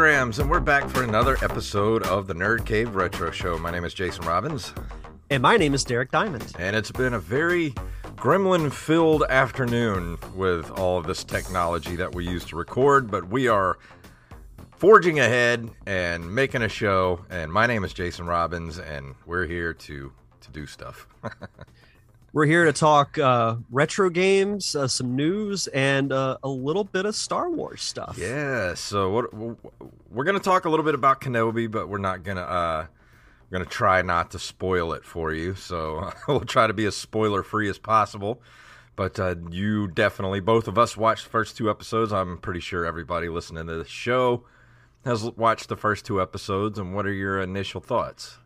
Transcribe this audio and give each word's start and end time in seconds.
Programs, 0.00 0.38
and 0.38 0.48
we're 0.48 0.60
back 0.60 0.88
for 0.88 1.02
another 1.02 1.36
episode 1.42 2.02
of 2.04 2.26
the 2.26 2.32
Nerd 2.32 2.64
Cave 2.64 2.94
Retro 2.94 3.30
Show. 3.30 3.58
My 3.58 3.70
name 3.70 3.84
is 3.84 3.92
Jason 3.92 4.24
Robbins, 4.24 4.72
And 5.28 5.42
my 5.42 5.58
name 5.58 5.74
is 5.74 5.84
Derek 5.84 6.10
Diamond. 6.10 6.54
and 6.58 6.74
it's 6.74 6.90
been 6.90 7.12
a 7.12 7.18
very 7.18 7.72
gremlin 8.16 8.72
filled 8.72 9.24
afternoon 9.24 10.16
with 10.34 10.70
all 10.70 10.96
of 10.96 11.06
this 11.06 11.22
technology 11.22 11.96
that 11.96 12.14
we 12.14 12.26
use 12.26 12.46
to 12.46 12.56
record, 12.56 13.10
but 13.10 13.28
we 13.28 13.46
are 13.46 13.78
forging 14.70 15.20
ahead 15.20 15.68
and 15.84 16.34
making 16.34 16.62
a 16.62 16.68
show. 16.70 17.22
And 17.28 17.52
my 17.52 17.66
name 17.66 17.84
is 17.84 17.92
Jason 17.92 18.24
Robbins, 18.24 18.78
and 18.78 19.14
we're 19.26 19.44
here 19.44 19.74
to 19.74 20.10
to 20.40 20.50
do 20.50 20.66
stuff. 20.66 21.08
We're 22.32 22.46
here 22.46 22.64
to 22.64 22.72
talk 22.72 23.18
uh, 23.18 23.56
retro 23.72 24.08
games, 24.08 24.76
uh, 24.76 24.86
some 24.86 25.16
news, 25.16 25.66
and 25.68 26.12
uh, 26.12 26.38
a 26.44 26.48
little 26.48 26.84
bit 26.84 27.04
of 27.04 27.16
Star 27.16 27.50
Wars 27.50 27.82
stuff. 27.82 28.16
Yeah, 28.16 28.74
so 28.74 29.10
what 29.10 29.34
we're 30.10 30.22
gonna 30.22 30.38
talk 30.38 30.64
a 30.64 30.70
little 30.70 30.84
bit 30.84 30.94
about 30.94 31.20
Kenobi, 31.20 31.68
but 31.68 31.88
we're 31.88 31.98
not 31.98 32.22
gonna 32.22 32.42
uh, 32.42 32.86
we're 33.50 33.58
gonna 33.58 33.68
try 33.68 34.02
not 34.02 34.30
to 34.30 34.38
spoil 34.38 34.92
it 34.92 35.04
for 35.04 35.32
you. 35.32 35.56
So 35.56 36.12
we'll 36.28 36.40
try 36.40 36.68
to 36.68 36.72
be 36.72 36.84
as 36.84 36.96
spoiler 36.96 37.42
free 37.42 37.68
as 37.68 37.78
possible. 37.78 38.40
But 38.94 39.18
uh, 39.18 39.34
you 39.50 39.88
definitely, 39.88 40.38
both 40.38 40.68
of 40.68 40.78
us 40.78 40.96
watched 40.96 41.24
the 41.24 41.30
first 41.30 41.56
two 41.56 41.68
episodes. 41.68 42.12
I'm 42.12 42.38
pretty 42.38 42.60
sure 42.60 42.84
everybody 42.84 43.28
listening 43.28 43.66
to 43.66 43.74
the 43.74 43.84
show 43.84 44.44
has 45.04 45.24
watched 45.24 45.68
the 45.68 45.76
first 45.76 46.04
two 46.04 46.22
episodes. 46.22 46.78
And 46.78 46.94
what 46.94 47.06
are 47.06 47.12
your 47.12 47.40
initial 47.40 47.80
thoughts? 47.80 48.38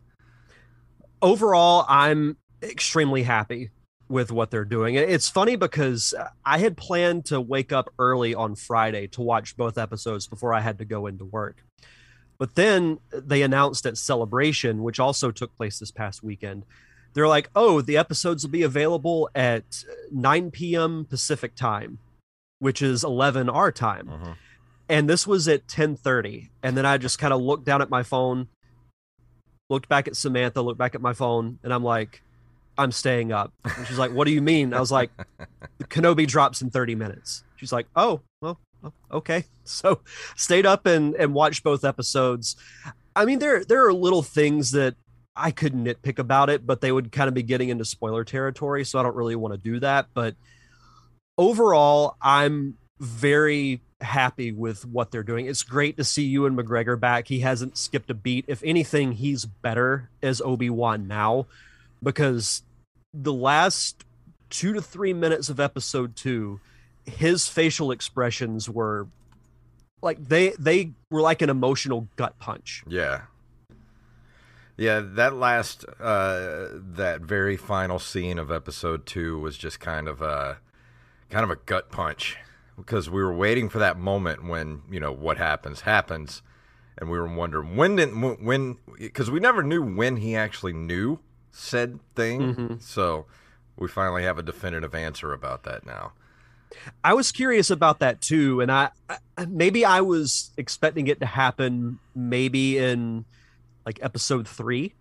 Overall, 1.20 1.84
I'm 1.88 2.36
extremely 2.64 3.22
happy 3.22 3.70
with 4.08 4.30
what 4.30 4.50
they're 4.50 4.64
doing. 4.64 4.96
It's 4.96 5.28
funny 5.28 5.56
because 5.56 6.14
I 6.44 6.58
had 6.58 6.76
planned 6.76 7.24
to 7.26 7.40
wake 7.40 7.72
up 7.72 7.90
early 7.98 8.34
on 8.34 8.54
Friday 8.54 9.06
to 9.08 9.22
watch 9.22 9.56
both 9.56 9.78
episodes 9.78 10.26
before 10.26 10.52
I 10.52 10.60
had 10.60 10.78
to 10.78 10.84
go 10.84 11.06
into 11.06 11.24
work. 11.24 11.64
But 12.38 12.54
then 12.54 12.98
they 13.12 13.42
announced 13.42 13.86
at 13.86 13.96
Celebration, 13.96 14.82
which 14.82 15.00
also 15.00 15.30
took 15.30 15.56
place 15.56 15.78
this 15.78 15.90
past 15.90 16.22
weekend, 16.22 16.64
they're 17.14 17.28
like, 17.28 17.48
oh, 17.54 17.80
the 17.80 17.96
episodes 17.96 18.44
will 18.44 18.50
be 18.50 18.64
available 18.64 19.30
at 19.34 19.84
9 20.10 20.50
p.m. 20.50 21.06
Pacific 21.08 21.54
time, 21.54 21.98
which 22.58 22.82
is 22.82 23.04
11 23.04 23.48
our 23.48 23.70
time. 23.70 24.08
Mm-hmm. 24.08 24.32
And 24.88 25.08
this 25.08 25.26
was 25.26 25.46
at 25.48 25.66
10:30. 25.68 26.50
And 26.62 26.76
then 26.76 26.84
I 26.84 26.98
just 26.98 27.18
kind 27.18 27.32
of 27.32 27.40
looked 27.40 27.64
down 27.64 27.80
at 27.80 27.88
my 27.88 28.02
phone, 28.02 28.48
looked 29.70 29.88
back 29.88 30.08
at 30.08 30.16
Samantha, 30.16 30.60
looked 30.60 30.78
back 30.78 30.94
at 30.94 31.00
my 31.00 31.12
phone, 31.12 31.58
and 31.62 31.72
I'm 31.72 31.84
like, 31.84 32.23
I'm 32.76 32.92
staying 32.92 33.32
up. 33.32 33.52
And 33.64 33.86
she's 33.86 33.98
like, 33.98 34.12
What 34.12 34.26
do 34.26 34.32
you 34.32 34.42
mean? 34.42 34.74
I 34.74 34.80
was 34.80 34.92
like, 34.92 35.10
Kenobi 35.84 36.26
drops 36.26 36.62
in 36.62 36.70
30 36.70 36.94
minutes. 36.94 37.44
She's 37.56 37.72
like, 37.72 37.86
Oh, 37.96 38.20
well, 38.40 38.58
oh, 38.82 38.92
okay. 39.12 39.44
So 39.66 40.00
stayed 40.36 40.66
up 40.66 40.84
and, 40.84 41.14
and 41.14 41.32
watched 41.32 41.64
both 41.64 41.86
episodes. 41.86 42.54
I 43.16 43.24
mean, 43.24 43.38
there 43.38 43.64
there 43.64 43.86
are 43.86 43.94
little 43.94 44.22
things 44.22 44.72
that 44.72 44.94
I 45.34 45.52
could 45.52 45.72
nitpick 45.72 46.18
about 46.18 46.50
it, 46.50 46.66
but 46.66 46.82
they 46.82 46.92
would 46.92 47.10
kind 47.10 47.28
of 47.28 47.34
be 47.34 47.42
getting 47.42 47.70
into 47.70 47.86
spoiler 47.86 48.24
territory. 48.24 48.84
So 48.84 48.98
I 48.98 49.02
don't 49.02 49.16
really 49.16 49.36
want 49.36 49.54
to 49.54 49.58
do 49.58 49.80
that. 49.80 50.08
But 50.12 50.34
overall, 51.38 52.16
I'm 52.20 52.76
very 53.00 53.80
happy 54.00 54.52
with 54.52 54.84
what 54.84 55.10
they're 55.10 55.22
doing. 55.22 55.46
It's 55.46 55.62
great 55.62 55.96
to 55.96 56.04
see 56.04 56.24
Ewan 56.24 56.56
McGregor 56.56 56.98
back. 56.98 57.26
He 57.26 57.40
hasn't 57.40 57.76
skipped 57.76 58.10
a 58.10 58.14
beat. 58.14 58.44
If 58.48 58.62
anything, 58.62 59.12
he's 59.12 59.44
better 59.44 60.10
as 60.22 60.40
Obi-Wan 60.40 61.08
now 61.08 61.46
because 62.04 62.62
the 63.12 63.32
last 63.32 64.04
two 64.50 64.72
to 64.72 64.82
three 64.82 65.12
minutes 65.12 65.48
of 65.48 65.58
episode 65.58 66.14
two, 66.14 66.60
his 67.04 67.48
facial 67.48 67.90
expressions 67.90 68.68
were 68.68 69.08
like 70.02 70.28
they 70.28 70.50
they 70.58 70.92
were 71.10 71.20
like 71.20 71.42
an 71.42 71.50
emotional 71.50 72.08
gut 72.16 72.38
punch. 72.38 72.84
Yeah. 72.86 73.22
Yeah, 74.76 75.00
that 75.04 75.34
last 75.34 75.84
uh 76.00 76.68
that 76.72 77.20
very 77.22 77.56
final 77.56 77.98
scene 77.98 78.38
of 78.38 78.50
episode 78.50 79.06
2 79.06 79.38
was 79.38 79.56
just 79.56 79.78
kind 79.78 80.08
of 80.08 80.20
a 80.20 80.58
kind 81.30 81.44
of 81.44 81.50
a 81.50 81.56
gut 81.56 81.90
punch 81.90 82.36
because 82.76 83.08
we 83.08 83.22
were 83.22 83.34
waiting 83.34 83.68
for 83.68 83.78
that 83.78 83.96
moment 83.96 84.44
when, 84.44 84.82
you 84.90 84.98
know, 84.98 85.12
what 85.12 85.38
happens 85.38 85.82
happens 85.82 86.42
and 86.98 87.08
we 87.08 87.18
were 87.18 87.28
wondering 87.28 87.76
when 87.76 87.96
did 87.96 88.10
when 88.10 88.78
because 88.98 89.30
we 89.30 89.40
never 89.40 89.62
knew 89.62 89.82
when 89.82 90.16
he 90.16 90.34
actually 90.34 90.72
knew 90.72 91.18
said 91.54 91.98
thing. 92.14 92.40
Mm-hmm. 92.40 92.74
So 92.80 93.26
we 93.78 93.88
finally 93.88 94.24
have 94.24 94.38
a 94.38 94.42
definitive 94.42 94.94
answer 94.94 95.32
about 95.32 95.62
that 95.64 95.86
now. 95.86 96.12
I 97.04 97.14
was 97.14 97.30
curious 97.30 97.70
about 97.70 98.00
that 98.00 98.20
too, 98.20 98.60
and 98.60 98.70
I, 98.70 98.90
I 99.38 99.46
maybe 99.46 99.84
I 99.84 100.00
was 100.00 100.50
expecting 100.56 101.06
it 101.06 101.20
to 101.20 101.26
happen 101.26 101.98
maybe 102.16 102.78
in 102.78 103.24
like 103.86 104.00
episode 104.02 104.48
three, 104.48 104.94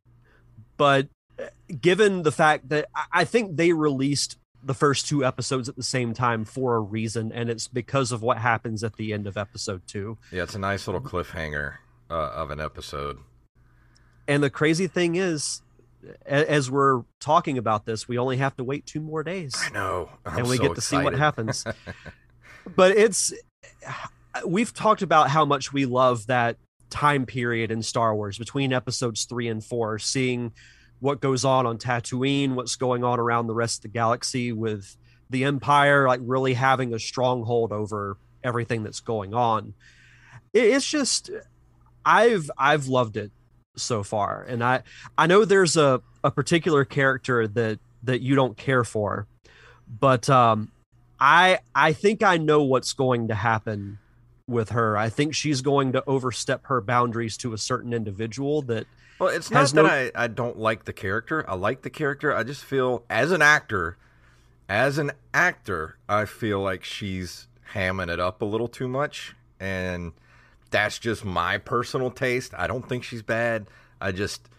but 0.78 1.08
uh, 1.40 1.46
given 1.82 2.22
the 2.24 2.32
fact 2.32 2.70
that 2.70 2.86
I- 2.96 3.06
I 3.22 3.24
think 3.26 3.56
they 3.58 3.74
released 3.74 4.38
the 4.64 4.76
first 4.76 5.08
two 5.08 5.26
episodes 5.26 5.68
at 5.68 5.76
the 5.76 5.84
same 5.84 6.14
time 6.14 6.46
for 6.46 6.76
a 6.76 6.80
reason, 6.80 7.32
and 7.32 7.50
it's 7.50 7.68
because 7.68 8.12
of 8.12 8.22
what 8.22 8.38
happens 8.38 8.84
at 8.84 8.96
the 8.98 9.12
end 9.12 9.26
of 9.26 9.36
episode 9.36 9.82
two. 9.88 10.18
Yeah, 10.32 10.44
it's 10.44 10.56
a 10.56 10.60
nice 10.60 10.88
little 10.88 11.02
cliffhanger 11.02 11.76
uh, 12.10 12.14
of 12.14 12.52
an 12.52 12.60
episode. 12.62 13.18
and 14.28 14.44
the 14.44 14.50
crazy 14.52 14.86
thing 14.88 15.16
is, 15.16 15.62
as 16.26 16.70
we're 16.70 17.04
talking 17.20 17.58
about 17.58 17.86
this, 17.86 18.08
we 18.08 18.18
only 18.18 18.38
have 18.38 18.56
to 18.58 18.64
wait 18.64 18.86
two 18.86 19.02
more 19.02 19.24
days. 19.24 19.54
I 19.58 19.70
know, 19.72 20.10
I'm 20.26 20.40
and 20.40 20.48
we 20.48 20.58
so 20.58 20.64
get 20.64 20.76
to 20.76 20.82
see 20.82 20.98
what 20.98 21.14
happens. 21.14 21.66
but 22.76 22.92
it's 22.92 23.34
we've 24.46 24.74
talked 24.74 25.02
about 25.02 25.30
how 25.30 25.46
much 25.46 25.74
we 25.74 25.86
love 25.86 26.28
that 26.28 26.58
time 26.90 27.26
period 27.26 27.72
in 27.72 27.82
Star 27.82 28.16
Wars 28.16 28.38
between 28.38 28.74
episodes 28.74 29.26
three 29.26 29.48
and 29.48 29.64
four, 29.64 30.00
seeing 30.00 30.52
what 31.00 31.20
goes 31.20 31.44
on 31.44 31.66
on 31.66 31.78
Tatooine, 31.78 32.54
what's 32.54 32.76
going 32.76 33.04
on 33.04 33.20
around 33.20 33.48
the 33.48 33.54
rest 33.54 33.80
of 33.80 33.82
the 33.84 33.88
galaxy 33.90 34.52
with 34.52 34.96
the 35.30 35.44
Empire, 35.44 36.08
like 36.08 36.22
really 36.24 36.54
having 36.54 36.94
a 36.94 37.00
stronghold 37.00 37.72
over 37.72 38.18
everything 38.44 38.84
that's 38.84 39.00
going 39.00 39.34
on. 39.34 39.74
It's 40.54 40.88
just, 40.88 41.32
I've 42.06 42.50
I've 42.58 42.88
loved 42.88 43.18
it 43.18 43.32
so 43.76 44.04
far, 44.04 44.44
and 44.48 44.64
I 44.64 44.84
I 45.18 45.28
know 45.28 45.46
there's 45.46 45.78
a 45.78 46.02
a 46.24 46.32
particular 46.32 46.86
character 46.86 47.48
that 47.48 47.80
that 48.04 48.22
you 48.22 48.36
don't 48.36 48.58
care 48.58 48.84
for, 48.84 49.28
but 50.00 50.30
um, 50.30 50.72
I 51.20 51.60
I 51.76 51.94
think 51.94 52.24
I 52.24 52.38
know 52.38 52.64
what's 52.64 52.94
going 52.94 53.28
to 53.30 53.36
happen 53.36 54.00
with 54.48 54.70
her. 54.70 54.98
I 54.98 55.10
think 55.10 55.34
she's 55.36 55.62
going 55.62 55.94
to 55.94 56.04
overstep 56.06 56.66
her 56.66 56.82
boundaries 56.82 57.38
to 57.38 57.54
a 57.54 57.58
certain 57.58 57.94
individual 57.94 58.62
that 58.64 58.86
Well, 59.20 59.30
it's 59.30 59.50
not 59.50 59.72
that 59.72 59.84
no- 59.84 59.86
I, 59.86 60.12
I 60.16 60.28
don't 60.28 60.58
like 60.58 60.86
the 60.86 60.94
character. 60.94 61.50
I 61.50 61.56
like 61.56 61.82
the 61.82 61.90
character. 61.90 62.36
I 62.36 62.44
just 62.44 62.64
feel 62.66 63.04
as 63.10 63.32
an 63.32 63.42
actor, 63.42 63.98
as 64.68 64.98
an 64.98 65.12
actor, 65.34 65.98
I 66.10 66.26
feel 66.26 66.60
like 66.60 66.84
she's 66.84 67.48
hamming 67.74 68.12
it 68.12 68.20
up 68.20 68.42
a 68.42 68.46
little 68.46 68.68
too 68.68 68.88
much, 68.88 69.36
and 69.60 70.12
that's 70.74 70.98
just 70.98 71.24
my 71.24 71.60
personal 71.60 72.10
taste. 72.10 72.52
I 72.58 72.66
don't 72.66 72.90
think 72.90 73.04
she's 73.04 73.22
bad. 73.22 73.68
I 74.02 74.12
just, 74.12 74.50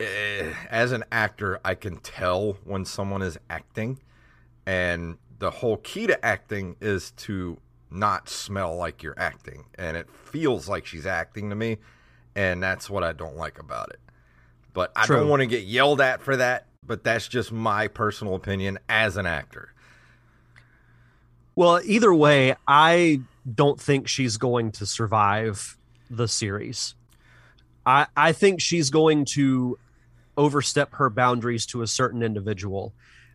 eh, 0.00 0.54
as 0.70 0.92
an 0.92 1.04
actor, 1.12 1.60
I 1.62 1.74
can 1.74 1.98
tell 1.98 2.54
when 2.64 2.86
someone 2.86 3.20
is 3.20 3.38
acting, 3.50 4.00
and 4.64 5.18
the 5.38 5.50
whole 5.50 5.76
key 5.76 6.06
to 6.06 6.24
acting 6.24 6.76
is 6.80 7.10
to 7.12 7.58
not 7.90 8.30
smell 8.30 8.76
like 8.76 9.02
you're 9.02 9.18
acting, 9.18 9.66
and 9.74 9.94
it 9.94 10.08
feels 10.10 10.70
like 10.70 10.86
she's 10.86 11.04
acting 11.04 11.50
to 11.50 11.54
me, 11.54 11.76
and 12.34 12.62
that's 12.62 12.88
what 12.88 13.04
I 13.04 13.12
don't 13.12 13.36
like 13.36 13.58
about 13.58 13.90
it. 13.90 14.00
But 14.72 14.90
I 14.96 15.06
don't 15.06 15.28
want 15.28 15.40
to 15.40 15.46
get 15.46 15.64
yelled 15.64 16.00
at 16.00 16.22
for 16.22 16.36
that. 16.38 16.64
But 16.86 17.04
that's 17.04 17.28
just 17.28 17.52
my 17.52 17.88
personal 17.88 18.34
opinion 18.34 18.78
as 18.88 19.18
an 19.18 19.26
actor. 19.26 19.74
Well, 21.54 21.80
either 21.84 22.14
way, 22.14 22.56
I 22.66 23.20
don't 23.54 23.80
think 23.80 24.08
she's 24.08 24.36
going 24.36 24.72
to 24.72 24.86
survive 24.86 25.76
the 26.10 26.28
series. 26.28 26.94
I 27.86 28.06
I 28.16 28.32
think 28.32 28.60
she's 28.60 28.90
going 28.90 29.24
to 29.34 29.78
overstep 30.36 30.94
her 30.94 31.10
boundaries 31.10 31.66
to 31.66 31.82
a 31.82 31.86
certain 31.86 32.22
individual, 32.22 32.92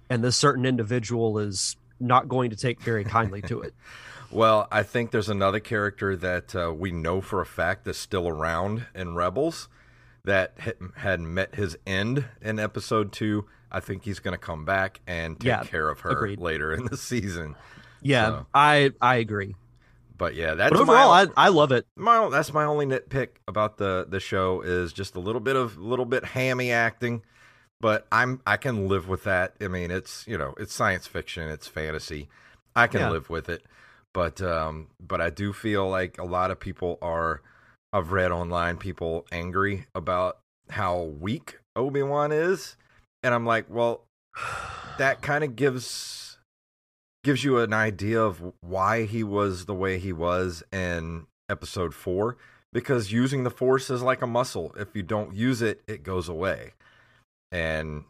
and 0.10 0.24
this 0.24 0.36
certain 0.38 0.66
individual 0.66 1.38
is 1.40 1.76
not 2.00 2.28
going 2.28 2.50
to 2.50 2.56
take 2.56 2.82
very 2.82 3.04
kindly 3.04 3.42
to 3.44 3.62
it. 3.62 3.74
Well, 4.32 4.68
I 4.72 4.82
think 4.82 5.12
there's 5.12 5.30
another 5.30 5.60
character 5.60 6.16
that 6.16 6.56
uh, 6.56 6.74
we 6.76 6.90
know 6.92 7.22
for 7.22 7.40
a 7.40 7.46
fact 7.46 7.88
is 7.88 7.98
still 7.98 8.28
around 8.28 8.88
in 8.96 9.14
Rebels 9.14 9.70
that 10.24 10.54
had- 10.58 10.78
had 10.96 11.20
met 11.22 11.54
his 11.54 11.78
end 11.86 12.26
in 12.42 12.58
episode 12.58 13.12
two. 13.12 13.46
I 13.72 13.80
think 13.80 14.06
he's 14.06 14.18
going 14.18 14.32
to 14.34 14.40
come 14.44 14.66
back 14.66 15.02
and 15.06 15.40
take 15.40 15.46
Yeah, 15.46 15.64
care 15.66 15.88
of 15.88 16.00
her 16.00 16.10
agreed. 16.10 16.40
later 16.40 16.74
in 16.74 16.86
the 16.86 16.98
season. 16.98 17.54
Yeah, 18.02 18.26
So- 18.26 18.46
I 18.56 18.92
I 19.00 19.18
agree. 19.18 19.56
But 20.24 20.36
yeah, 20.36 20.54
that's 20.54 20.72
But 20.72 20.80
overall, 20.80 21.10
my, 21.10 21.28
I 21.36 21.48
I 21.48 21.50
love 21.50 21.74
it. 21.74 21.86
my 21.98 22.30
that's 22.30 22.54
my 22.54 22.64
only 22.64 22.86
nitpick 22.86 23.28
about 23.46 23.76
the 23.76 24.06
the 24.08 24.22
show 24.22 24.62
is 24.62 24.94
just 24.94 25.16
a 25.16 25.20
little 25.20 25.42
bit 25.42 25.58
of 25.58 25.76
a 25.76 25.82
little 25.82 26.06
bit 26.06 26.24
hammy 26.24 26.72
acting. 26.72 27.24
But 27.82 28.08
I'm 28.10 28.40
I 28.48 28.56
can 28.56 28.88
live 28.88 29.10
with 29.10 29.26
that. 29.26 29.54
I 29.60 29.68
mean, 29.68 29.92
it's 29.92 30.26
you 30.26 30.38
know 30.38 30.54
it's 30.58 30.74
science 30.74 31.08
fiction, 31.08 31.50
it's 31.50 31.68
fantasy. 31.68 32.30
I 32.74 32.88
can 32.88 33.02
Yeah. 33.02 33.10
live 33.10 33.30
with 33.30 33.50
it. 33.50 33.66
But 34.14 34.42
um, 34.42 34.88
but 35.06 35.20
I 35.20 35.30
do 35.30 35.52
feel 35.52 35.90
like 35.90 36.18
a 36.18 36.24
lot 36.24 36.52
of 36.52 36.58
people 36.58 37.00
are. 37.02 37.42
I've 37.92 38.14
read 38.14 38.32
online 38.32 38.78
people 38.78 39.26
angry 39.30 39.88
about 39.94 40.38
how 40.70 41.02
weak 41.02 41.60
Obi 41.76 42.02
Wan 42.02 42.32
is, 42.32 42.78
and 43.24 43.34
I'm 43.34 43.46
like, 43.46 43.66
well, 43.70 44.06
that 44.98 45.22
kind 45.22 45.44
of 45.44 45.58
gives 45.58 46.33
gives 47.24 47.44
you 47.44 47.58
an 47.60 47.74
idea 47.74 48.22
of 48.22 48.54
why 48.62 49.06
he 49.06 49.24
was 49.24 49.66
the 49.66 49.74
way 49.74 49.98
he 50.00 50.12
was 50.14 50.64
in 50.72 51.26
episode 51.50 51.94
4 51.94 52.38
because 52.72 53.12
using 53.12 53.44
the 53.44 53.52
force 53.52 53.90
is 53.90 54.02
like 54.02 54.22
a 54.22 54.28
muscle. 54.28 54.74
If 54.78 54.96
you 54.96 55.04
don't 55.04 55.34
use 55.34 55.62
it 55.62 55.82
it 55.88 56.04
goes 56.04 56.28
away. 56.30 56.74
And 57.52 58.04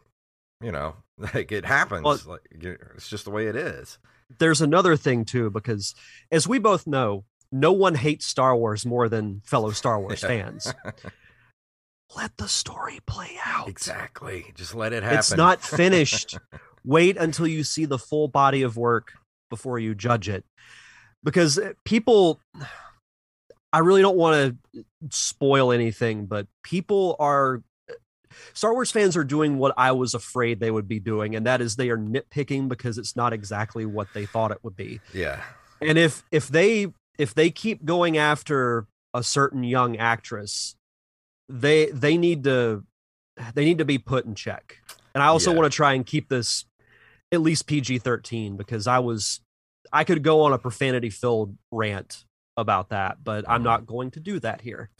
you 0.60 0.72
know 0.72 0.96
like 1.34 1.52
it 1.52 1.64
happens. 1.64 2.04
Well- 2.04 2.18
like 2.26 2.40
it's 2.60 3.08
just 3.08 3.24
the 3.24 3.30
way 3.30 3.46
it 3.46 3.56
is. 3.56 3.98
There's 4.38 4.62
another 4.62 4.96
thing 4.96 5.24
too, 5.26 5.50
because 5.50 5.94
as 6.32 6.48
we 6.48 6.58
both 6.58 6.86
know, 6.86 7.24
no 7.52 7.72
one 7.72 7.94
hates 7.94 8.26
Star 8.26 8.56
Wars 8.56 8.84
more 8.86 9.08
than 9.08 9.42
fellow 9.44 9.70
Star 9.70 10.00
Wars 10.00 10.20
fans. 10.24 10.72
Let 12.16 12.36
the 12.36 12.48
story 12.48 13.00
play 13.06 13.36
out. 13.44 13.68
exactly. 13.68 14.52
Just 14.54 14.74
let 14.74 14.92
it 14.92 15.02
happen. 15.02 15.18
It's 15.18 15.36
not 15.36 15.62
finished. 15.62 16.38
Wait 16.84 17.16
until 17.16 17.46
you 17.46 17.64
see 17.64 17.84
the 17.84 17.98
full 17.98 18.28
body 18.28 18.62
of 18.62 18.76
work 18.76 19.12
before 19.50 19.78
you 19.78 19.94
judge 19.94 20.28
it. 20.28 20.44
Because 21.22 21.58
uh, 21.58 21.72
people, 21.84 22.40
I 23.72 23.78
really 23.78 24.02
don't 24.02 24.16
want 24.16 24.58
to 24.74 24.84
spoil 25.10 25.72
anything, 25.72 26.26
but 26.26 26.46
people 26.62 27.16
are, 27.18 27.62
Star 28.52 28.72
Wars 28.74 28.90
fans 28.90 29.16
are 29.16 29.24
doing 29.24 29.58
what 29.58 29.74
I 29.76 29.92
was 29.92 30.14
afraid 30.14 30.60
they 30.60 30.70
would 30.70 30.88
be 30.88 31.00
doing, 31.00 31.34
and 31.34 31.46
that 31.46 31.60
is 31.60 31.76
they 31.76 31.90
are 31.90 31.96
nitpicking 31.98 32.68
because 32.68 32.98
it's 32.98 33.16
not 33.16 33.32
exactly 33.32 33.86
what 33.86 34.08
they 34.12 34.26
thought 34.26 34.50
it 34.50 34.58
would 34.62 34.76
be. 34.76 35.00
yeah 35.14 35.42
And 35.80 35.98
if 35.98 36.22
if 36.30 36.48
they 36.48 36.88
if 37.18 37.34
they 37.34 37.50
keep 37.50 37.84
going 37.84 38.18
after 38.18 38.86
a 39.12 39.22
certain 39.22 39.62
young 39.64 39.96
actress, 39.96 40.76
they 41.48 41.86
they 41.86 42.16
need 42.16 42.44
to 42.44 42.84
they 43.54 43.64
need 43.64 43.78
to 43.78 43.84
be 43.84 43.98
put 43.98 44.24
in 44.24 44.34
check. 44.34 44.78
And 45.14 45.22
I 45.22 45.26
also 45.28 45.50
Yeah. 45.50 45.58
want 45.58 45.72
to 45.72 45.76
try 45.76 45.92
and 45.92 46.04
keep 46.04 46.28
this 46.28 46.64
at 47.34 47.40
least 47.40 47.66
PG 47.66 47.98
thirteen 47.98 48.56
because 48.56 48.86
I 48.86 49.00
was 49.00 49.40
I 49.92 50.04
could 50.04 50.22
go 50.22 50.42
on 50.42 50.52
a 50.52 50.58
profanity 50.58 51.10
filled 51.10 51.56
rant 51.70 52.24
about 52.56 52.90
that, 52.90 53.22
but 53.22 53.44
I'm 53.48 53.62
not 53.62 53.86
going 53.86 54.10
to 54.12 54.20
do 54.20 54.38
that 54.40 54.60
here. 54.60 54.90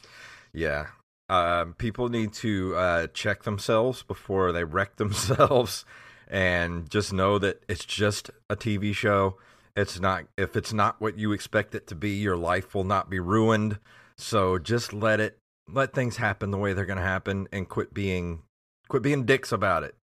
Yeah. 0.53 0.87
Um, 1.29 1.75
people 1.75 2.09
need 2.09 2.33
to 2.35 2.77
uh, 2.77 3.07
check 3.09 3.45
themselves 3.45 4.03
before 4.03 4.53
they 4.53 4.65
wreck 4.65 4.97
themselves 4.97 5.85
and 6.29 6.89
just 6.91 7.13
know 7.13 7.39
that 7.39 7.63
it's 7.69 7.85
just 7.85 8.31
a 8.49 8.57
TV 8.57 8.95
show. 8.95 9.39
It's 9.77 9.99
not, 9.99 10.25
if 10.39 10.57
it's 10.57 10.73
not 10.73 11.01
what 11.01 11.19
you 11.19 11.33
expect 11.33 11.75
it 11.75 11.87
to 11.89 11.95
be, 11.95 12.11
your 12.11 12.37
life 12.37 12.75
will 12.75 12.85
not 12.85 13.11
be 13.11 13.19
ruined. 13.19 13.79
So 14.17 14.59
just 14.59 14.93
let 14.93 15.19
it, 15.19 15.39
let 15.69 15.93
things 15.93 16.19
happen 16.19 16.51
the 16.51 16.59
way 16.59 16.73
they're 16.73 16.85
going 16.87 16.99
to 16.99 17.03
happen 17.03 17.49
and 17.53 17.69
quit 17.69 17.93
being, 17.93 18.43
quit 18.89 19.03
being 19.03 19.25
dicks 19.25 19.51
about 19.51 19.83
it. 19.83 19.97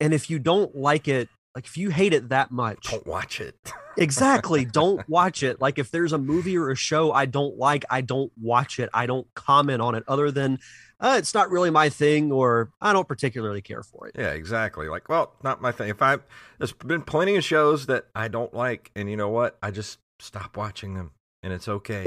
And 0.00 0.14
if 0.14 0.30
you 0.30 0.38
don't 0.38 0.74
like 0.74 1.08
it, 1.08 1.28
like 1.54 1.66
if 1.66 1.76
you 1.76 1.90
hate 1.90 2.14
it 2.14 2.28
that 2.30 2.50
much, 2.50 2.90
Don't 2.90 3.06
watch 3.06 3.40
it. 3.40 3.56
exactly 3.96 4.64
don't 4.64 5.06
watch 5.08 5.42
it 5.42 5.60
like 5.60 5.76
if 5.78 5.90
there's 5.90 6.12
a 6.12 6.16
movie 6.18 6.56
or 6.56 6.70
a 6.70 6.76
show 6.76 7.12
i 7.12 7.26
don't 7.26 7.58
like 7.58 7.84
i 7.90 8.00
don't 8.00 8.30
watch 8.40 8.78
it 8.78 8.88
i 8.94 9.04
don't 9.04 9.26
comment 9.34 9.82
on 9.82 9.96
it 9.96 10.04
other 10.06 10.30
than 10.30 10.58
uh, 11.00 11.16
it's 11.18 11.34
not 11.34 11.50
really 11.50 11.70
my 11.70 11.88
thing 11.88 12.30
or 12.30 12.70
i 12.80 12.92
don't 12.92 13.08
particularly 13.08 13.60
care 13.60 13.82
for 13.82 14.06
it 14.06 14.14
Yeah, 14.16 14.30
exactly. 14.30 14.88
Like, 14.88 15.08
well, 15.08 15.32
not 15.42 15.60
my 15.60 15.72
thing. 15.72 15.88
If 15.88 16.00
I, 16.00 16.18
there's 16.58 16.72
been 16.72 17.02
plenty 17.02 17.34
of 17.34 17.44
shows 17.44 17.86
that 17.86 18.06
I 18.14 18.28
don't 18.28 18.54
like, 18.54 18.90
and 18.94 19.10
you 19.10 19.16
know 19.16 19.28
what? 19.28 19.58
I 19.60 19.70
just 19.72 19.98
stop 20.20 20.56
watching 20.56 20.94
them, 20.94 21.10
and 21.42 21.52
it's 21.52 21.68
okay. 21.68 22.06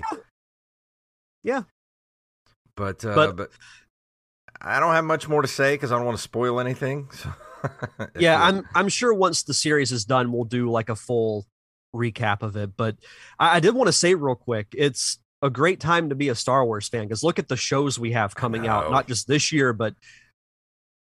Yeah. 1.44 1.64
But, 2.78 3.04
uh, 3.04 3.14
But- 3.14 3.36
but, 3.36 3.50
I 4.62 4.80
don't 4.80 4.94
have 4.94 5.04
much 5.06 5.28
more 5.28 5.42
to 5.42 5.48
say 5.48 5.76
because 5.76 5.92
I 5.92 5.98
don't 5.98 6.06
want 6.06 6.18
to 6.18 6.24
spoil 6.24 6.60
anything. 6.60 7.10
So 7.18 7.34
yeah 8.20 8.42
i'm 8.42 8.64
i'm 8.76 8.90
sure 8.90 9.14
once 9.14 9.44
the 9.44 9.54
series 9.54 9.92
is 9.92 10.06
done 10.06 10.32
we'll 10.32 10.44
do 10.44 10.70
like 10.70 10.90
a 10.90 10.96
full 10.96 11.46
recap 11.96 12.42
of 12.42 12.56
it 12.56 12.76
but 12.76 12.96
i, 13.40 13.58
I 13.58 13.60
did 13.60 13.76
want 13.76 13.88
to 13.88 13.94
say 13.94 14.16
real 14.16 14.36
quick 14.36 14.68
it's 14.78 15.20
a 15.42 15.50
great 15.50 15.80
time 15.80 16.10
to 16.10 16.16
be 16.16 16.30
a 16.30 16.36
star 16.36 16.66
wars 16.66 16.88
fan 16.88 17.04
because 17.04 17.24
look 17.24 17.40
at 17.40 17.48
the 17.48 17.58
shows 17.58 18.00
we 18.00 18.12
have 18.14 18.34
coming 18.36 18.68
out 18.68 18.92
not 18.92 19.08
just 19.08 19.28
this 19.28 19.52
year 19.52 19.74
but 19.74 19.94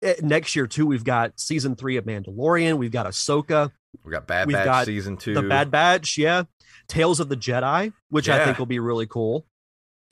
eh, 0.02 0.14
next 0.22 0.54
year 0.54 0.66
too 0.66 0.86
we've 0.86 1.04
got 1.04 1.38
season 1.40 1.74
three 1.74 1.96
of 1.96 2.04
mandalorian 2.04 2.78
we've 2.78 2.92
got 2.92 3.06
ahsoka 3.06 3.70
we 4.04 4.12
got 4.12 4.26
Bad 4.26 4.46
we've 4.46 4.54
Batch 4.54 4.64
got 4.64 4.86
season 4.86 5.16
two. 5.16 5.34
the 5.34 5.42
bad 5.42 5.70
batch 5.70 6.18
yeah 6.18 6.44
tales 6.86 7.18
of 7.18 7.28
the 7.28 7.36
jedi 7.36 7.92
which 8.10 8.28
i 8.28 8.44
think 8.44 8.58
will 8.58 8.66
be 8.66 8.78
really 8.78 9.06
cool 9.06 9.46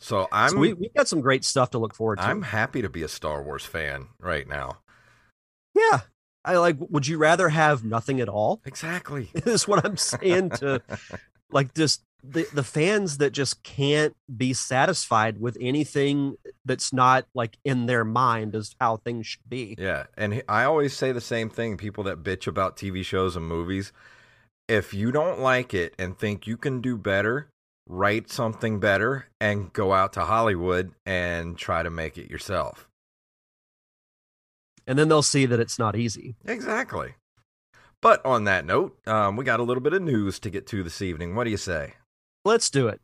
So 0.00 0.26
I'm, 0.32 0.50
so 0.50 0.58
we, 0.58 0.72
we've 0.72 0.92
got 0.92 1.06
some 1.06 1.20
great 1.20 1.44
stuff 1.44 1.70
to 1.70 1.78
look 1.78 1.94
forward 1.94 2.18
to. 2.18 2.24
I'm 2.24 2.42
happy 2.42 2.82
to 2.82 2.88
be 2.88 3.02
a 3.04 3.08
Star 3.08 3.42
Wars 3.42 3.64
fan 3.64 4.08
right 4.20 4.46
now. 4.46 4.78
yeah. 5.74 6.00
I 6.44 6.56
like 6.58 6.76
would 6.78 7.06
you 7.06 7.18
rather 7.18 7.48
have 7.48 7.84
nothing 7.84 8.20
at 8.20 8.28
all? 8.28 8.60
Exactly. 8.64 9.30
Is 9.34 9.66
what 9.66 9.84
I'm 9.84 9.96
saying 9.96 10.50
to 10.50 10.82
like 11.50 11.74
just 11.74 12.02
the 12.22 12.46
the 12.52 12.62
fans 12.62 13.18
that 13.18 13.32
just 13.32 13.62
can't 13.62 14.14
be 14.34 14.52
satisfied 14.52 15.40
with 15.40 15.56
anything 15.60 16.36
that's 16.64 16.92
not 16.92 17.26
like 17.34 17.58
in 17.64 17.86
their 17.86 18.04
mind 18.04 18.54
as 18.54 18.74
how 18.80 18.96
things 18.98 19.26
should 19.26 19.48
be. 19.48 19.74
Yeah, 19.78 20.04
and 20.16 20.42
I 20.48 20.64
always 20.64 20.94
say 20.94 21.12
the 21.12 21.20
same 21.20 21.50
thing. 21.50 21.76
People 21.76 22.04
that 22.04 22.22
bitch 22.22 22.46
about 22.46 22.76
TV 22.76 23.04
shows 23.04 23.36
and 23.36 23.46
movies, 23.46 23.92
if 24.68 24.94
you 24.94 25.12
don't 25.12 25.40
like 25.40 25.74
it 25.74 25.94
and 25.98 26.18
think 26.18 26.46
you 26.46 26.56
can 26.56 26.80
do 26.80 26.96
better, 26.96 27.48
write 27.86 28.30
something 28.30 28.80
better 28.80 29.26
and 29.40 29.72
go 29.72 29.92
out 29.92 30.12
to 30.14 30.20
Hollywood 30.20 30.92
and 31.04 31.58
try 31.58 31.82
to 31.82 31.90
make 31.90 32.16
it 32.16 32.30
yourself. 32.30 32.88
And 34.86 34.98
then 34.98 35.08
they'll 35.08 35.22
see 35.22 35.46
that 35.46 35.60
it's 35.60 35.78
not 35.78 35.96
easy. 35.96 36.36
Exactly. 36.44 37.14
But 38.00 38.24
on 38.24 38.44
that 38.44 38.66
note, 38.66 38.98
um, 39.06 39.36
we 39.36 39.44
got 39.44 39.60
a 39.60 39.62
little 39.62 39.82
bit 39.82 39.94
of 39.94 40.02
news 40.02 40.38
to 40.40 40.50
get 40.50 40.66
to 40.68 40.82
this 40.82 41.00
evening. 41.00 41.34
What 41.34 41.44
do 41.44 41.50
you 41.50 41.56
say? 41.56 41.94
Let's 42.44 42.68
do 42.68 42.88
it. 42.88 43.00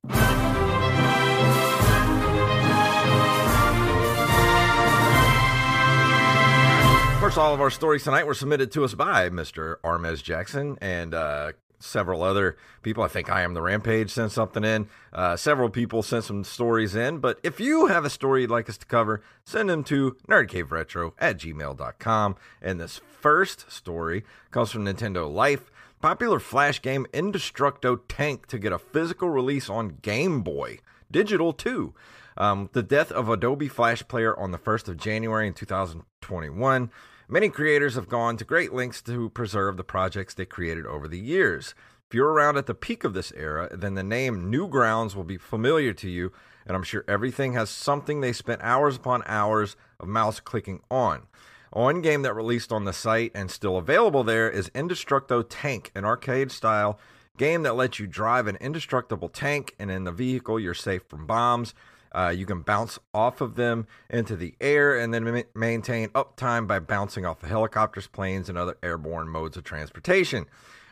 Of 7.15 7.23
course, 7.23 7.37
all 7.37 7.55
of 7.55 7.61
our 7.61 7.71
stories 7.71 8.05
tonight 8.05 8.27
were 8.27 8.35
submitted 8.35 8.73
to 8.73 8.85
us 8.85 8.95
by 8.95 9.29
Mr. 9.29 9.77
Armez 9.85 10.23
Jackson 10.23 10.79
and 10.81 11.15
uh, 11.15 11.53
several 11.81 12.23
other 12.23 12.57
people. 12.83 13.03
I 13.03 13.09
think 13.09 13.31
I 13.31 13.43
am 13.43 13.55
the 13.55 13.63
Rampage 13.63 14.11
sent 14.11 14.33
something 14.33 14.65
in. 14.65 14.89
Uh, 15.13 15.37
several 15.37 15.71
people 15.71 16.03
sent 16.03 16.25
some 16.25 16.45
stories 16.45 16.95
in. 16.95 17.19
But 17.19 17.41
if 17.43 17.59
you 17.59 17.87
have 17.87 18.05
a 18.05 18.11
story 18.11 18.43
you'd 18.43 18.51
like 18.51 18.69
us 18.69 18.79
to 18.79 18.87
cover, 18.87 19.23
send 19.45 19.71
them 19.71 19.83
to 19.85 20.17
nerdcaveretro 20.29 21.13
at 21.19 21.39
gmail.com. 21.39 22.37
And 22.63 22.81
this 22.81 23.01
first 23.21 23.71
story 23.71 24.25
comes 24.51 24.71
from 24.71 24.85
Nintendo 24.85 25.33
Life. 25.33 25.71
Popular 26.01 26.41
flash 26.41 26.81
game 26.81 27.07
Indestructo 27.13 28.01
Tank 28.09 28.47
to 28.47 28.59
get 28.59 28.73
a 28.73 28.79
physical 28.79 29.29
release 29.29 29.69
on 29.69 29.99
Game 30.01 30.41
Boy. 30.41 30.79
Digital 31.11 31.53
too. 31.53 31.95
Um, 32.37 32.71
the 32.73 32.83
death 32.83 33.13
of 33.13 33.29
Adobe 33.29 33.69
Flash 33.69 34.07
Player 34.09 34.39
on 34.39 34.51
the 34.51 34.59
1st 34.59 34.89
of 34.89 34.97
January 34.97 35.47
in 35.47 35.53
2021. 35.53 36.91
Many 37.33 37.49
creators 37.49 37.95
have 37.95 38.09
gone 38.09 38.37
to 38.39 38.45
great 38.45 38.73
lengths 38.73 39.01
to 39.03 39.31
preserve 39.31 39.77
the 39.77 39.85
projects 39.85 40.35
they 40.35 40.45
created 40.45 40.85
over 40.85 41.07
the 41.07 41.21
years. 41.21 41.77
If 42.09 42.13
you're 42.13 42.33
around 42.33 42.57
at 42.57 42.67
the 42.67 42.75
peak 42.75 43.05
of 43.05 43.15
this 43.15 43.33
era, 43.37 43.69
then 43.71 43.95
the 43.95 44.03
name 44.03 44.51
Newgrounds 44.51 45.15
will 45.15 45.23
be 45.23 45.37
familiar 45.37 45.93
to 45.93 46.11
you, 46.11 46.33
and 46.67 46.77
I'm 46.77 46.83
sure 46.83 47.05
everything 47.07 47.53
has 47.53 47.71
something 47.71 48.21
they 48.21 48.33
spent 48.33 48.63
hours 48.65 48.97
upon 48.97 49.23
hours 49.27 49.77
of 50.01 50.09
mouse 50.09 50.41
clicking 50.41 50.81
on. 50.91 51.29
One 51.73 52.01
game 52.01 52.23
that 52.23 52.35
released 52.35 52.73
on 52.73 52.85
the 52.85 52.93
site 52.93 53.31
and 53.33 53.49
still 53.49 53.77
available 53.77 54.25
there 54.25 54.51
is 54.51 54.69
Indestructo 54.71 55.45
Tank, 55.49 55.93
an 55.95 56.05
arcade 56.05 56.51
style 56.51 56.99
game 57.37 57.63
that 57.63 57.77
lets 57.77 58.01
you 58.01 58.09
drive 58.09 58.49
an 58.49 58.57
indestructible 58.57 59.29
tank, 59.29 59.77
and 59.79 59.89
in 59.89 60.03
the 60.03 60.11
vehicle, 60.11 60.59
you're 60.59 60.75
safe 60.75 61.05
from 61.09 61.29
bombs. 61.29 61.75
Uh, 62.13 62.33
you 62.37 62.45
can 62.45 62.63
bounce 62.63 62.99
off 63.15 63.41
of 63.41 63.55
them 63.55 63.87
into 64.09 64.37
the 64.37 64.55
air 64.61 64.99
and 64.99 65.15
then 65.15 65.25
ma- 65.25 65.43
maintain 65.55 66.09
uptime 66.09 66.67
by 66.67 66.79
bouncing 66.79 67.25
off 67.25 67.43
of 67.43 67.49
helicopters, 67.49 68.07
planes, 68.07 68.49
and 68.49 68.59
other 68.59 68.77
airborne 68.83 69.29
modes 69.29 69.57
of 69.57 69.65
transportation. 69.65 70.47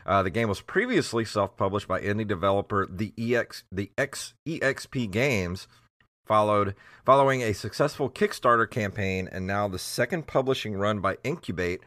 Uh, 0.05 0.23
the 0.23 0.29
game 0.29 0.47
was 0.47 0.61
previously 0.61 1.25
self-published 1.25 1.87
by 1.87 1.99
indie 1.99 2.27
developer 2.27 2.87
the 2.89 3.13
EX 3.17 3.63
the 3.71 3.91
X 3.97 4.33
EXP 4.47 5.11
Games, 5.11 5.67
followed 6.25 6.73
following 7.05 7.41
a 7.43 7.53
successful 7.53 8.09
Kickstarter 8.09 8.69
campaign, 8.69 9.29
and 9.31 9.45
now 9.45 9.67
the 9.67 9.77
second 9.77 10.25
publishing 10.25 10.75
run 10.75 10.99
by 10.99 11.15
Incube8 11.17 11.79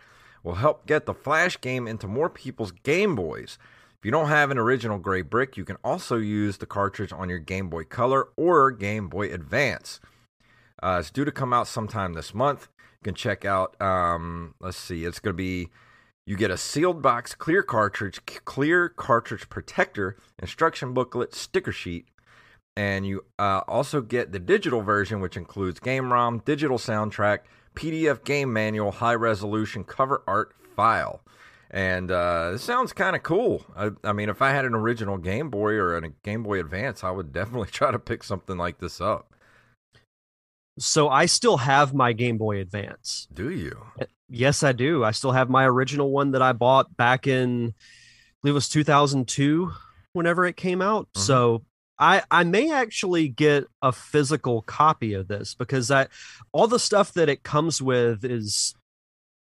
will 0.42 0.56
help 0.56 0.86
get 0.86 1.06
the 1.06 1.14
Flash 1.14 1.60
game 1.60 1.88
into 1.88 2.06
more 2.06 2.28
people's 2.28 2.72
Game 2.72 3.14
Boys. 3.14 3.58
If 4.02 4.06
you 4.06 4.10
don't 4.10 4.30
have 4.30 4.50
an 4.50 4.58
original 4.58 4.98
gray 4.98 5.22
brick, 5.22 5.56
you 5.56 5.64
can 5.64 5.76
also 5.84 6.16
use 6.16 6.56
the 6.56 6.66
cartridge 6.66 7.12
on 7.12 7.28
your 7.28 7.38
Game 7.38 7.68
Boy 7.68 7.84
Color 7.84 8.30
or 8.36 8.72
Game 8.72 9.06
Boy 9.06 9.32
Advance. 9.32 10.00
Uh, 10.82 10.96
it's 10.98 11.12
due 11.12 11.24
to 11.24 11.30
come 11.30 11.52
out 11.52 11.68
sometime 11.68 12.14
this 12.14 12.34
month. 12.34 12.66
You 12.80 13.04
can 13.04 13.14
check 13.14 13.44
out, 13.44 13.80
um, 13.80 14.56
let's 14.58 14.76
see, 14.76 15.04
it's 15.04 15.20
going 15.20 15.34
to 15.34 15.36
be 15.36 15.68
you 16.26 16.36
get 16.36 16.50
a 16.50 16.56
sealed 16.56 17.00
box, 17.00 17.36
clear 17.36 17.62
cartridge, 17.62 18.20
clear 18.26 18.88
cartridge 18.88 19.48
protector, 19.48 20.16
instruction 20.40 20.92
booklet, 20.92 21.32
sticker 21.32 21.70
sheet, 21.70 22.08
and 22.76 23.06
you 23.06 23.24
uh, 23.38 23.60
also 23.68 24.00
get 24.00 24.32
the 24.32 24.40
digital 24.40 24.82
version, 24.82 25.20
which 25.20 25.36
includes 25.36 25.78
game 25.78 26.12
ROM, 26.12 26.42
digital 26.44 26.78
soundtrack, 26.78 27.42
PDF 27.76 28.24
game 28.24 28.52
manual, 28.52 28.90
high 28.90 29.14
resolution 29.14 29.84
cover 29.84 30.24
art 30.26 30.56
file 30.74 31.22
and 31.72 32.10
uh, 32.10 32.52
it 32.54 32.58
sounds 32.58 32.92
kind 32.92 33.16
of 33.16 33.22
cool. 33.22 33.64
I, 33.74 33.90
I, 34.04 34.12
mean, 34.12 34.28
if 34.28 34.42
I 34.42 34.50
had 34.50 34.66
an 34.66 34.74
original 34.74 35.16
Game 35.16 35.48
Boy 35.48 35.72
or 35.72 35.96
a 35.96 36.08
Game 36.22 36.42
Boy 36.42 36.60
Advance, 36.60 37.02
I 37.02 37.10
would 37.10 37.32
definitely 37.32 37.68
try 37.72 37.90
to 37.90 37.98
pick 37.98 38.22
something 38.22 38.58
like 38.58 38.78
this 38.78 39.00
up. 39.00 39.34
So 40.78 41.08
I 41.08 41.26
still 41.26 41.58
have 41.58 41.94
my 41.94 42.12
Game 42.12 42.38
Boy 42.38 42.58
Advance. 42.60 43.26
Do 43.32 43.50
you? 43.50 43.86
Yes, 44.28 44.62
I 44.62 44.72
do. 44.72 45.04
I 45.04 45.10
still 45.10 45.32
have 45.32 45.50
my 45.50 45.66
original 45.66 46.10
one 46.10 46.32
that 46.32 46.42
I 46.42 46.52
bought 46.52 46.94
back 46.96 47.26
in, 47.26 47.68
I 47.68 48.34
believe 48.42 48.52
it 48.52 48.54
was 48.54 48.68
2002, 48.68 49.72
whenever 50.12 50.46
it 50.46 50.56
came 50.56 50.82
out. 50.82 51.08
Mm-hmm. 51.08 51.20
So 51.20 51.62
I 51.98 52.22
I 52.30 52.44
may 52.44 52.70
actually 52.72 53.28
get 53.28 53.64
a 53.80 53.92
physical 53.92 54.62
copy 54.62 55.12
of 55.14 55.28
this 55.28 55.54
because 55.54 55.90
I 55.90 56.08
all 56.52 56.66
the 56.66 56.78
stuff 56.78 57.12
that 57.14 57.28
it 57.28 57.42
comes 57.42 57.80
with 57.80 58.24
is 58.24 58.74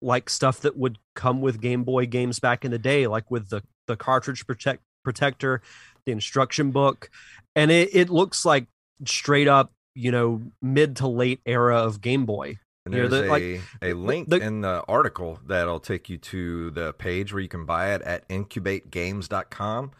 like 0.01 0.29
stuff 0.29 0.61
that 0.61 0.77
would 0.77 0.99
come 1.15 1.41
with 1.41 1.61
Game 1.61 1.83
Boy 1.83 2.05
games 2.05 2.39
back 2.39 2.63
in 2.63 2.71
the 2.71 2.79
day, 2.79 3.07
like 3.07 3.29
with 3.31 3.49
the 3.49 3.61
the 3.87 3.95
cartridge 3.95 4.45
protect 4.45 4.81
protector, 5.03 5.61
the 6.05 6.11
instruction 6.11 6.71
book, 6.71 7.09
and 7.55 7.71
it, 7.71 7.89
it 7.93 8.09
looks 8.09 8.45
like 8.45 8.67
straight 9.05 9.47
up, 9.47 9.71
you 9.95 10.11
know, 10.11 10.41
mid 10.61 10.97
to 10.97 11.07
late 11.07 11.41
era 11.45 11.77
of 11.77 12.01
Game 12.01 12.25
Boy. 12.25 12.59
And 12.85 12.93
there's 12.93 13.09
the, 13.09 13.25
a, 13.25 13.29
like, 13.29 13.61
a 13.81 13.93
link 13.93 14.29
the, 14.29 14.37
in 14.37 14.61
the 14.61 14.83
article 14.87 15.39
that'll 15.45 15.81
take 15.81 16.09
you 16.09 16.17
to 16.17 16.71
the 16.71 16.93
page 16.93 17.33
where 17.33 17.41
you 17.41 17.49
can 17.49 17.65
buy 17.65 17.93
it 17.93 18.01
at 18.03 18.27
incube8games.com. 18.29 19.91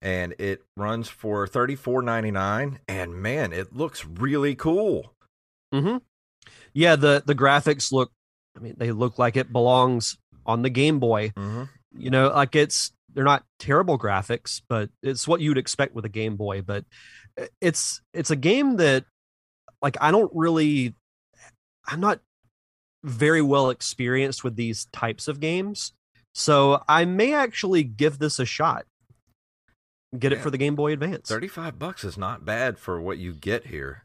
And 0.00 0.36
it 0.38 0.62
runs 0.76 1.08
for 1.08 1.48
thirty 1.48 1.74
four 1.74 2.02
ninety 2.02 2.30
nine, 2.30 2.78
and 2.86 3.16
man, 3.16 3.52
it 3.52 3.74
looks 3.74 4.04
really 4.04 4.54
cool. 4.54 5.12
Mm-hmm. 5.74 5.96
Yeah, 6.72 6.94
the 6.94 7.24
the 7.26 7.34
graphics 7.34 7.90
look 7.90 8.12
I 8.58 8.62
mean, 8.62 8.74
they 8.76 8.92
look 8.92 9.18
like 9.18 9.36
it 9.36 9.52
belongs 9.52 10.16
on 10.44 10.62
the 10.62 10.70
Game 10.70 10.98
Boy. 10.98 11.28
Mm-hmm. 11.30 11.64
You 11.96 12.10
know, 12.10 12.28
like 12.28 12.56
it's 12.56 12.92
they're 13.14 13.24
not 13.24 13.44
terrible 13.58 13.98
graphics, 13.98 14.60
but 14.68 14.90
it's 15.02 15.28
what 15.28 15.40
you'd 15.40 15.58
expect 15.58 15.94
with 15.94 16.04
a 16.04 16.10
Game 16.10 16.36
Boy. 16.36 16.62
But 16.62 16.84
uh, 17.40 17.46
it's 17.60 18.00
it's 18.12 18.30
a 18.30 18.36
game 18.36 18.76
that 18.76 19.04
like 19.80 19.96
I 20.00 20.10
don't 20.10 20.30
really 20.34 20.94
I'm 21.86 22.00
not 22.00 22.20
very 23.04 23.42
well 23.42 23.70
experienced 23.70 24.42
with 24.42 24.56
these 24.56 24.86
types 24.92 25.28
of 25.28 25.40
games. 25.40 25.92
So 26.34 26.82
I 26.88 27.04
may 27.04 27.34
actually 27.34 27.84
give 27.84 28.18
this 28.18 28.38
a 28.38 28.44
shot. 28.44 28.84
Get 30.18 30.32
yeah. 30.32 30.38
it 30.38 30.40
for 30.40 30.50
the 30.50 30.58
Game 30.58 30.74
Boy 30.74 30.92
Advance. 30.92 31.28
35 31.28 31.78
bucks 31.78 32.02
is 32.02 32.16
not 32.16 32.44
bad 32.44 32.78
for 32.78 33.00
what 33.00 33.18
you 33.18 33.34
get 33.34 33.66
here. 33.66 34.04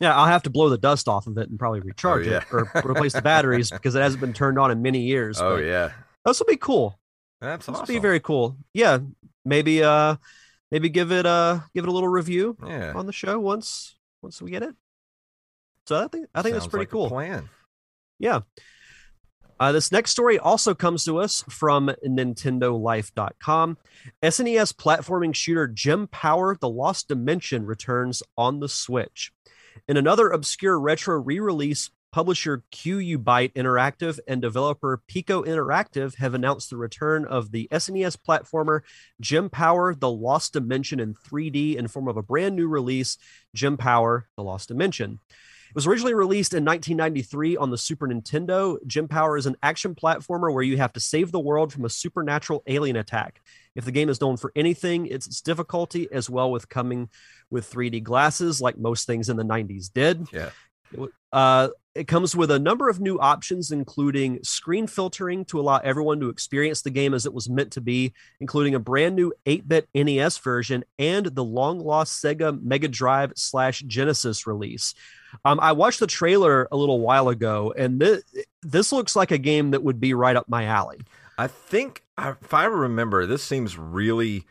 Yeah, 0.00 0.16
I'll 0.16 0.26
have 0.26 0.42
to 0.44 0.50
blow 0.50 0.70
the 0.70 0.78
dust 0.78 1.08
off 1.08 1.26
of 1.26 1.36
it 1.36 1.50
and 1.50 1.58
probably 1.58 1.80
recharge 1.80 2.26
oh, 2.26 2.30
yeah. 2.30 2.38
it 2.38 2.44
or 2.52 2.70
replace 2.90 3.12
the 3.12 3.22
batteries 3.22 3.70
because 3.70 3.94
it 3.94 4.00
hasn't 4.00 4.20
been 4.20 4.32
turned 4.32 4.58
on 4.58 4.70
in 4.70 4.80
many 4.80 5.00
years. 5.00 5.40
Oh 5.40 5.56
yeah, 5.56 5.92
this 6.24 6.38
will 6.38 6.46
be 6.46 6.56
cool. 6.56 6.98
That's 7.40 7.66
this 7.66 7.74
awesome. 7.74 7.82
will 7.82 7.94
be 7.94 8.00
very 8.00 8.20
cool. 8.20 8.56
Yeah, 8.72 8.98
maybe 9.44 9.82
uh, 9.82 10.16
maybe 10.70 10.88
give 10.88 11.12
it 11.12 11.26
uh, 11.26 11.60
give 11.74 11.84
it 11.84 11.88
a 11.88 11.92
little 11.92 12.08
review. 12.08 12.56
Yeah. 12.66 12.92
on 12.94 13.06
the 13.06 13.12
show 13.12 13.38
once 13.38 13.96
once 14.22 14.40
we 14.40 14.50
get 14.50 14.62
it. 14.62 14.74
So 15.86 15.96
I 16.02 16.08
think 16.08 16.28
I 16.34 16.42
think 16.42 16.54
Sounds 16.54 16.64
that's 16.64 16.70
pretty 16.70 16.82
like 16.82 16.90
cool. 16.90 17.08
plan. 17.08 17.50
Yeah. 18.18 18.40
Uh, 19.58 19.72
this 19.72 19.92
next 19.92 20.12
story 20.12 20.38
also 20.38 20.74
comes 20.74 21.04
to 21.04 21.18
us 21.18 21.44
from 21.50 21.90
NintendoLife.com. 22.06 23.76
SNES 24.22 24.72
platforming 24.72 25.34
shooter 25.34 25.68
Jim 25.68 26.06
Power: 26.06 26.56
The 26.58 26.68
Lost 26.68 27.08
Dimension 27.08 27.66
returns 27.66 28.22
on 28.38 28.60
the 28.60 28.68
Switch. 28.70 29.32
In 29.88 29.96
another 29.96 30.28
obscure 30.28 30.78
retro 30.78 31.16
re 31.16 31.40
release, 31.40 31.90
publisher 32.12 32.64
QUByte 32.72 33.52
Interactive 33.54 34.18
and 34.26 34.42
developer 34.42 35.02
Piko 35.08 35.44
Interactive 35.44 36.16
have 36.16 36.34
announced 36.34 36.70
the 36.70 36.76
return 36.76 37.24
of 37.24 37.52
the 37.52 37.68
SNES 37.70 38.16
platformer 38.16 38.80
Jim 39.20 39.48
Power 39.48 39.94
The 39.94 40.10
Lost 40.10 40.52
Dimension 40.52 41.00
in 41.00 41.14
3D 41.14 41.76
in 41.76 41.88
form 41.88 42.08
of 42.08 42.16
a 42.16 42.22
brand 42.22 42.56
new 42.56 42.68
release, 42.68 43.16
Jim 43.54 43.76
Power 43.76 44.28
The 44.36 44.42
Lost 44.42 44.68
Dimension. 44.68 45.20
It 45.70 45.74
was 45.76 45.86
originally 45.86 46.14
released 46.14 46.52
in 46.52 46.64
1993 46.64 47.56
on 47.56 47.70
the 47.70 47.78
Super 47.78 48.08
Nintendo. 48.08 48.76
Jim 48.88 49.06
Power 49.06 49.36
is 49.36 49.46
an 49.46 49.54
action 49.62 49.94
platformer 49.94 50.52
where 50.52 50.64
you 50.64 50.76
have 50.78 50.92
to 50.94 51.00
save 51.00 51.30
the 51.30 51.38
world 51.38 51.72
from 51.72 51.84
a 51.84 51.88
supernatural 51.88 52.64
alien 52.66 52.96
attack. 52.96 53.40
If 53.76 53.84
the 53.84 53.92
game 53.92 54.08
is 54.08 54.20
known 54.20 54.36
for 54.36 54.50
anything, 54.56 55.06
it's 55.06 55.28
its 55.28 55.40
difficulty, 55.40 56.08
as 56.10 56.28
well 56.28 56.50
with 56.50 56.68
coming 56.68 57.08
with 57.50 57.70
3D 57.70 58.02
glasses, 58.02 58.60
like 58.60 58.78
most 58.78 59.06
things 59.06 59.28
in 59.28 59.36
the 59.36 59.44
90s 59.44 59.92
did. 59.92 60.26
Yeah. 60.32 60.50
Uh, 61.32 61.68
it 61.94 62.08
comes 62.08 62.34
with 62.34 62.50
a 62.50 62.58
number 62.58 62.88
of 62.88 63.00
new 63.00 63.18
options, 63.18 63.70
including 63.70 64.42
screen 64.42 64.86
filtering 64.86 65.44
to 65.46 65.60
allow 65.60 65.78
everyone 65.78 66.18
to 66.20 66.28
experience 66.28 66.82
the 66.82 66.90
game 66.90 67.14
as 67.14 67.26
it 67.26 67.34
was 67.34 67.48
meant 67.48 67.72
to 67.72 67.80
be, 67.80 68.12
including 68.40 68.74
a 68.74 68.80
brand 68.80 69.16
new 69.16 69.32
8 69.46 69.68
bit 69.68 69.88
NES 69.94 70.38
version 70.38 70.84
and 70.98 71.26
the 71.26 71.44
long 71.44 71.78
lost 71.78 72.22
Sega 72.22 72.60
Mega 72.60 72.88
Drive 72.88 73.32
slash 73.36 73.80
Genesis 73.82 74.46
release. 74.46 74.94
Um, 75.44 75.60
I 75.60 75.72
watched 75.72 76.00
the 76.00 76.06
trailer 76.06 76.68
a 76.70 76.76
little 76.76 77.00
while 77.00 77.28
ago, 77.28 77.72
and 77.76 78.00
this, 78.00 78.22
this 78.62 78.92
looks 78.92 79.14
like 79.14 79.30
a 79.30 79.38
game 79.38 79.70
that 79.70 79.82
would 79.82 80.00
be 80.00 80.14
right 80.14 80.36
up 80.36 80.48
my 80.48 80.64
alley. 80.64 81.00
I 81.38 81.46
think, 81.46 82.04
if 82.18 82.52
I 82.52 82.64
remember, 82.64 83.26
this 83.26 83.42
seems 83.42 83.78
really, 83.78 84.44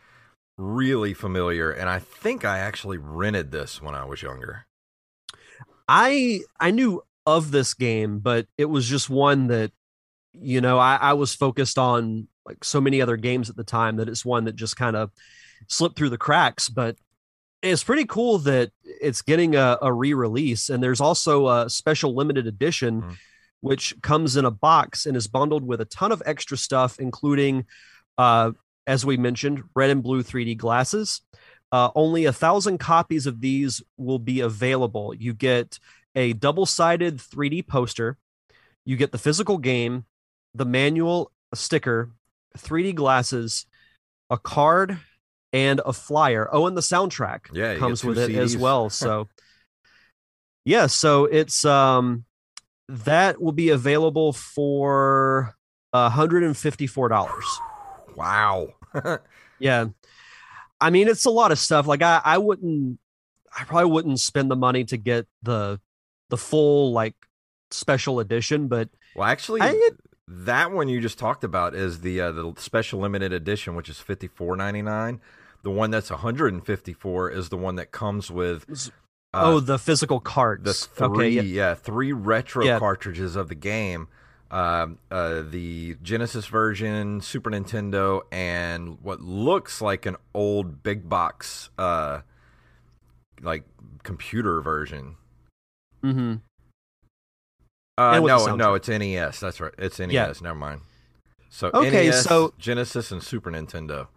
really 0.58 1.14
familiar. 1.14 1.72
And 1.72 1.88
I 1.88 2.00
think 2.00 2.44
I 2.44 2.60
actually 2.60 2.98
rented 2.98 3.52
this 3.52 3.82
when 3.82 3.94
I 3.94 4.06
was 4.06 4.22
younger. 4.22 4.66
I 5.88 6.42
I 6.60 6.72
knew 6.72 7.04
of 7.26 7.52
this 7.52 7.74
game, 7.74 8.20
but 8.20 8.48
it 8.58 8.66
was 8.66 8.88
just 8.88 9.10
one 9.10 9.48
that, 9.48 9.72
you 10.34 10.62
know, 10.62 10.80
I, 10.80 10.96
I 10.96 11.14
was 11.14 11.36
focused 11.36 11.78
on 11.78 12.28
like 12.46 12.64
so 12.64 12.82
many 12.82 13.02
other 13.02 13.18
games 13.18 13.50
at 13.50 13.56
the 13.56 13.64
time 13.64 13.98
that 13.98 14.10
it's 14.10 14.26
one 14.26 14.46
that 14.46 14.56
just 14.56 14.76
kind 14.76 14.96
of 14.96 15.12
slipped 15.68 15.98
through 15.98 16.10
the 16.10 16.18
cracks. 16.18 16.70
But 16.70 16.96
it's 17.62 17.84
pretty 17.84 18.06
cool 18.06 18.40
that 18.40 18.72
it's 18.84 19.22
getting 19.22 19.56
a, 19.56 19.78
a 19.82 19.92
re-release, 19.92 20.70
and 20.70 20.82
there's 20.82 21.02
also 21.02 21.48
a 21.48 21.70
special 21.70 22.16
limited 22.16 22.48
edition. 22.48 23.02
Mm 23.02 23.18
which 23.62 24.00
comes 24.02 24.38
in 24.38 24.46
a 24.46 24.52
box 24.52 25.06
and 25.06 25.18
is 25.18 25.28
bundled 25.28 25.66
with 25.66 25.82
a 25.82 25.86
ton 25.86 26.12
of 26.12 26.24
extra 26.26 26.58
stuff, 26.58 27.00
including, 27.00 27.66
uh, 28.18 28.52
as 28.88 29.06
we 29.06 29.18
mentioned, 29.18 29.64
red 29.76 29.90
and 29.90 30.04
blue 30.04 30.24
3D 30.24 30.58
glasses. 30.58 31.22
Uh, 31.72 31.90
only 31.94 32.26
a 32.26 32.34
thousand 32.34 32.80
copies 32.80 33.28
of 33.28 33.42
these 33.42 33.82
will 33.98 34.20
be 34.20 34.40
available. 34.40 35.14
You 35.14 35.34
get 35.34 35.80
a 36.16 36.34
double 36.34 36.66
sided 36.66 37.18
3D 37.18 37.68
poster, 37.68 38.18
you 38.86 38.96
get 38.96 39.12
the 39.12 39.18
physical 39.20 39.58
game, 39.58 40.06
the 40.56 40.66
manual, 40.66 41.32
a 41.52 41.56
sticker, 41.56 42.10
3D 42.58 42.96
glasses, 42.96 43.68
a 44.32 44.38
card, 44.38 44.98
and 45.54 45.82
a 45.86 45.94
flyer. 45.94 46.48
Oh, 46.52 46.68
and 46.68 46.78
the 46.78 46.82
soundtrack 46.82 47.48
yeah, 47.54 47.76
comes 47.76 48.04
with 48.04 48.18
CDs. 48.18 48.30
it 48.30 48.36
as 48.36 48.58
well. 48.58 48.90
So, 49.00 49.28
yeah, 50.66 50.88
so 50.88 51.26
it's 51.26 51.66
um 51.66 52.26
that 52.88 53.42
will 53.42 53.52
be 53.52 53.70
available 53.70 54.34
for 54.34 55.56
$154. 55.94 57.44
Wow. 58.16 58.70
yeah. 59.60 59.86
I 60.82 60.90
mean, 60.90 61.08
it's 61.08 61.26
a 61.26 61.30
lot 61.30 61.52
of 61.52 61.60
stuff. 61.60 61.88
Like 61.88 62.02
I, 62.02 62.22
I 62.24 62.38
wouldn't, 62.38 63.00
I 63.58 63.64
probably 63.64 63.92
wouldn't 63.92 64.20
spend 64.20 64.50
the 64.50 64.56
money 64.56 64.86
to 64.86 64.98
get 64.98 65.28
the, 65.44 65.80
the 66.30 66.38
full 66.38 66.92
like 66.92 67.16
special 67.72 68.20
edition, 68.20 68.68
but 68.68 68.90
well, 69.16 69.28
actually, 69.28 69.62
I, 69.62 69.90
that 70.28 70.72
one 70.72 70.88
you 70.88 71.02
just 71.02 71.18
talked 71.18 71.44
about 71.44 71.74
is 71.74 72.02
the 72.02 72.22
uh, 72.22 72.32
the 72.32 72.54
special 72.58 73.00
limited 73.00 73.34
edition, 73.34 73.76
which 73.76 73.90
is 73.90 74.00
fifty 74.00 74.28
four 74.28 74.56
ninety 74.56 74.82
nine. 74.82 75.20
The 75.64 75.72
one 75.72 75.92
that's 75.92 76.10
one 76.10 76.20
hundred 76.20 76.54
and 76.54 76.66
fifty 76.66 76.94
four 76.94 77.30
is 77.30 77.50
the 77.50 77.58
one 77.58 77.76
that 77.76 77.92
comes 77.92 78.32
with 78.32 78.92
uh, 79.34 79.42
oh, 79.44 79.60
the 79.60 79.78
physical 79.78 80.20
cards. 80.20 80.64
The 80.64 80.74
three, 80.74 81.40
okay, 81.40 81.48
yeah. 81.48 81.70
yeah. 81.70 81.74
three 81.76 82.14
retro 82.14 82.66
yeah. 82.66 82.80
cartridges 82.80 83.36
of 83.36 83.50
the 83.50 83.56
game. 83.56 84.08
Um, 84.52 84.98
uh, 85.12 85.44
the 85.48 85.96
Genesis 86.02 86.48
version, 86.48 87.22
Super 87.22 87.52
Nintendo, 87.52 88.22
and 88.32 89.00
what 89.02 89.22
looks 89.22 89.80
like 89.80 90.08
an 90.08 90.16
old 90.34 90.82
big 90.82 91.08
box, 91.08 91.70
uh, 91.78 92.22
like 93.42 93.64
computer 94.02 94.62
version. 94.62 95.18
Mm-hmm. 96.04 96.36
Uh, 98.00 98.20
no, 98.20 98.56
no, 98.56 98.74
it's 98.74 98.88
NES. 98.88 99.40
That's 99.40 99.60
right. 99.60 99.74
It's 99.78 100.00
NES. 100.00 100.12
Yeah. 100.12 100.34
Never 100.42 100.58
mind. 100.58 100.82
So 101.50 101.70
okay, 101.74 102.08
NES, 102.08 102.24
so 102.24 102.54
Genesis 102.58 103.12
and 103.12 103.22
Super 103.22 103.52
Nintendo. 103.52 104.08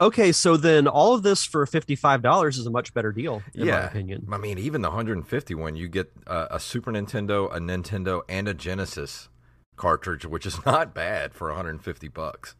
Okay, 0.00 0.32
so 0.32 0.56
then 0.56 0.88
all 0.88 1.14
of 1.14 1.22
this 1.22 1.44
for 1.44 1.64
fifty 1.66 1.94
five 1.94 2.20
dollars 2.20 2.58
is 2.58 2.66
a 2.66 2.70
much 2.70 2.92
better 2.94 3.12
deal, 3.12 3.42
in 3.54 3.66
yeah. 3.66 3.72
my 3.72 3.86
opinion. 3.86 4.26
I 4.30 4.38
mean, 4.38 4.58
even 4.58 4.82
the 4.82 4.90
hundred 4.90 5.16
and 5.16 5.26
fifty 5.26 5.54
one, 5.54 5.76
you 5.76 5.88
get 5.88 6.10
uh, 6.26 6.48
a 6.50 6.58
Super 6.58 6.90
Nintendo, 6.90 7.54
a 7.54 7.60
Nintendo, 7.60 8.22
and 8.28 8.48
a 8.48 8.54
Genesis 8.54 9.28
cartridge, 9.76 10.26
which 10.26 10.46
is 10.46 10.64
not 10.66 10.94
bad 10.94 11.32
for 11.32 11.48
one 11.48 11.56
hundred 11.56 11.70
and 11.70 11.84
fifty 11.84 12.08
bucks. 12.08 12.56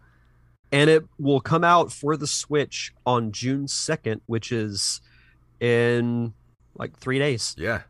And 0.71 0.89
it 0.89 1.05
will 1.19 1.41
come 1.41 1.65
out 1.65 1.93
for 1.93 2.17
the 2.17 2.27
Switch 2.27 2.93
on 3.05 3.33
June 3.33 3.69
second, 3.69 4.21
which 4.27 4.53
is 4.53 5.01
in 5.61 6.35
like 6.77 6.97
three 6.99 7.19
days. 7.19 7.55
Yeah, 7.59 7.83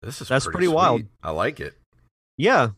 this 0.00 0.20
is 0.20 0.28
that's 0.28 0.44
pretty, 0.44 0.58
pretty 0.58 0.68
wild. 0.68 1.02
I 1.22 1.32
like 1.32 1.58
it. 1.58 1.74
Yeah, 2.36 2.70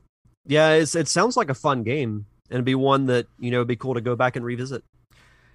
yeah, 0.47 0.73
it 0.73 1.09
sounds 1.09 1.37
like 1.37 1.51
a 1.51 1.55
fun 1.55 1.83
game, 1.83 2.27
and 2.49 2.57
it'd 2.57 2.65
be 2.65 2.75
one 2.75 3.07
that 3.07 3.27
you 3.39 3.51
know 3.51 3.59
would 3.59 3.69
be 3.69 3.77
cool 3.77 3.95
to 3.95 4.01
go 4.01 4.17
back 4.17 4.37
and 4.37 4.45
revisit. 4.45 4.83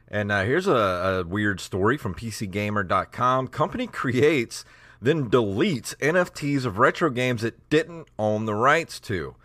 And 0.10 0.32
uh, 0.32 0.44
here's 0.44 0.68
a, 0.68 0.72
a, 0.72 1.24
weird 1.24 1.60
story 1.60 1.98
from 1.98 2.16
PCGamer.com. 2.16 3.48
Company 3.50 3.86
creates, 3.86 4.66
then 5.00 5.30
deletes 5.30 5.96
NFTs 5.98 6.66
of 6.66 6.80
retro 6.80 7.12
games 7.12 7.44
it 7.44 7.70
didn't 7.70 8.08
own 8.18 8.46
the 8.46 8.56
rights 8.56 9.00
to. 9.02 9.36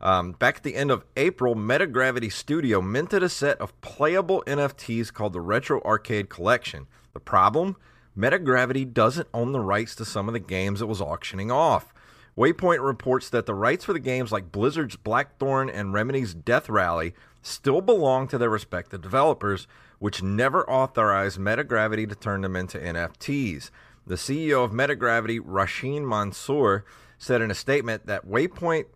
Um, 0.00 0.32
back 0.32 0.56
at 0.58 0.62
the 0.62 0.74
end 0.74 0.90
of 0.90 1.04
April, 1.16 1.54
Metagravity 1.54 2.32
Studio 2.32 2.80
minted 2.80 3.22
a 3.22 3.28
set 3.28 3.60
of 3.60 3.78
playable 3.80 4.42
NFTs 4.46 5.12
called 5.12 5.32
the 5.32 5.40
Retro 5.40 5.80
Arcade 5.82 6.28
Collection. 6.28 6.86
The 7.12 7.20
problem? 7.20 7.76
Metagravity 8.16 8.90
doesn't 8.90 9.28
own 9.34 9.52
the 9.52 9.60
rights 9.60 9.94
to 9.96 10.04
some 10.04 10.28
of 10.28 10.32
the 10.32 10.40
games 10.40 10.80
it 10.80 10.88
was 10.88 11.02
auctioning 11.02 11.50
off. 11.50 11.92
Waypoint 12.36 12.84
reports 12.84 13.28
that 13.30 13.46
the 13.46 13.54
rights 13.54 13.84
for 13.84 13.92
the 13.92 13.98
games 13.98 14.32
like 14.32 14.52
Blizzard's 14.52 14.96
Blackthorne 14.96 15.70
and 15.70 15.94
Remedy's 15.94 16.34
Death 16.34 16.68
Rally 16.68 17.14
still 17.42 17.80
belong 17.80 18.28
to 18.28 18.38
their 18.38 18.50
respective 18.50 19.00
developers, 19.00 19.66
which 19.98 20.22
never 20.22 20.68
authorized 20.68 21.38
Metagravity 21.38 22.08
to 22.08 22.14
turn 22.14 22.42
them 22.42 22.56
into 22.56 22.78
NFTs. 22.78 23.70
The 24.06 24.14
CEO 24.14 24.64
of 24.64 24.70
Metagravity, 24.72 25.40
Rasheen 25.40 26.06
Mansour, 26.06 26.84
said 27.18 27.40
in 27.40 27.50
a 27.50 27.54
statement 27.54 28.06
that 28.06 28.26
Waypoint 28.26 28.86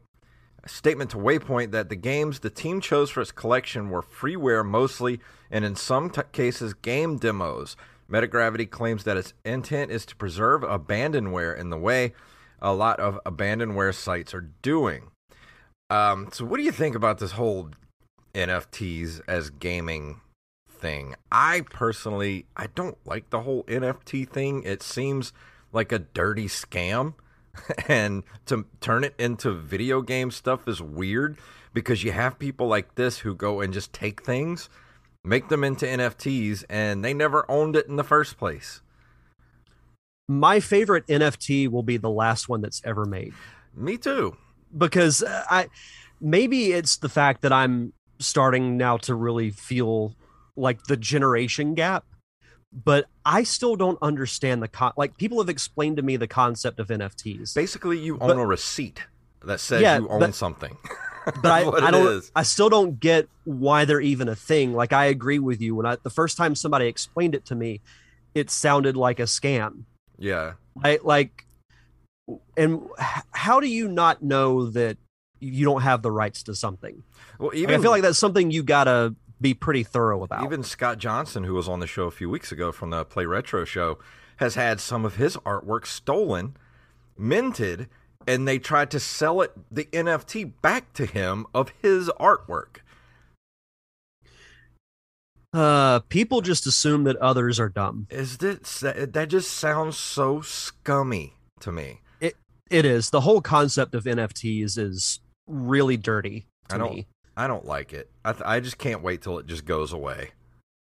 statement 0.67 1.11
to 1.11 1.17
Waypoint 1.17 1.71
that 1.71 1.89
the 1.89 1.97
games 1.97 2.41
the 2.41 2.51
team 2.51 2.81
chose 2.81 3.11
for 3.11 3.23
its 3.23 3.33
collection 3.33 3.89
were 3.89 4.03
freeware 4.03 4.65
mostly 4.65 5.19
and 5.51 5.65
in 5.65 5.75
some 5.75 6.11
t- 6.11 6.21
cases 6.33 6.75
game 6.75 7.17
demos. 7.17 7.77
Metagravity 8.11 8.69
claims 8.69 9.05
that 9.05 9.17
its 9.17 9.33
intent 9.45 9.91
is 9.91 10.05
to 10.05 10.17
preserve 10.17 10.63
abandonware 10.63 11.57
in 11.57 11.71
the 11.71 11.79
way 11.79 12.13
a 12.61 12.75
lot 12.75 13.01
of 13.01 13.19
abandonware 13.25 13.95
sites 13.95 14.35
are 14.35 14.51
doing. 14.63 15.11
Um, 15.89 16.29
so, 16.33 16.45
what 16.45 16.59
do 16.59 16.63
you 16.63 16.73
think 16.73 16.95
about 16.95 17.19
this 17.19 17.33
whole 17.33 17.71
NFTs 18.35 19.21
as 19.27 19.51
gaming 19.51 20.21
thing. 20.81 21.15
I 21.31 21.63
personally 21.71 22.47
I 22.57 22.67
don't 22.75 22.99
like 23.05 23.31
the 23.31 23.43
whole 23.43 23.65
NFT 23.65 24.29
thing. 24.29 24.63
It 24.65 24.83
seems 24.83 25.33
like 25.73 25.93
a 25.93 25.99
dirty 25.99 26.47
scam 26.47 27.15
and 27.89 28.23
to 28.47 28.67
turn 28.81 29.05
it 29.05 29.15
into 29.19 29.53
video 29.53 30.03
game 30.03 30.31
stuff 30.31 30.67
is 30.67 30.81
weird 30.81 31.39
because 31.73 32.03
you 32.03 32.13
have 32.13 32.39
people 32.39 32.67
like 32.67 32.95
this 32.95 33.19
who 33.19 33.35
go 33.35 33.61
and 33.61 33.73
just 33.73 33.93
take 33.93 34.25
things, 34.25 34.69
make 35.25 35.49
them 35.49 35.63
into 35.63 35.87
NFTs 35.87 36.65
and 36.69 37.05
they 37.05 37.15
never 37.15 37.49
owned 37.51 37.77
it 37.77 37.87
in 37.87 37.97
the 37.97 38.05
first 38.05 38.39
place. 38.39 38.81
My 40.29 40.61
favorite 40.61 41.07
NFT 41.07 41.69
will 41.69 41.83
be 41.83 41.97
the 41.97 42.11
last 42.11 42.49
one 42.49 42.61
that's 42.61 42.81
ever 42.85 43.05
made. 43.05 43.35
Me 43.75 43.97
too. 43.97 44.37
Because 44.77 45.23
uh, 45.23 45.45
I 45.51 45.69
maybe 46.21 46.73
it's 46.73 46.97
the 46.99 47.09
fact 47.09 47.43
that 47.43 47.53
I'm 47.53 47.93
starting 48.21 48.77
now 48.77 48.97
to 48.99 49.15
really 49.15 49.51
feel 49.51 50.15
like 50.61 50.85
the 50.85 50.97
generation 50.97 51.75
gap 51.75 52.05
but 52.73 53.07
I 53.25 53.43
still 53.43 53.77
don't 53.77 53.99
understand 54.01 54.63
the 54.63 54.69
con. 54.69 54.93
Like 54.97 55.17
people 55.17 55.39
have 55.39 55.49
explained 55.49 55.97
to 55.97 56.03
me 56.03 56.17
the 56.17 56.29
concept 56.29 56.79
of 56.79 56.89
NFTs. 56.89 57.55
Basically, 57.55 57.99
you 57.99 58.15
own 58.21 58.29
but, 58.29 58.39
a 58.39 58.47
receipt 58.47 59.03
that 59.45 59.61
says 59.61 59.83
yeah, 59.83 59.99
you 59.99 60.09
own 60.09 60.21
but, 60.21 60.35
something. 60.35 60.77
but 61.43 61.51
I, 61.51 61.69
I 61.69 61.91
don't. 61.91 62.07
Is. 62.07 62.31
I 62.35 62.43
still 62.45 62.69
don't 62.69 63.01
get 63.01 63.29
why 63.45 63.85
they're 63.85 64.01
even 64.01 64.29
a 64.29 64.37
thing. 64.37 64.73
Like 64.73 64.93
I 64.93 65.07
agree 65.07 65.39
with 65.39 65.61
you. 65.61 65.75
When 65.75 65.87
I 65.87 65.97
the 66.03 66.11
first 66.11 66.37
time 66.37 66.55
somebody 66.55 66.87
explained 66.87 67.35
it 67.35 67.45
to 67.47 67.55
me, 67.55 67.81
it 68.35 68.51
sounded 68.51 68.97
like 68.97 69.19
a 69.19 69.25
scam. 69.25 69.85
Yeah. 70.19 70.53
I 70.83 71.01
like. 71.03 71.47
And 72.57 72.83
how 73.33 73.59
do 73.59 73.67
you 73.67 73.89
not 73.89 74.23
know 74.23 74.71
that 74.71 74.97
you 75.41 75.65
don't 75.65 75.83
have 75.83 76.03
the 76.03 76.13
rights 76.13 76.45
to 76.45 76.55
something? 76.55 77.03
Well, 77.41 77.51
even 77.55 77.71
like, 77.71 77.79
I 77.81 77.83
feel 77.83 77.91
like 77.91 78.03
that's 78.03 78.19
something 78.19 78.53
you 78.53 78.63
gotta 78.63 79.17
be 79.41 79.55
pretty 79.55 79.83
thorough 79.83 80.23
about. 80.23 80.45
Even 80.45 80.63
Scott 80.63 80.99
Johnson, 80.99 81.45
who 81.45 81.55
was 81.55 81.69
on 81.69 81.81
the 81.81 81.87
show 81.87 82.05
a 82.05 82.11
few 82.11 82.29
weeks 82.29 82.53
ago 82.53 82.73
from 82.73 82.91
the 82.91 83.05
Play 83.05 83.27
Retro 83.27 83.65
show, 83.65 83.99
has 84.37 84.55
had 84.55 84.81
some 84.81 85.05
of 85.05 85.17
his 85.17 85.37
artwork 85.39 85.87
stolen, 85.87 86.57
minted, 87.17 87.89
and 88.27 88.47
they 88.47 88.59
tried 88.59 88.91
to 88.91 89.01
sell 89.01 89.41
it 89.41 89.53
the 89.71 89.85
NFT 89.87 90.53
back 90.63 90.93
to 90.95 91.07
him 91.07 91.47
of 91.55 91.73
his 91.83 92.11
artwork. 92.21 92.79
Uh, 95.53 96.01
people 96.09 96.41
just 96.43 96.67
assume 96.67 97.05
that 97.05 97.17
others 97.17 97.59
are 97.59 97.69
dumb. 97.69 98.07
Is 98.09 98.39
this 98.39 98.81
that 98.81 99.27
just 99.29 99.51
sounds 99.51 99.97
so 99.97 100.43
scummy 100.43 101.35
to 101.59 101.73
me? 101.73 102.03
It 102.21 102.37
It 102.71 102.85
is. 102.85 103.11
The 103.11 103.23
whole 103.23 103.41
concept 103.41 103.95
of 103.95 104.05
NFTs 104.05 104.79
is 104.79 105.19
really 105.49 105.97
dirty 105.97 106.47
to 106.69 106.77
I 106.77 106.79
don't. 106.79 106.95
me. 106.95 107.07
I 107.41 107.47
don't 107.47 107.65
like 107.65 107.95
it. 107.95 108.11
I 108.23 108.33
th- 108.33 108.43
I 108.45 108.61
just 108.61 108.77
can't 108.77 109.03
wait 109.03 109.23
till 109.23 109.39
it 109.39 109.47
just 109.47 109.65
goes 109.65 109.95
away. 109.95 110.33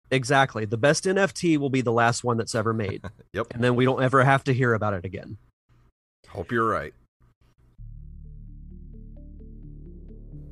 Exactly. 0.10 0.66
The 0.66 0.76
best 0.76 1.04
NFT 1.04 1.60
will 1.60 1.70
be 1.70 1.82
the 1.82 1.92
last 1.92 2.24
one 2.24 2.38
that's 2.38 2.56
ever 2.56 2.74
made. 2.74 3.04
Yep. 3.34 3.54
And 3.54 3.62
then 3.64 3.76
we 3.76 3.86
don't 3.86 4.02
ever 4.02 4.24
have 4.24 4.44
to 4.46 4.54
hear 4.54 4.74
about 4.74 4.96
it 4.96 5.06
again. 5.06 5.38
Hope 6.30 6.52
you're 6.52 6.68
right. 6.68 6.96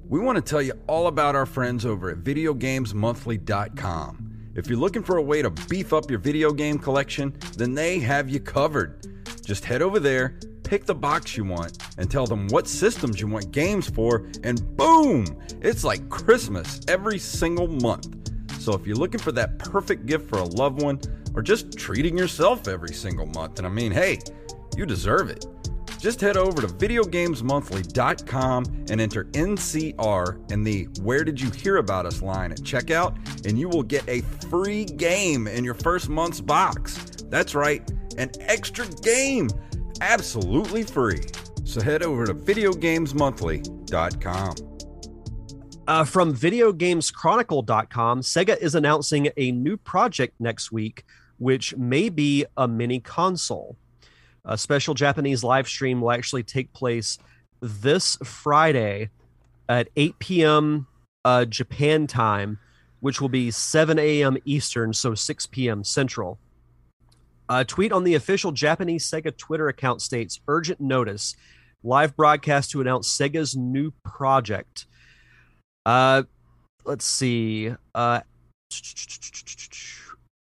We 0.08 0.20
want 0.20 0.36
to 0.36 0.44
tell 0.44 0.62
you 0.62 0.74
all 0.86 1.08
about 1.08 1.36
our 1.36 1.48
friends 1.48 1.88
over 1.88 2.12
at 2.12 2.18
VideoGamesMonthly.com. 2.18 4.52
If 4.56 4.68
you're 4.68 4.78
looking 4.78 5.02
for 5.02 5.18
a 5.18 5.24
way 5.24 5.42
to 5.42 5.50
beef 5.50 5.92
up 5.92 6.12
your 6.12 6.20
video 6.20 6.54
game 6.54 6.78
collection, 6.78 7.36
then 7.58 7.74
they 7.74 7.98
have 8.00 8.30
you 8.30 8.40
covered. 8.40 9.08
Just 9.44 9.66
head 9.66 9.82
over 9.82 10.00
there, 10.00 10.38
pick 10.66 10.86
the 10.86 10.96
box 10.96 11.38
you 11.38 11.46
want, 11.46 11.78
and 11.98 12.12
tell 12.12 12.26
them 12.26 12.48
what 12.50 12.68
systems 12.68 13.22
you 13.22 13.28
want 13.28 13.52
games 13.52 13.90
for, 13.90 14.28
and 14.44 14.76
boom! 14.76 15.26
It's 15.62 15.86
like 15.86 16.10
Christmas 16.10 16.82
every 16.88 17.20
single 17.20 17.68
month. 17.68 18.08
So 18.60 18.74
if 18.74 18.86
you're 18.86 18.98
looking 18.98 19.22
for 19.22 19.32
that 19.32 19.60
perfect 19.60 20.08
gift 20.08 20.28
for 20.28 20.40
a 20.40 20.44
loved 20.44 20.82
one, 20.82 21.00
or 21.36 21.42
just 21.42 21.78
treating 21.78 22.18
yourself 22.18 22.68
every 22.68 22.94
single 22.94 23.28
month, 23.28 23.60
and 23.60 23.68
I 23.68 23.70
mean, 23.70 23.92
hey, 23.92 24.20
you 24.76 24.86
deserve 24.86 25.30
it. 25.30 25.46
Just 26.00 26.20
head 26.22 26.38
over 26.38 26.62
to 26.62 26.68
videogamesmonthly.com 26.68 28.66
and 28.90 29.02
enter 29.02 29.24
NCR 29.26 30.52
in 30.52 30.64
the 30.64 30.84
Where 31.02 31.24
Did 31.24 31.42
You 31.42 31.50
Hear 31.52 31.78
About 31.78 32.06
Us 32.06 32.22
line 32.22 32.52
at 32.52 32.60
checkout, 32.60 33.16
and 33.46 33.58
you 33.58 33.70
will 33.70 33.84
get 33.84 34.08
a 34.08 34.22
free 34.50 34.86
game 34.86 35.48
in 35.48 35.64
your 35.64 35.74
first 35.74 36.10
month's 36.10 36.42
box. 36.42 36.96
That's 37.30 37.56
right, 37.56 37.90
an 38.18 38.30
extra 38.40 38.88
game, 39.02 39.50
absolutely 40.02 40.84
free. 40.84 41.22
So 41.64 41.82
head 41.82 42.04
over 42.04 42.26
to 42.26 42.34
videogamesmonthly.com. 42.34 44.76
Uh, 45.88 46.04
from 46.04 46.34
VideoGamesChronicle.com, 46.34 48.22
Sega 48.22 48.58
is 48.58 48.74
announcing 48.74 49.30
a 49.38 49.52
new 49.52 49.78
project 49.78 50.34
next 50.40 50.72
week, 50.72 51.06
which 51.38 51.78
may 51.78 52.10
be 52.10 52.44
a 52.58 52.68
mini 52.68 53.00
console. 53.00 53.78
A 54.46 54.58
special 54.58 54.96
Japanese 54.96 55.44
live 55.44 55.68
stream 55.68 56.02
will 56.02 56.12
actually 56.12 56.44
take 56.44 56.74
place 56.74 57.18
this 57.62 58.18
Friday 58.24 59.10
at 59.70 59.90
8 59.96 60.18
p.m. 60.20 60.88
Uh, 61.24 61.46
Japan 61.46 62.08
time, 62.08 62.60
which 63.00 63.22
will 63.22 63.30
be 63.30 63.52
7 63.52 64.00
a.m. 64.00 64.38
Eastern, 64.46 64.92
so 64.94 65.14
6 65.14 65.46
p.m. 65.48 65.84
Central. 65.84 66.40
A 67.48 67.64
tweet 67.64 67.92
on 67.92 68.04
the 68.04 68.16
official 68.16 68.52
Japanese 68.52 69.10
Sega 69.10 69.36
Twitter 69.36 69.68
account 69.68 70.02
states 70.02 70.40
urgent 70.48 70.80
notice 70.80 71.36
live 71.84 72.16
broadcast 72.16 72.72
to 72.72 72.82
announce 72.82 73.16
Sega's 73.16 73.56
new 73.56 73.92
project. 74.04 74.88
Uh, 75.86 76.24
let's 76.84 77.06
see. 77.06 77.72
Uh, 77.94 78.22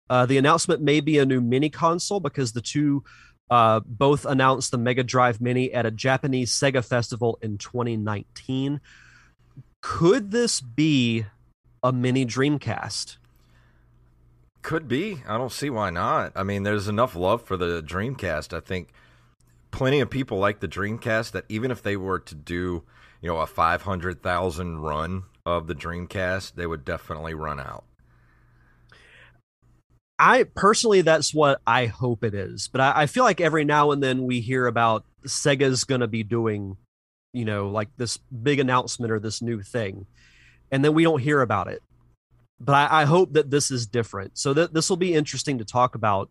uh, 0.08 0.26
the 0.26 0.38
announcement 0.38 0.82
may 0.82 1.00
be 1.00 1.18
a 1.18 1.24
new 1.24 1.40
mini 1.40 1.70
console 1.70 2.18
because 2.18 2.52
the 2.52 2.60
two 2.60 3.04
uh, 3.50 3.80
both 3.86 4.24
announced 4.24 4.72
the 4.72 4.78
Mega 4.78 5.04
Drive 5.04 5.40
Mini 5.40 5.72
at 5.72 5.86
a 5.86 5.90
Japanese 5.90 6.52
Sega 6.52 6.84
festival 6.84 7.38
in 7.42 7.58
2019. 7.58 8.80
Could 9.82 10.30
this 10.30 10.60
be 10.60 11.26
a 11.82 11.92
mini 11.92 12.26
Dreamcast? 12.26 13.16
Could 14.62 14.88
be. 14.88 15.22
I 15.26 15.38
don't 15.38 15.52
see 15.52 15.70
why 15.70 15.90
not. 15.90 16.32
I 16.36 16.42
mean, 16.42 16.64
there's 16.64 16.88
enough 16.88 17.16
love 17.16 17.42
for 17.42 17.56
the 17.56 17.82
Dreamcast. 17.82 18.54
I 18.54 18.60
think 18.60 18.88
plenty 19.70 20.00
of 20.00 20.10
people 20.10 20.38
like 20.38 20.60
the 20.60 20.68
Dreamcast 20.68 21.32
that 21.32 21.44
even 21.48 21.70
if 21.70 21.82
they 21.82 21.96
were 21.96 22.18
to 22.18 22.34
do, 22.34 22.84
you 23.22 23.28
know, 23.28 23.38
a 23.38 23.46
500,000 23.46 24.78
run 24.78 25.24
of 25.46 25.66
the 25.66 25.74
Dreamcast, 25.74 26.54
they 26.54 26.66
would 26.66 26.84
definitely 26.84 27.34
run 27.34 27.58
out. 27.58 27.84
I 30.18 30.42
personally, 30.42 31.00
that's 31.00 31.32
what 31.32 31.62
I 31.66 31.86
hope 31.86 32.22
it 32.22 32.34
is. 32.34 32.68
But 32.68 32.82
I, 32.82 32.92
I 33.02 33.06
feel 33.06 33.24
like 33.24 33.40
every 33.40 33.64
now 33.64 33.90
and 33.90 34.02
then 34.02 34.24
we 34.24 34.40
hear 34.40 34.66
about 34.66 35.06
Sega's 35.24 35.84
going 35.84 36.02
to 36.02 36.08
be 36.08 36.22
doing, 36.22 36.76
you 37.32 37.46
know, 37.46 37.68
like 37.70 37.88
this 37.96 38.18
big 38.18 38.60
announcement 38.60 39.12
or 39.12 39.18
this 39.18 39.40
new 39.40 39.62
thing, 39.62 40.06
and 40.70 40.84
then 40.84 40.92
we 40.92 41.04
don't 41.04 41.20
hear 41.20 41.40
about 41.40 41.68
it. 41.68 41.82
But 42.60 42.74
I, 42.74 43.02
I 43.02 43.04
hope 43.04 43.32
that 43.32 43.50
this 43.50 43.70
is 43.70 43.86
different. 43.86 44.36
So 44.36 44.52
that 44.54 44.74
this 44.74 44.90
will 44.90 44.96
be 44.98 45.14
interesting 45.14 45.58
to 45.58 45.64
talk 45.64 45.94
about, 45.94 46.28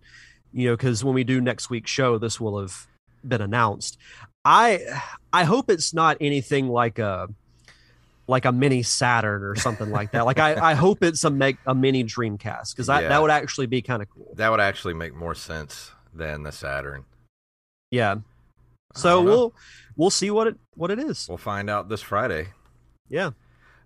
you 0.53 0.69
know, 0.69 0.75
because 0.77 1.03
when 1.03 1.15
we 1.15 1.23
do 1.23 1.41
next 1.41 1.69
week's 1.69 1.89
show, 1.91 2.17
this 2.17 2.39
will 2.39 2.59
have 2.59 2.87
been 3.27 3.41
announced. 3.41 3.97
I 4.45 4.85
I 5.33 5.43
hope 5.43 5.69
it's 5.69 5.93
not 5.93 6.17
anything 6.21 6.69
like 6.69 6.99
a 6.99 7.27
like 8.27 8.45
a 8.45 8.51
mini 8.51 8.83
Saturn 8.83 9.43
or 9.43 9.55
something 9.55 9.89
like 9.89 10.11
that. 10.11 10.23
Like 10.25 10.37
I, 10.39 10.71
I 10.71 10.73
hope 10.85 11.03
it's 11.03 11.23
a 11.23 11.31
meg, 11.31 11.57
a 11.65 11.73
mini 11.73 12.03
Dreamcast 12.03 12.75
because 12.75 12.85
that, 12.87 13.01
Yeah. 13.03 13.09
that 13.09 13.21
would 13.23 13.31
actually 13.31 13.65
be 13.65 13.81
kind 13.81 14.03
of 14.03 14.09
cool. 14.11 14.31
That 14.35 14.51
would 14.51 14.59
actually 14.59 14.93
make 14.93 15.15
more 15.15 15.33
sense 15.33 15.91
than 16.13 16.43
the 16.43 16.51
Saturn. 16.51 17.05
Yeah. 17.89 18.17
So 18.95 19.21
we'll 19.21 19.53
we'll 19.97 20.09
see 20.11 20.29
what 20.31 20.47
it 20.47 20.57
what 20.75 20.91
it 20.91 20.99
is. 20.99 21.27
We'll 21.27 21.37
find 21.39 21.69
out 21.69 21.89
this 21.89 22.01
Friday. 22.01 22.49
Yeah. 23.09 23.31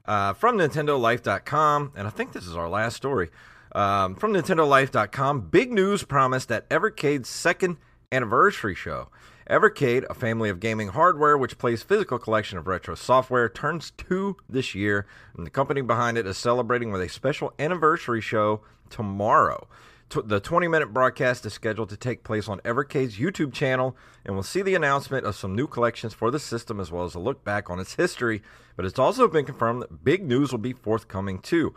Uh, 0.06 0.34
from 0.34 0.58
NintendoLife.com, 0.58 1.94
and 1.96 2.08
I 2.08 2.10
think 2.10 2.34
this 2.34 2.46
is 2.46 2.56
our 2.56 2.70
last 2.70 2.96
story. 2.96 3.30
Um, 3.74 4.16
from 4.16 4.34
NintendoLife.com, 4.34 5.50
big 5.50 5.72
news 5.72 6.04
promised 6.04 6.52
at 6.52 6.70
Evercade's 6.70 7.30
second 7.30 7.78
anniversary 8.12 8.76
show. 8.76 9.10
Evercade, 9.50 10.06
a 10.10 10.14
family 10.14 10.50
of 10.50 10.60
gaming 10.60 10.90
hardware 10.90 11.38
which 11.38 11.58
plays 11.58 11.84
physical 11.84 12.18
collection 12.18 12.58
of 12.58 12.68
retro 12.68 12.96
software, 12.96 13.50
turns 13.50 13.92
two 13.92 14.38
this 14.48 14.74
year, 14.74 15.06
and 15.36 15.46
the 15.46 15.50
company 15.50 15.82
behind 15.82 16.18
it 16.18 16.26
is 16.26 16.38
celebrating 16.38 16.92
with 16.92 17.02
a 17.02 17.10
special 17.10 17.54
anniversary 17.60 18.22
show 18.22 18.62
tomorrow. 18.90 19.68
The 20.14 20.40
20 20.40 20.68
minute 20.68 20.94
broadcast 20.94 21.44
is 21.46 21.54
scheduled 21.54 21.90
to 21.90 21.98
take 21.98 22.24
place 22.24 22.48
on 22.48 22.60
Evercade's 22.60 23.18
YouTube 23.18 23.52
channel, 23.52 23.98
and 24.24 24.36
we'll 24.36 24.44
see 24.44 24.62
the 24.62 24.76
announcement 24.76 25.26
of 25.26 25.36
some 25.36 25.56
new 25.56 25.66
collections 25.66 26.14
for 26.14 26.30
the 26.30 26.40
system 26.40 26.80
as 26.80 26.92
well 26.92 27.04
as 27.04 27.16
a 27.16 27.20
look 27.20 27.44
back 27.44 27.70
on 27.70 27.80
its 27.80 27.96
history. 27.96 28.44
But 28.76 28.86
it's 28.86 29.00
also 29.00 29.28
been 29.28 29.46
confirmed 29.46 29.82
that 29.82 30.04
big 30.04 30.24
news 30.24 30.52
will 30.52 30.60
be 30.60 30.74
forthcoming 30.74 31.40
too. 31.40 31.74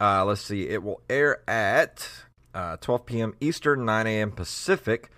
Uh, 0.00 0.24
let's 0.24 0.40
see, 0.40 0.68
it 0.68 0.84
will 0.84 1.00
air 1.10 1.42
at 1.50 2.08
uh, 2.54 2.76
12 2.76 3.06
p.m. 3.06 3.34
Eastern, 3.40 3.84
9 3.84 4.06
a.m. 4.06 4.30
Pacific 4.30 5.10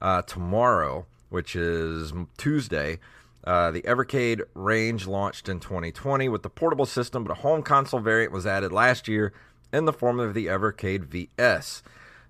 uh, 0.00 0.22
tomorrow, 0.22 1.06
which 1.30 1.56
is 1.56 2.12
Tuesday. 2.36 3.00
Uh, 3.42 3.72
the 3.72 3.82
Evercade 3.82 4.42
range 4.54 5.08
launched 5.08 5.48
in 5.48 5.58
2020 5.58 6.28
with 6.28 6.42
the 6.42 6.50
portable 6.50 6.86
system, 6.86 7.24
but 7.24 7.32
a 7.32 7.40
home 7.40 7.62
console 7.62 8.00
variant 8.00 8.32
was 8.32 8.46
added 8.46 8.70
last 8.70 9.08
year 9.08 9.32
in 9.72 9.84
the 9.84 9.92
form 9.92 10.20
of 10.20 10.34
the 10.34 10.46
Evercade 10.46 11.04
VS. 11.04 11.82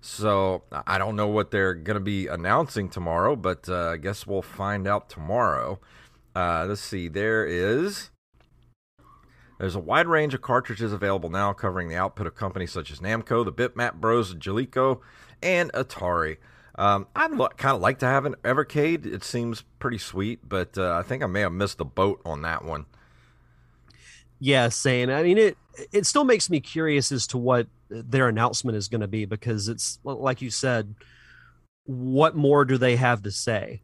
So 0.07 0.61
I 0.85 0.99
don't 0.99 1.15
know 1.15 1.25
what 1.27 1.49
they're 1.49 1.73
going 1.73 1.95
to 1.95 1.99
be 1.99 2.27
announcing 2.27 2.89
tomorrow, 2.89 3.35
but 3.35 3.67
uh, 3.67 3.89
I 3.89 3.97
guess 3.97 4.27
we'll 4.27 4.43
find 4.43 4.87
out 4.87 5.09
tomorrow. 5.09 5.79
Uh, 6.35 6.67
let's 6.69 6.81
see, 6.81 7.07
there 7.07 7.43
is. 7.43 8.11
There's 9.57 9.73
a 9.73 9.79
wide 9.79 10.05
range 10.05 10.35
of 10.35 10.43
cartridges 10.43 10.93
available 10.93 11.31
now, 11.31 11.53
covering 11.53 11.89
the 11.89 11.95
output 11.95 12.27
of 12.27 12.35
companies 12.35 12.71
such 12.71 12.91
as 12.91 12.99
Namco, 12.99 13.43
the 13.43 13.51
Bitmap 13.51 13.95
Bros, 13.95 14.35
Jaleco, 14.35 14.99
and 15.41 15.73
Atari. 15.73 16.37
Um, 16.75 17.07
I'd 17.15 17.31
lo- 17.31 17.49
kind 17.57 17.75
of 17.75 17.81
like 17.81 17.97
to 17.99 18.05
have 18.05 18.25
an 18.25 18.35
Evercade. 18.43 19.07
It 19.07 19.23
seems 19.23 19.63
pretty 19.79 19.97
sweet, 19.97 20.47
but 20.47 20.77
uh, 20.77 20.93
I 20.93 21.01
think 21.01 21.23
I 21.23 21.25
may 21.25 21.41
have 21.41 21.51
missed 21.51 21.79
the 21.79 21.85
boat 21.85 22.21
on 22.23 22.43
that 22.43 22.63
one. 22.63 22.85
Yeah, 24.39 24.69
same. 24.69 25.09
I 25.09 25.23
mean 25.23 25.39
it 25.39 25.57
it 25.91 26.05
still 26.05 26.25
makes 26.25 26.47
me 26.47 26.59
curious 26.59 27.11
as 27.11 27.25
to 27.27 27.39
what 27.39 27.67
their 27.89 28.27
announcement 28.27 28.77
is 28.77 28.87
going 28.87 29.01
to 29.01 29.07
be 29.07 29.25
because 29.25 29.67
it's 29.67 29.99
like 30.03 30.41
you 30.41 30.49
said 30.49 30.95
what 31.85 32.35
more 32.35 32.65
do 32.65 32.77
they 32.77 32.95
have 32.95 33.21
to 33.23 33.31
say? 33.31 33.81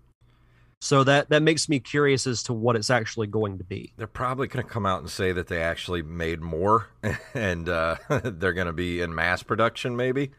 So 0.84 1.04
that 1.04 1.30
that 1.30 1.44
makes 1.44 1.70
me 1.70 1.80
curious 1.80 2.26
as 2.26 2.42
to 2.44 2.54
what 2.54 2.76
it's 2.76 2.90
actually 2.90 3.28
going 3.28 3.60
to 3.60 3.64
be. 3.64 3.94
They're 3.98 4.08
probably 4.08 4.48
going 4.48 4.66
to 4.66 4.72
come 4.72 4.88
out 4.88 5.02
and 5.02 5.10
say 5.10 5.32
that 5.32 5.48
they 5.48 5.62
actually 5.62 6.02
made 6.02 6.42
more, 6.42 6.88
and 7.36 7.70
uh, 7.70 7.98
they're 8.10 8.54
going 8.54 8.68
to 8.68 8.74
be 8.74 9.02
in 9.02 9.14
mass 9.14 9.44
production, 9.44 9.96
maybe. 9.96 10.32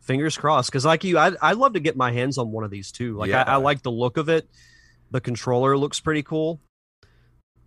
Fingers 0.00 0.36
crossed 0.36 0.70
cuz 0.70 0.84
like 0.84 1.02
you 1.04 1.16
I 1.16 1.32
I'd 1.40 1.56
love 1.56 1.74
to 1.74 1.80
get 1.80 1.96
my 1.96 2.12
hands 2.12 2.36
on 2.36 2.52
one 2.52 2.64
of 2.64 2.70
these 2.70 2.92
too. 2.92 3.16
Like 3.16 3.30
Yeah. 3.30 3.44
I, 3.46 3.54
I 3.54 3.56
like 3.56 3.82
the 3.82 3.90
look 3.90 4.16
of 4.16 4.28
it. 4.28 4.48
The 5.10 5.20
controller 5.20 5.78
looks 5.78 6.00
pretty 6.00 6.22
cool. 6.22 6.60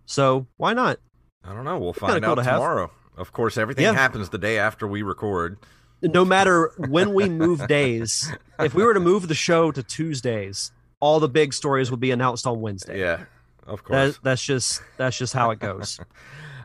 So, 0.06 0.46
why 0.56 0.72
not? 0.72 1.00
I 1.44 1.52
don't 1.52 1.64
know. 1.64 1.78
We'll 1.78 1.92
find 1.92 2.22
cool 2.22 2.32
out 2.32 2.34
to 2.36 2.44
have. 2.44 2.90
Of 3.18 3.32
course, 3.32 3.58
everything 3.58 3.84
Yeah. 3.84 3.92
happens 3.92 4.30
the 4.30 4.38
day 4.38 4.58
after 4.58 4.86
we 4.86 5.02
record. 5.02 5.58
no 6.00 6.24
matter 6.24 6.70
when 6.88 7.12
we 7.12 7.28
move 7.28 7.66
days, 7.66 8.32
if 8.60 8.72
we 8.74 8.84
were 8.84 8.94
to 8.94 9.00
move 9.00 9.26
the 9.28 9.34
show 9.34 9.70
to 9.72 9.82
Tuesdays, 9.82 10.70
all 11.00 11.18
the 11.20 11.28
big 11.28 11.52
stories 11.52 11.90
would 11.90 11.98
be 12.00 12.12
announced 12.12 12.46
on 12.46 12.60
Wednesday. 12.60 13.00
Yeah, 13.00 13.24
of 13.66 13.82
course. 13.84 14.14
That, 14.14 14.22
that's 14.22 14.42
just 14.44 14.80
that's 14.96 15.18
just 15.18 15.34
how 15.34 15.50
it 15.50 15.58
goes. 15.58 15.98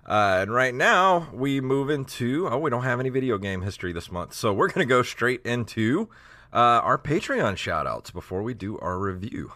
Uh, 0.05 0.39
and 0.41 0.53
right 0.53 0.75
now, 0.75 1.29
we 1.31 1.61
move 1.61 1.89
into. 1.89 2.49
Oh, 2.51 2.57
we 2.57 2.69
don't 2.69 2.83
have 2.83 2.99
any 2.99 3.07
video 3.07 3.37
game 3.37 3.61
history 3.61 3.93
this 3.93 4.11
month. 4.11 4.33
So 4.33 4.51
we're 4.51 4.67
going 4.67 4.85
to 4.85 4.89
go 4.89 5.01
straight 5.01 5.41
into 5.45 6.09
uh, 6.51 6.57
our 6.83 6.97
Patreon 6.97 7.55
shout 7.55 7.87
outs 7.87 8.11
before 8.11 8.43
we 8.43 8.53
do 8.53 8.77
our 8.79 8.99
review. 8.99 9.53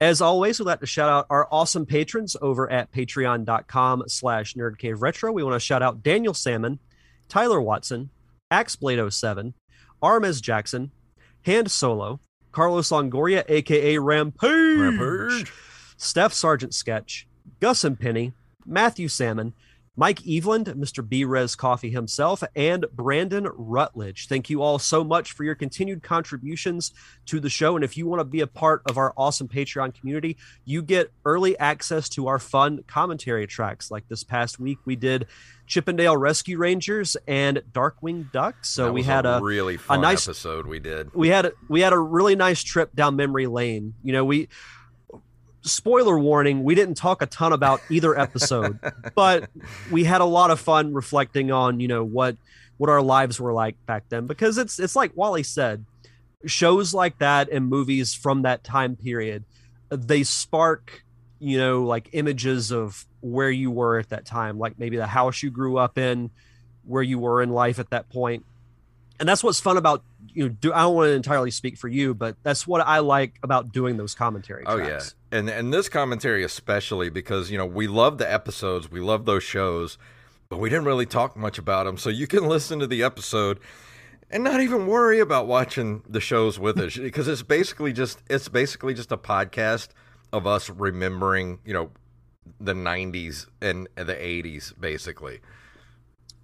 As 0.00 0.22
always, 0.22 0.58
we'd 0.58 0.64
like 0.64 0.80
to 0.80 0.86
shout 0.86 1.10
out 1.10 1.26
our 1.28 1.46
awesome 1.50 1.84
patrons 1.84 2.34
over 2.40 2.70
at 2.72 2.90
patreon.com 2.90 4.04
slash 4.06 4.54
nerdcaveretro. 4.54 5.34
We 5.34 5.42
want 5.42 5.54
to 5.54 5.60
shout 5.60 5.82
out 5.82 6.02
Daniel 6.02 6.32
Salmon, 6.32 6.78
Tyler 7.28 7.60
Watson, 7.60 8.08
Axeblade07, 8.50 9.52
Armez 10.02 10.40
Jackson, 10.40 10.90
Hand 11.42 11.70
Solo, 11.70 12.18
Carlos 12.50 12.88
Longoria, 12.90 13.44
aka 13.46 13.98
Rampage, 13.98 14.78
Rampage. 14.78 15.52
Steph 15.98 16.32
Sargent 16.32 16.72
Sketch, 16.72 17.28
Gus 17.60 17.84
and 17.84 18.00
Penny, 18.00 18.32
Matthew 18.64 19.08
Salmon, 19.08 19.52
Mike 19.96 20.20
Eveland, 20.20 20.66
Mr. 20.76 21.06
B 21.06 21.24
Res 21.24 21.56
Coffee 21.56 21.90
himself, 21.90 22.44
and 22.54 22.86
Brandon 22.92 23.48
Rutledge. 23.52 24.28
Thank 24.28 24.48
you 24.48 24.62
all 24.62 24.78
so 24.78 25.02
much 25.02 25.32
for 25.32 25.42
your 25.42 25.56
continued 25.56 26.02
contributions 26.02 26.92
to 27.26 27.40
the 27.40 27.50
show. 27.50 27.74
And 27.74 27.84
if 27.84 27.96
you 27.96 28.06
want 28.06 28.20
to 28.20 28.24
be 28.24 28.40
a 28.40 28.46
part 28.46 28.82
of 28.88 28.96
our 28.96 29.12
awesome 29.16 29.48
Patreon 29.48 29.92
community, 29.98 30.36
you 30.64 30.80
get 30.82 31.12
early 31.24 31.58
access 31.58 32.08
to 32.10 32.28
our 32.28 32.38
fun 32.38 32.84
commentary 32.86 33.48
tracks. 33.48 33.90
Like 33.90 34.08
this 34.08 34.22
past 34.22 34.60
week, 34.60 34.78
we 34.84 34.94
did 34.94 35.26
Chip 35.66 35.88
'n 35.88 35.96
Dale 35.96 36.16
Rescue 36.16 36.56
Rangers 36.56 37.16
and 37.26 37.60
Darkwing 37.72 38.30
Duck. 38.30 38.64
So 38.64 38.92
we 38.92 39.02
had 39.02 39.26
a, 39.26 39.40
really 39.42 39.76
fun 39.76 40.00
nice- 40.02 40.26
episode 40.28 40.66
we 40.66 40.78
did. 40.78 41.12
we 41.14 41.28
had 41.28 41.46
a, 41.46 41.52
we 41.68 41.80
had 41.80 41.92
a 41.92 41.98
really 41.98 42.36
nice 42.36 42.62
trip 42.62 42.94
down 42.94 43.16
memory 43.16 43.48
lane. 43.48 43.94
You 44.04 44.12
know, 44.12 44.24
we 44.24 44.48
spoiler 45.62 46.18
warning, 46.18 46.64
we 46.64 46.74
didn't 46.74 46.96
talk 46.96 47.22
a 47.22 47.26
ton 47.26 47.52
about 47.52 47.80
either 47.90 48.18
episode, 48.18 48.78
but 49.14 49.48
we 49.90 50.04
had 50.04 50.20
a 50.20 50.26
lot 50.26 50.50
of 50.50 50.60
fun 50.60 50.92
reflecting 50.92 51.50
on, 51.50 51.80
you 51.80 51.88
know, 51.88 52.04
what 52.04 52.36
what 52.78 52.88
our 52.88 53.02
lives 53.02 53.38
were 53.38 53.52
like 53.52 53.76
back 53.86 54.04
then. 54.08 54.26
Because 54.26 54.58
it's 54.58 54.78
it's 54.78 54.96
like 54.96 55.16
Wally 55.16 55.42
said, 55.42 55.84
shows 56.46 56.94
like 56.94 57.18
that 57.18 57.50
and 57.50 57.68
movies 57.68 58.14
from 58.14 58.42
that 58.42 58.64
time 58.64 58.96
period, 58.96 59.44
they 59.90 60.22
spark, 60.22 61.04
you 61.38 61.58
know, 61.58 61.82
like 61.82 62.08
images 62.12 62.70
of 62.70 63.06
where 63.20 63.50
you 63.50 63.70
were 63.70 63.98
at 63.98 64.08
that 64.10 64.24
time, 64.24 64.58
like 64.58 64.78
maybe 64.78 64.96
the 64.96 65.06
house 65.06 65.42
you 65.42 65.50
grew 65.50 65.76
up 65.76 65.98
in, 65.98 66.30
where 66.84 67.02
you 67.02 67.18
were 67.18 67.42
in 67.42 67.50
life 67.50 67.78
at 67.78 67.90
that 67.90 68.08
point. 68.08 68.44
And 69.18 69.28
that's 69.28 69.44
what's 69.44 69.60
fun 69.60 69.76
about 69.76 70.02
you 70.34 70.44
know 70.44 70.48
do 70.48 70.72
i 70.72 70.80
don't 70.80 70.94
want 70.94 71.08
to 71.08 71.12
entirely 71.12 71.50
speak 71.50 71.76
for 71.76 71.88
you 71.88 72.14
but 72.14 72.36
that's 72.42 72.66
what 72.66 72.80
i 72.86 72.98
like 72.98 73.38
about 73.42 73.72
doing 73.72 73.96
those 73.96 74.14
commentary 74.14 74.64
Oh 74.66 74.76
tracks. 74.78 75.14
yeah, 75.32 75.38
and 75.38 75.48
and 75.50 75.72
this 75.72 75.88
commentary 75.88 76.42
especially 76.44 77.10
because 77.10 77.50
you 77.50 77.58
know 77.58 77.66
we 77.66 77.86
love 77.86 78.18
the 78.18 78.30
episodes, 78.30 78.90
we 78.90 79.00
love 79.00 79.24
those 79.26 79.42
shows, 79.42 79.98
but 80.48 80.58
we 80.58 80.68
didn't 80.68 80.84
really 80.84 81.06
talk 81.06 81.36
much 81.36 81.58
about 81.58 81.84
them. 81.84 81.96
So 81.96 82.10
you 82.10 82.26
can 82.26 82.46
listen 82.48 82.78
to 82.80 82.86
the 82.86 83.02
episode 83.02 83.60
and 84.30 84.44
not 84.44 84.60
even 84.60 84.86
worry 84.86 85.18
about 85.20 85.46
watching 85.46 86.02
the 86.08 86.20
shows 86.20 86.58
with 86.58 86.78
us 86.78 86.96
because 87.08 87.28
it's 87.28 87.42
basically 87.42 87.92
just 87.92 88.20
it's 88.28 88.48
basically 88.48 88.94
just 88.94 89.10
a 89.12 89.16
podcast 89.16 89.88
of 90.32 90.46
us 90.46 90.70
remembering 90.70 91.58
you 91.64 91.72
know 91.72 91.90
the 92.58 92.74
90s 92.74 93.46
and 93.60 93.88
the 93.96 94.04
80s 94.14 94.78
basically. 94.80 95.40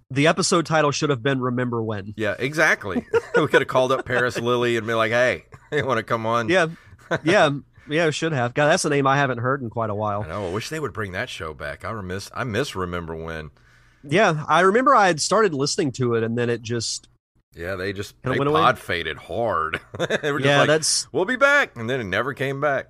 The 0.09 0.27
episode 0.27 0.65
title 0.65 0.91
should 0.91 1.09
have 1.09 1.21
been 1.21 1.41
remember 1.41 1.83
when 1.83 2.13
Yeah, 2.15 2.35
exactly. 2.39 3.05
we 3.35 3.47
could 3.47 3.61
have 3.61 3.67
called 3.67 3.91
up 3.91 4.05
Paris 4.05 4.39
Lilly 4.39 4.77
and 4.77 4.87
be 4.87 4.93
like, 4.93 5.11
"Hey, 5.11 5.43
you 5.71 5.85
want 5.85 5.97
to 5.97 6.03
come 6.03 6.25
on?" 6.25 6.47
yeah 6.49 6.67
yeah 7.23 7.49
yeah 7.89 8.09
should 8.09 8.33
have 8.33 8.53
god 8.53 8.67
that's 8.67 8.83
a 8.83 8.89
name 8.89 9.07
i 9.07 9.15
haven't 9.15 9.37
heard 9.37 9.61
in 9.61 9.69
quite 9.69 9.89
a 9.89 9.95
while 9.95 10.23
know. 10.25 10.49
I 10.49 10.51
wish 10.51 10.67
they 10.67 10.79
would 10.79 10.91
bring 10.91 11.13
that 11.13 11.29
show 11.29 11.53
back. 11.53 11.85
I 11.85 11.93
miss 12.01 12.29
I 12.35 12.43
miss 12.43 12.75
Remember 12.75 13.15
When. 13.15 13.49
yeah 14.03 14.43
i 14.49 14.59
remember 14.59 14.93
i 14.93 15.07
had 15.07 15.21
started 15.21 15.53
listening 15.53 15.93
to 15.93 16.15
it 16.15 16.23
and 16.23 16.37
then 16.37 16.49
it 16.49 16.61
just 16.61 17.07
Yeah, 17.55 17.75
they 17.75 17.93
just 17.93 18.13
they 18.23 18.37
went 18.37 18.49
away? 18.49 18.73
faded 18.75 19.15
hard. 19.17 19.79
they 20.21 20.31
were 20.33 20.39
just 20.39 20.45
yeah 20.49 20.59
like, 20.59 20.67
that's 20.67 21.07
we'll 21.13 21.23
be 21.25 21.37
back, 21.37 21.77
and 21.77 21.89
then 21.89 22.01
it 22.01 22.05
never 22.05 22.33
came 22.33 22.59
back. 22.59 22.89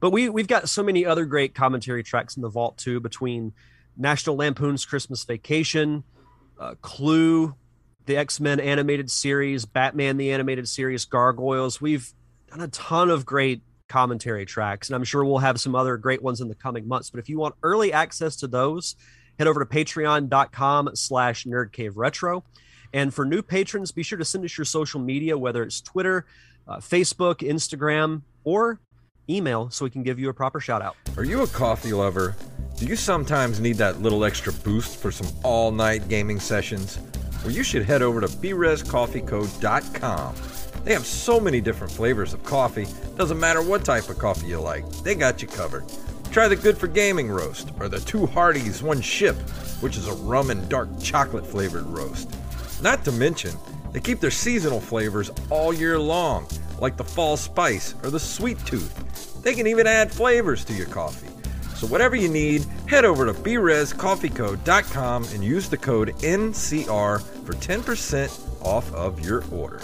but 0.00 0.10
we 0.10 0.28
we've 0.28 0.48
got 0.48 0.68
so 0.68 0.82
many 0.82 1.06
other 1.06 1.24
great 1.24 1.54
commentary 1.54 2.02
tracks 2.02 2.36
in 2.36 2.42
the 2.42 2.48
vault 2.48 2.76
too 2.76 3.00
between 3.00 3.52
national 3.96 4.36
lampoon's 4.36 4.84
christmas 4.84 5.24
vacation 5.24 6.02
uh, 6.58 6.74
clue 6.80 7.54
the 8.06 8.16
x-men 8.16 8.58
animated 8.60 9.10
series 9.10 9.64
batman 9.64 10.16
the 10.16 10.32
animated 10.32 10.68
series 10.68 11.04
gargoyles. 11.04 11.80
We've 11.80 12.12
done 12.48 12.60
a 12.60 12.68
ton 12.68 13.10
of 13.10 13.24
great 13.24 13.62
commentary 13.88 14.46
tracks 14.46 14.88
and 14.88 14.96
i'm 14.96 15.04
sure 15.04 15.24
we'll 15.24 15.38
have 15.38 15.60
some 15.60 15.74
other 15.74 15.96
great 15.96 16.22
ones 16.22 16.40
in 16.40 16.48
the 16.48 16.54
coming 16.54 16.88
months. 16.88 17.10
But 17.10 17.20
if 17.20 17.28
you 17.28 17.38
want 17.38 17.54
early 17.62 17.92
access 17.92 18.36
to 18.36 18.46
those 18.46 18.96
head 19.38 19.48
over 19.48 19.64
to 19.64 19.66
patreon.com 19.66 20.90
slash 20.94 21.44
nerdcave 21.44 21.92
retro 21.94 22.44
and 22.92 23.12
for 23.12 23.24
new 23.24 23.42
patrons 23.42 23.92
be 23.92 24.02
sure 24.02 24.18
to 24.18 24.24
send 24.24 24.44
us 24.44 24.56
your 24.56 24.64
social 24.64 25.00
media 25.00 25.36
whether 25.36 25.62
it's 25.62 25.80
twitter 25.80 26.26
uh, 26.70 26.76
Facebook, 26.78 27.38
Instagram, 27.38 28.22
or 28.44 28.80
email 29.30 29.70
so 29.70 29.84
we 29.84 29.90
can 29.90 30.02
give 30.02 30.18
you 30.18 30.28
a 30.28 30.34
proper 30.34 30.58
shout 30.60 30.82
out. 30.82 30.96
Are 31.16 31.24
you 31.24 31.42
a 31.42 31.46
coffee 31.46 31.92
lover? 31.92 32.34
Do 32.76 32.86
you 32.86 32.96
sometimes 32.96 33.60
need 33.60 33.76
that 33.76 34.02
little 34.02 34.24
extra 34.24 34.52
boost 34.52 34.96
for 34.96 35.12
some 35.12 35.28
all-night 35.42 36.08
gaming 36.08 36.40
sessions? 36.40 36.98
Well, 37.42 37.52
you 37.52 37.62
should 37.62 37.84
head 37.84 38.02
over 38.02 38.20
to 38.20 38.26
brescoffeeco.com. 38.26 40.34
They 40.84 40.94
have 40.94 41.04
so 41.04 41.38
many 41.38 41.60
different 41.60 41.92
flavors 41.92 42.32
of 42.32 42.42
coffee. 42.42 42.86
Doesn't 43.16 43.38
matter 43.38 43.62
what 43.62 43.84
type 43.84 44.08
of 44.08 44.18
coffee 44.18 44.48
you 44.48 44.60
like, 44.60 44.88
they 45.02 45.14
got 45.14 45.42
you 45.42 45.48
covered. 45.48 45.84
Try 46.32 46.48
the 46.48 46.56
Good 46.56 46.78
for 46.78 46.86
Gaming 46.86 47.30
roast 47.30 47.70
or 47.80 47.88
the 47.88 48.00
Two 48.00 48.24
Hardies 48.24 48.82
One 48.82 49.00
Ship, 49.00 49.36
which 49.80 49.96
is 49.96 50.06
a 50.06 50.14
rum 50.14 50.50
and 50.50 50.66
dark 50.68 50.88
chocolate 51.00 51.46
flavored 51.46 51.86
roast. 51.86 52.30
Not 52.82 53.04
to 53.04 53.12
mention, 53.12 53.52
they 53.92 54.00
keep 54.00 54.20
their 54.20 54.30
seasonal 54.30 54.80
flavors 54.80 55.30
all 55.50 55.74
year 55.74 55.98
long, 55.98 56.46
like 56.80 56.96
the 56.96 57.04
fall 57.04 57.36
spice 57.36 57.94
or 58.02 58.10
the 58.10 58.20
sweet 58.20 58.58
tooth. 58.66 59.42
They 59.42 59.54
can 59.54 59.66
even 59.66 59.86
add 59.86 60.10
flavors 60.10 60.64
to 60.66 60.72
your 60.72 60.86
coffee. 60.86 61.28
So 61.74 61.86
whatever 61.86 62.14
you 62.14 62.28
need, 62.28 62.66
head 62.86 63.04
over 63.04 63.24
to 63.24 63.32
brescoffeeco.com 63.32 65.24
and 65.24 65.44
use 65.44 65.68
the 65.68 65.78
code 65.78 66.08
NCR 66.18 67.22
for 67.46 67.52
10% 67.54 68.64
off 68.64 68.92
of 68.92 69.24
your 69.24 69.44
order. 69.50 69.80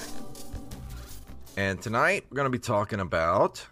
And 1.56 1.80
tonight 1.80 2.26
we're 2.28 2.37
going 2.37 2.44
to 2.44 2.50
be 2.50 2.59
talking 2.59 3.00
about 3.00 3.66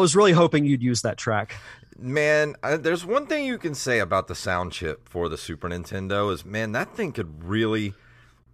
was 0.00 0.16
really 0.16 0.32
hoping 0.32 0.64
you'd 0.64 0.82
use 0.82 1.02
that 1.02 1.16
track. 1.16 1.54
Man, 1.98 2.56
I, 2.62 2.76
there's 2.76 3.04
one 3.04 3.26
thing 3.26 3.44
you 3.44 3.58
can 3.58 3.74
say 3.74 3.98
about 3.98 4.26
the 4.26 4.34
sound 4.34 4.72
chip 4.72 5.08
for 5.08 5.28
the 5.28 5.36
Super 5.36 5.68
Nintendo 5.68 6.32
is, 6.32 6.44
man, 6.44 6.72
that 6.72 6.94
thing 6.96 7.12
could 7.12 7.44
really, 7.44 7.94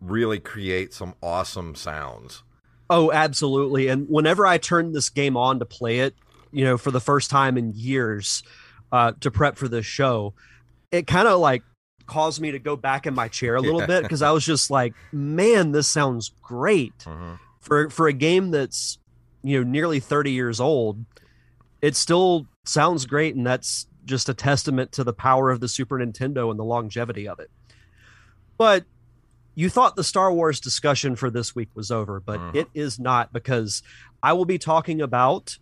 really 0.00 0.40
create 0.40 0.92
some 0.92 1.14
awesome 1.22 1.74
sounds. 1.74 2.42
Oh, 2.90 3.10
absolutely. 3.12 3.88
And 3.88 4.08
whenever 4.08 4.46
I 4.46 4.58
turned 4.58 4.94
this 4.94 5.08
game 5.08 5.36
on 5.36 5.58
to 5.60 5.64
play 5.64 6.00
it, 6.00 6.14
you 6.52 6.64
know, 6.64 6.76
for 6.76 6.90
the 6.90 7.00
first 7.00 7.30
time 7.30 7.56
in 7.56 7.72
years 7.74 8.42
uh, 8.92 9.12
to 9.20 9.30
prep 9.30 9.56
for 9.56 9.68
this 9.68 9.86
show, 9.86 10.34
it 10.92 11.06
kind 11.06 11.26
of 11.28 11.38
like 11.40 11.62
caused 12.06 12.40
me 12.40 12.52
to 12.52 12.58
go 12.58 12.76
back 12.76 13.06
in 13.06 13.14
my 13.14 13.26
chair 13.28 13.56
a 13.56 13.60
little 13.60 13.80
Yeah. 13.80 13.86
bit 13.86 14.02
because 14.02 14.22
I 14.22 14.30
was 14.30 14.44
just 14.44 14.70
like, 14.70 14.94
man, 15.12 15.72
this 15.72 15.88
sounds 15.88 16.30
great. 16.42 16.92
for 17.60 17.90
for 17.90 18.06
a 18.06 18.12
game 18.12 18.52
that's 18.52 18.98
you 19.42 19.58
know 19.62 19.68
nearly 19.68 19.98
30 19.98 20.30
years 20.30 20.60
old, 20.60 21.04
it 21.86 21.94
still 21.94 22.48
sounds 22.64 23.06
great, 23.06 23.36
and 23.36 23.46
that's 23.46 23.86
just 24.04 24.28
a 24.28 24.34
testament 24.34 24.90
to 24.90 25.04
the 25.04 25.12
power 25.12 25.52
of 25.52 25.60
the 25.60 25.68
Super 25.68 25.98
Nintendo 25.98 26.50
and 26.50 26.58
the 26.58 26.64
longevity 26.64 27.28
of 27.28 27.38
it. 27.38 27.48
But 28.58 28.86
you 29.54 29.70
thought 29.70 29.94
the 29.94 30.02
Star 30.02 30.32
Wars 30.32 30.58
discussion 30.58 31.14
for 31.14 31.30
this 31.30 31.54
week 31.54 31.68
was 31.76 31.92
over, 31.92 32.18
but 32.18 32.40
Mhm. 32.40 32.56
it 32.56 32.68
is 32.74 32.98
not 32.98 33.32
because 33.32 33.84
I 34.20 34.32
will 34.32 34.44
be 34.44 34.58
talking 34.58 35.00
about 35.00 35.58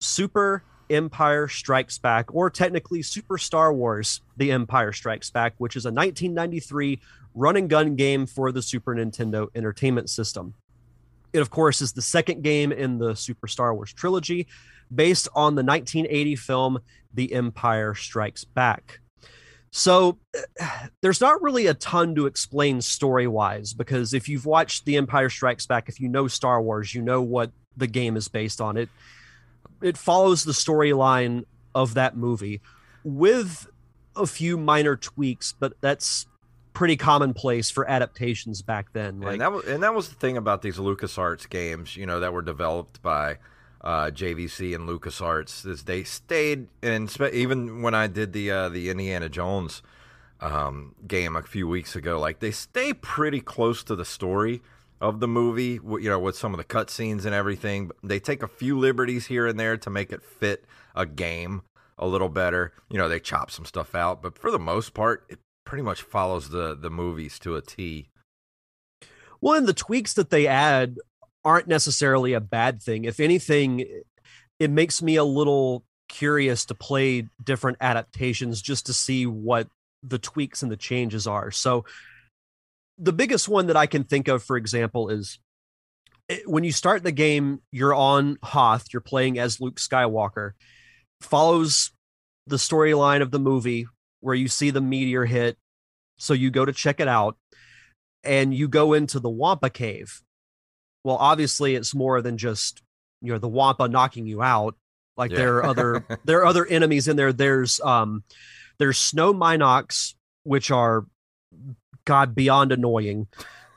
Super 0.00 0.64
Empire 0.90 1.46
Strikes 1.46 1.96
Back, 1.96 2.34
or 2.34 2.50
technically 2.50 3.00
Super 3.00 3.38
Star 3.38 3.72
Wars 3.72 4.20
The 4.36 4.50
Empire 4.50 4.92
Strikes 4.92 5.30
Back, 5.30 5.54
which 5.58 5.76
is 5.76 5.86
a 5.86 5.92
1993 5.92 7.00
run 7.36 7.54
and 7.54 7.70
gun 7.70 7.94
game 7.94 8.26
for 8.26 8.50
the 8.50 8.62
Super 8.62 8.96
Nintendo 8.96 9.46
Entertainment 9.54 10.10
System. 10.10 10.54
It, 11.32 11.38
of 11.38 11.50
course, 11.50 11.80
is 11.80 11.92
the 11.92 12.02
second 12.02 12.42
game 12.42 12.72
in 12.72 12.98
the 12.98 13.14
Super 13.14 13.46
Star 13.46 13.72
Wars 13.72 13.92
trilogy, 13.92 14.48
based 14.94 15.28
on 15.34 15.54
the 15.54 15.62
1980 15.62 16.36
film 16.36 16.78
The 17.12 17.32
Empire 17.32 17.94
Strikes 17.94 18.44
Back. 18.44 19.00
So 19.70 20.18
there's 21.02 21.20
not 21.20 21.42
really 21.42 21.66
a 21.66 21.74
ton 21.74 22.14
to 22.14 22.26
explain 22.26 22.80
story 22.80 23.26
wise 23.26 23.72
because 23.74 24.14
if 24.14 24.28
you've 24.28 24.46
watched 24.46 24.84
The 24.84 24.96
Empire 24.96 25.30
Strikes 25.30 25.66
Back, 25.66 25.88
if 25.88 26.00
you 26.00 26.08
know 26.08 26.28
Star 26.28 26.62
Wars, 26.62 26.94
you 26.94 27.02
know 27.02 27.22
what 27.22 27.50
the 27.76 27.86
game 27.86 28.16
is 28.16 28.28
based 28.28 28.60
on. 28.60 28.76
It 28.76 28.88
it 29.80 29.96
follows 29.96 30.44
the 30.44 30.52
storyline 30.52 31.44
of 31.74 31.94
that 31.94 32.16
movie 32.16 32.60
with 33.04 33.68
a 34.16 34.26
few 34.26 34.56
minor 34.56 34.96
tweaks, 34.96 35.54
but 35.58 35.74
that's 35.80 36.26
pretty 36.72 36.96
commonplace 36.96 37.70
for 37.70 37.88
adaptations 37.88 38.62
back 38.62 38.92
then. 38.92 39.20
Like 39.20 39.32
and 39.32 39.40
that 39.40 39.52
was 39.52 39.64
and 39.66 39.82
that 39.82 39.94
was 39.94 40.08
the 40.08 40.16
thing 40.16 40.36
about 40.36 40.62
these 40.62 40.76
LucasArts 40.76 41.48
games, 41.48 41.96
you 41.96 42.06
know, 42.06 42.20
that 42.20 42.32
were 42.32 42.42
developed 42.42 43.02
by 43.02 43.38
uh, 43.80 44.06
JVC 44.06 44.74
and 44.74 44.88
LucasArts 44.88 45.66
is 45.66 45.84
they 45.84 46.02
stayed 46.04 46.68
and 46.82 47.10
spe- 47.10 47.32
even 47.32 47.82
when 47.82 47.94
I 47.94 48.06
did 48.06 48.32
the 48.32 48.50
uh, 48.50 48.68
the 48.68 48.90
Indiana 48.90 49.28
Jones 49.28 49.82
um, 50.40 50.94
game 51.06 51.36
a 51.36 51.42
few 51.42 51.68
weeks 51.68 51.96
ago, 51.96 52.18
like 52.18 52.40
they 52.40 52.50
stay 52.50 52.92
pretty 52.92 53.40
close 53.40 53.82
to 53.84 53.96
the 53.96 54.04
story 54.04 54.62
of 55.00 55.20
the 55.20 55.28
movie, 55.28 55.78
you 55.84 56.10
know, 56.10 56.18
with 56.18 56.36
some 56.36 56.52
of 56.52 56.58
the 56.58 56.64
cutscenes 56.64 57.24
and 57.24 57.34
everything. 57.34 57.90
They 58.02 58.18
take 58.18 58.42
a 58.42 58.48
few 58.48 58.78
liberties 58.78 59.26
here 59.26 59.46
and 59.46 59.58
there 59.58 59.76
to 59.76 59.90
make 59.90 60.12
it 60.12 60.22
fit 60.22 60.64
a 60.94 61.06
game 61.06 61.62
a 61.98 62.06
little 62.06 62.28
better. 62.28 62.72
You 62.90 62.98
know, 62.98 63.08
they 63.08 63.20
chop 63.20 63.50
some 63.50 63.64
stuff 63.64 63.94
out, 63.94 64.22
but 64.22 64.38
for 64.38 64.50
the 64.50 64.58
most 64.58 64.94
part, 64.94 65.24
it 65.28 65.38
pretty 65.64 65.82
much 65.82 66.02
follows 66.02 66.48
the 66.48 66.74
the 66.74 66.90
movies 66.90 67.38
to 67.40 67.56
a 67.56 67.62
T. 67.62 68.08
Well, 69.40 69.54
and 69.54 69.68
the 69.68 69.74
tweaks 69.74 70.14
that 70.14 70.30
they 70.30 70.46
add 70.46 70.96
aren't 71.44 71.68
necessarily 71.68 72.32
a 72.32 72.40
bad 72.40 72.82
thing. 72.82 73.04
If 73.04 73.20
anything, 73.20 73.84
it 74.58 74.70
makes 74.70 75.02
me 75.02 75.16
a 75.16 75.24
little 75.24 75.84
curious 76.08 76.64
to 76.66 76.74
play 76.74 77.28
different 77.42 77.78
adaptations 77.80 78.62
just 78.62 78.86
to 78.86 78.92
see 78.92 79.26
what 79.26 79.68
the 80.02 80.18
tweaks 80.18 80.62
and 80.62 80.72
the 80.72 80.76
changes 80.76 81.26
are. 81.26 81.50
So, 81.50 81.84
the 83.00 83.12
biggest 83.12 83.48
one 83.48 83.68
that 83.68 83.76
I 83.76 83.86
can 83.86 84.02
think 84.04 84.26
of, 84.26 84.42
for 84.42 84.56
example, 84.56 85.08
is 85.08 85.38
eh, 86.28 86.40
when 86.46 86.64
you 86.64 86.72
start 86.72 87.04
the 87.04 87.12
game, 87.12 87.60
you're 87.70 87.94
on 87.94 88.38
Hoth, 88.42 88.86
you're 88.92 89.00
playing 89.00 89.38
as 89.38 89.60
Luke 89.60 89.76
Skywalker, 89.76 90.52
follows 91.20 91.92
the 92.48 92.56
storyline 92.56 93.22
of 93.22 93.30
the 93.30 93.38
movie 93.38 93.86
where 94.20 94.34
you 94.34 94.48
see 94.48 94.70
the 94.70 94.80
meteor 94.80 95.24
hit. 95.24 95.56
So 96.18 96.34
you 96.34 96.50
go 96.50 96.64
to 96.64 96.72
check 96.72 96.98
it 96.98 97.06
out 97.06 97.36
and 98.24 98.52
you 98.52 98.66
go 98.66 98.92
into 98.92 99.20
the 99.20 99.30
Wampa 99.30 99.70
cave. 99.70 100.22
Well, 101.08 101.16
obviously 101.16 101.74
it's 101.74 101.94
more 101.94 102.20
than 102.20 102.36
just, 102.36 102.82
you 103.22 103.32
know, 103.32 103.38
the 103.38 103.48
Wampa 103.48 103.88
knocking 103.88 104.26
you 104.26 104.42
out. 104.42 104.76
Like 105.16 105.30
there 105.30 105.56
are 105.56 105.64
other 105.64 106.04
there 106.26 106.40
are 106.40 106.44
other 106.44 106.66
enemies 106.66 107.08
in 107.08 107.16
there. 107.16 107.32
There's 107.32 107.80
um 107.80 108.24
there's 108.78 108.98
snow 108.98 109.32
mynocks, 109.32 110.12
which 110.44 110.70
are 110.70 111.06
god 112.04 112.34
beyond 112.34 112.72
annoying. 112.72 113.26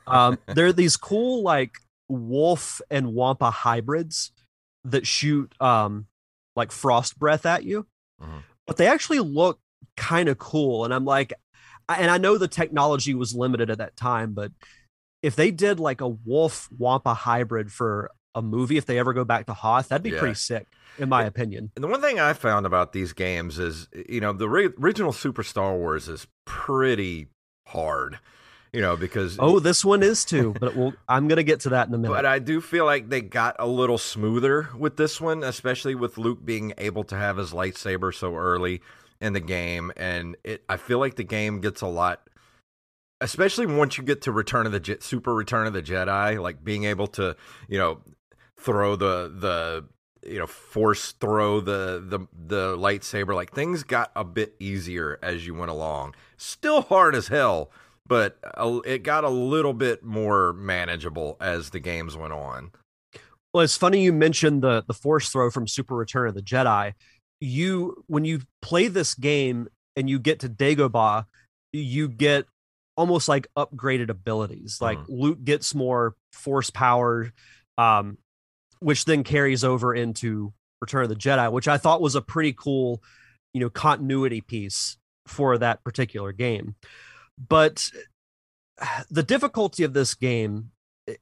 Um 0.06 0.38
there 0.46 0.66
are 0.66 0.74
these 0.74 0.98
cool 0.98 1.42
like 1.42 1.76
wolf 2.10 2.82
and 2.90 3.14
Wampa 3.14 3.50
hybrids 3.50 4.30
that 4.84 5.06
shoot 5.06 5.54
um 5.58 6.08
like 6.54 6.70
frost 6.70 7.18
breath 7.18 7.46
at 7.46 7.64
you. 7.64 7.86
Mhm. 8.22 8.42
But 8.66 8.76
they 8.76 8.88
actually 8.88 9.20
look 9.20 9.58
kind 9.96 10.28
of 10.28 10.36
cool 10.36 10.84
and 10.84 10.92
I'm 10.92 11.06
like 11.06 11.32
and 11.88 12.10
I 12.10 12.18
know 12.18 12.36
the 12.36 12.46
technology 12.46 13.14
was 13.14 13.34
limited 13.34 13.70
at 13.70 13.78
that 13.78 13.96
time, 13.96 14.34
but 14.34 14.52
if 15.22 15.36
they 15.36 15.50
did 15.50 15.78
like 15.80 16.00
a 16.00 16.08
wolf 16.08 16.68
Wampa 16.76 17.14
hybrid 17.14 17.72
for 17.72 18.10
a 18.34 18.42
movie, 18.42 18.76
if 18.76 18.86
they 18.86 18.98
ever 18.98 19.12
go 19.12 19.24
back 19.24 19.46
to 19.46 19.54
Hoth, 19.54 19.88
that'd 19.88 20.02
be 20.02 20.10
Yeah. 20.10 20.18
pretty 20.18 20.34
sick, 20.34 20.66
in 20.98 21.08
my 21.08 21.24
opinion. 21.24 21.70
And 21.76 21.84
the 21.84 21.88
one 21.88 22.00
thing 22.00 22.18
I 22.18 22.32
found 22.32 22.64
about 22.66 22.92
these 22.92 23.12
games 23.12 23.58
is, 23.58 23.88
you 24.08 24.20
know, 24.20 24.32
the 24.32 24.48
ri- 24.48 24.70
original 24.80 25.12
Super 25.12 25.42
Star 25.42 25.76
Wars 25.76 26.08
is 26.08 26.26
pretty 26.46 27.28
hard, 27.68 28.18
you 28.72 28.80
know, 28.80 28.96
because 28.96 29.36
Oh, 29.38 29.58
this 29.58 29.84
one 29.84 30.02
is 30.02 30.24
too, 30.32 30.54
but 30.58 30.74
we'll, 30.74 30.94
I'm 31.08 31.28
gonna 31.28 31.42
get 31.42 31.60
to 31.60 31.68
that 31.70 31.88
in 31.88 31.94
a 31.94 31.98
minute. 31.98 32.14
But 32.14 32.24
I 32.26 32.38
do 32.38 32.60
feel 32.62 32.86
like 32.86 33.10
they 33.10 33.20
got 33.20 33.56
a 33.58 33.66
little 33.66 33.98
smoother 33.98 34.70
with 34.76 34.96
this 34.96 35.20
one, 35.20 35.42
especially 35.42 35.94
with 35.94 36.16
Luke 36.16 36.42
being 36.44 36.72
able 36.78 37.04
to 37.04 37.16
have 37.16 37.36
his 37.36 37.52
lightsaber 37.52 38.14
so 38.14 38.34
early 38.34 38.80
in 39.20 39.34
the 39.34 39.40
game, 39.40 39.92
and 39.96 40.36
it. 40.42 40.64
I 40.68 40.78
feel 40.78 40.98
like 40.98 41.16
the 41.16 41.22
game 41.24 41.60
gets 41.60 41.80
a 41.82 41.86
lot, 41.86 42.22
especially 43.22 43.66
once 43.66 43.96
you 43.96 44.04
get 44.04 44.22
to 44.22 44.32
Return 44.32 44.66
of 44.66 44.72
the 44.72 44.80
Je- 44.80 45.00
Super 45.00 45.34
Return 45.34 45.66
of 45.66 45.72
the 45.72 45.82
Jedi, 45.82 46.40
like 46.40 46.62
being 46.64 46.84
able 46.84 47.06
to, 47.08 47.36
you 47.68 47.78
know, 47.78 48.00
throw 48.58 48.96
the 48.96 49.32
the 49.38 49.84
you 50.28 50.38
know 50.38 50.46
force 50.46 51.12
throw 51.12 51.60
the 51.60 52.04
the 52.06 52.20
the 52.46 52.76
lightsaber 52.76 53.34
like 53.34 53.52
things 53.52 53.82
got 53.82 54.12
a 54.14 54.22
bit 54.22 54.54
easier 54.60 55.18
as 55.20 55.44
you 55.44 55.52
went 55.52 55.70
along 55.70 56.14
still 56.36 56.82
hard 56.82 57.16
as 57.16 57.26
hell 57.26 57.72
but 58.06 58.38
it 58.84 59.02
got 59.02 59.24
a 59.24 59.28
little 59.28 59.72
bit 59.72 60.04
more 60.04 60.52
manageable 60.52 61.36
as 61.40 61.70
the 61.70 61.80
games 61.80 62.16
went 62.16 62.32
on 62.32 62.70
Well, 63.52 63.64
it's 63.64 63.76
funny 63.76 64.02
you 64.02 64.12
mentioned 64.12 64.62
the 64.62 64.84
the 64.86 64.94
force 64.94 65.28
throw 65.28 65.50
from 65.50 65.66
Super 65.68 65.94
Return 65.94 66.28
of 66.28 66.34
the 66.34 66.42
Jedi. 66.42 66.94
You 67.40 68.04
when 68.06 68.24
you 68.24 68.42
play 68.62 68.88
this 68.88 69.14
game 69.14 69.68
and 69.96 70.08
you 70.08 70.18
get 70.18 70.40
to 70.40 70.48
Dagobah, 70.48 71.26
you 71.72 72.08
get 72.08 72.46
almost 72.96 73.28
like 73.28 73.46
upgraded 73.56 74.10
abilities. 74.10 74.78
Like 74.80 74.98
Luke 75.08 75.42
gets 75.42 75.74
more 75.74 76.14
force 76.32 76.70
power, 76.70 77.32
um, 77.78 78.18
which 78.80 79.04
then 79.04 79.24
carries 79.24 79.64
over 79.64 79.94
into 79.94 80.52
Return 80.80 81.04
of 81.04 81.08
the 81.08 81.16
Jedi, 81.16 81.50
which 81.50 81.68
I 81.68 81.78
thought 81.78 82.00
was 82.00 82.14
a 82.14 82.22
pretty 82.22 82.52
cool, 82.52 83.02
you 83.54 83.60
know, 83.60 83.70
continuity 83.70 84.40
piece 84.40 84.96
for 85.26 85.56
that 85.58 85.84
particular 85.84 86.32
game. 86.32 86.74
But 87.38 87.88
the 89.10 89.22
difficulty 89.22 89.84
of 89.84 89.92
this 89.92 90.14
game, 90.14 90.70
it, 91.06 91.20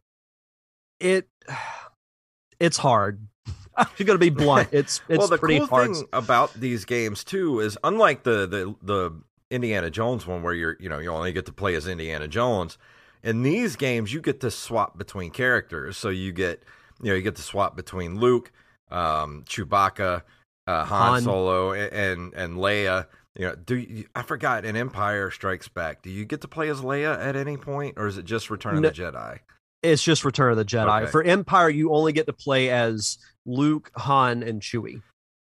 it 0.98 1.28
it's 2.60 2.78
hard. 2.78 3.26
I'm 3.76 3.86
gonna 4.04 4.18
be 4.18 4.30
blunt. 4.30 4.68
It's 4.72 5.00
it's 5.08 5.18
well 5.18 5.28
the 5.28 5.38
pretty 5.38 5.58
cool 5.58 5.66
hard. 5.68 5.94
thing 5.94 6.06
about 6.12 6.52
these 6.54 6.84
games 6.84 7.24
too 7.24 7.60
is 7.60 7.78
unlike 7.84 8.22
the 8.22 8.46
the 8.46 8.74
the 8.82 9.22
indiana 9.50 9.90
jones 9.90 10.26
one 10.26 10.42
where 10.42 10.54
you're 10.54 10.76
you 10.80 10.88
know 10.88 10.98
you 10.98 11.10
only 11.10 11.32
get 11.32 11.46
to 11.46 11.52
play 11.52 11.74
as 11.74 11.86
indiana 11.86 12.28
jones 12.28 12.78
in 13.22 13.42
these 13.42 13.76
games 13.76 14.12
you 14.12 14.20
get 14.20 14.40
to 14.40 14.50
swap 14.50 14.96
between 14.96 15.30
characters 15.30 15.96
so 15.96 16.08
you 16.08 16.32
get 16.32 16.62
you 17.02 17.10
know 17.10 17.14
you 17.14 17.22
get 17.22 17.36
to 17.36 17.42
swap 17.42 17.76
between 17.76 18.18
luke 18.18 18.52
um 18.90 19.42
chewbacca 19.46 20.22
uh, 20.66 20.84
han, 20.84 21.12
Han. 21.12 21.22
solo 21.22 21.72
and 21.72 22.32
and 22.34 22.56
leia 22.56 23.06
you 23.36 23.46
know 23.46 23.54
do 23.54 23.76
you, 23.76 24.04
i 24.14 24.22
forgot 24.22 24.64
in 24.64 24.76
empire 24.76 25.30
strikes 25.30 25.68
back 25.68 26.02
do 26.02 26.10
you 26.10 26.24
get 26.24 26.40
to 26.40 26.48
play 26.48 26.68
as 26.68 26.80
leia 26.80 27.18
at 27.18 27.36
any 27.36 27.56
point 27.56 27.94
or 27.96 28.06
is 28.06 28.18
it 28.18 28.24
just 28.24 28.50
return 28.50 28.76
of 28.76 28.82
the 28.82 28.90
jedi 28.90 29.38
It's 29.82 30.02
just 30.02 30.26
Return 30.26 30.50
of 30.50 30.58
the 30.58 30.64
Jedi. 30.64 31.02
Okay. 31.02 31.10
For 31.10 31.22
Empire, 31.22 31.70
you 31.70 31.94
only 31.94 32.12
get 32.12 32.26
to 32.26 32.34
play 32.34 32.68
as 32.68 33.16
Luke, 33.46 33.90
Han, 33.96 34.42
and 34.42 34.60
Chewie. 34.60 35.00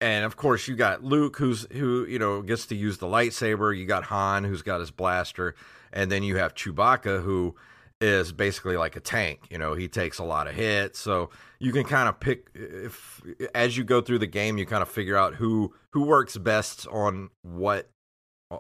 And 0.01 0.25
of 0.25 0.37
course 0.37 0.67
you 0.67 0.77
got 0.77 1.05
Luke 1.05 1.37
who's 1.37 1.67
who 1.73 2.07
you 2.07 2.19
know 2.19 2.43
gets 2.43 2.67
to 2.67 2.75
use 2.75 2.99
the 2.99 3.07
lightsaber. 3.07 3.77
You 3.77 3.87
got 3.87 4.05
Han 4.05 4.45
who's 4.45 4.63
got 4.63 4.81
his 4.81 4.91
blaster. 4.91 5.55
And 5.93 6.11
then 6.11 6.23
you 6.23 6.37
have 6.37 6.55
Chewbacca 6.55 7.23
who 7.23 7.57
is 8.01 8.33
basically 8.33 8.77
like 8.77 8.97
a 8.97 9.01
tank. 9.01 9.47
You 9.51 9.59
know 9.59 9.75
he 9.75 9.89
takes 9.89 10.19
a 10.19 10.25
lot 10.25 10.47
of 10.47 10.55
hits. 10.55 10.99
So 10.99 11.31
you 11.59 11.73
can 11.73 11.85
kind 11.85 12.09
of 12.09 12.19
pick 12.21 12.49
if 12.55 13.21
as 13.55 13.77
you 13.77 13.85
go 13.85 14.01
through 14.01 14.21
the 14.21 14.27
game 14.27 14.59
you 14.59 14.67
kind 14.67 14.83
of 14.83 14.89
figure 14.89 15.17
out 15.17 15.35
who 15.35 15.75
who 15.91 16.05
works 16.05 16.37
best 16.39 16.87
on 16.89 17.31
what 17.43 17.91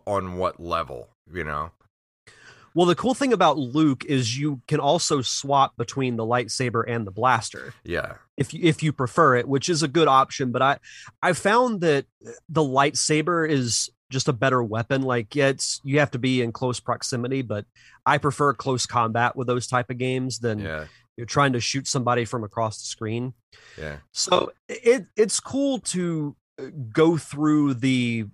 on 0.07 0.36
what 0.36 0.61
level 0.61 1.09
you 1.32 1.45
know 1.45 1.72
Well, 2.75 2.87
the 2.87 2.95
cool 2.95 3.14
thing 3.14 3.33
about 3.33 3.59
Luke 3.59 4.05
is 4.05 4.39
you 4.39 4.61
can 4.68 4.81
also 4.81 5.23
swap 5.23 5.77
between 5.77 6.16
the 6.16 6.25
lightsaber 6.25 6.85
and 6.87 7.07
the 7.07 7.11
blaster 7.11 7.75
yeah 7.85 8.14
if 8.37 8.55
you, 8.55 8.61
if 8.62 8.83
you 8.83 8.93
prefer 8.93 9.37
it, 9.37 9.47
which 9.47 9.68
is 9.68 9.83
a 9.83 9.89
good 9.89 10.09
option. 10.09 10.53
But 10.53 10.62
I 10.62 10.79
I 11.23 11.33
found 11.33 11.83
that 11.83 12.07
the 12.49 12.62
lightsaber 12.62 13.49
is 13.49 13.91
just 14.11 14.29
a 14.29 14.33
better 14.33 14.62
weapon. 14.62 15.03
Like 15.03 15.35
yeah, 15.35 15.49
it's 15.49 15.81
you 15.85 15.99
have 16.01 16.11
to 16.12 16.18
be 16.18 16.43
in 16.43 16.53
close 16.53 16.81
proximity, 16.81 17.43
but 17.43 17.66
I 18.07 18.18
prefer 18.18 18.55
close 18.55 18.87
combat 18.87 19.37
with 19.37 19.47
those 19.47 19.66
type 19.66 19.91
of 19.91 19.99
games 19.99 20.39
than 20.39 20.59
yeah 20.59 20.87
you're 21.21 21.27
trying 21.27 21.53
to 21.53 21.61
shoot 21.61 21.87
somebody 21.87 22.25
from 22.25 22.45
across 22.45 22.79
the 22.79 22.87
screen. 22.87 23.35
Yeah. 23.79 23.97
So 24.11 24.53
it 24.71 25.05
it's 25.16 25.39
cool 25.39 25.81
to 25.81 26.35
uh, 26.59 26.68
go 26.91 27.18
through 27.18 27.75
the 27.75 28.25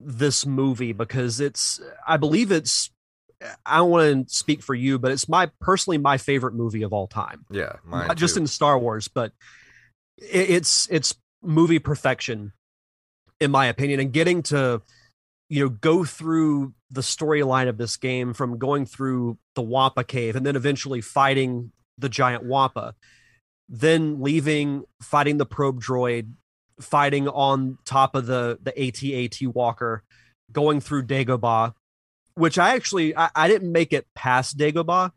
this 0.00 0.44
movie 0.44 0.92
because 0.92 1.38
it's 1.38 1.80
I 2.04 2.16
believe 2.16 2.50
it's 2.50 2.90
I 3.66 3.78
don't 3.78 3.90
want 3.90 4.28
to 4.28 4.34
speak 4.34 4.62
for 4.62 4.74
you, 4.74 4.98
but 4.98 5.12
it's 5.12 5.28
my 5.28 5.50
personally 5.60 5.98
my 5.98 6.18
favorite 6.18 6.54
movie 6.54 6.82
of 6.82 6.92
all 6.92 7.06
time. 7.06 7.44
Yeah, 7.50 7.76
mine 7.84 8.08
Not 8.08 8.16
just 8.16 8.34
too. 8.34 8.42
in 8.42 8.46
Star 8.46 8.78
Wars, 8.78 9.08
but 9.08 9.32
it, 10.18 10.50
it's 10.50 10.88
it's 10.90 11.14
movie 11.42 11.78
perfection, 11.78 12.52
in 13.40 13.50
my 13.50 13.66
opinion. 13.66 14.00
And 14.00 14.12
getting 14.12 14.42
to 14.44 14.82
you 15.48 15.64
know 15.64 15.68
go 15.68 16.04
through 16.04 16.74
the 16.90 17.00
storyline 17.00 17.68
of 17.68 17.78
this 17.78 17.96
game 17.96 18.34
from 18.34 18.58
going 18.58 18.86
through 18.86 19.38
the 19.54 19.62
Wampa 19.62 20.04
cave 20.04 20.36
and 20.36 20.44
then 20.44 20.56
eventually 20.56 21.00
fighting 21.00 21.72
the 21.98 22.08
giant 22.08 22.44
Wampa, 22.44 22.94
then 23.68 24.20
leaving, 24.20 24.84
fighting 25.00 25.38
the 25.38 25.46
probe 25.46 25.80
droid, 25.80 26.32
fighting 26.80 27.28
on 27.28 27.78
top 27.84 28.14
of 28.14 28.26
the 28.26 28.58
the 28.62 28.78
AT-AT 28.78 29.54
walker, 29.54 30.02
going 30.52 30.80
through 30.80 31.04
Dagobah, 31.04 31.74
which 32.34 32.58
I 32.58 32.74
actually 32.74 33.16
I, 33.16 33.30
I 33.34 33.48
didn't 33.48 33.70
make 33.70 33.92
it 33.92 34.06
past 34.14 34.56
Dagobah, 34.58 35.12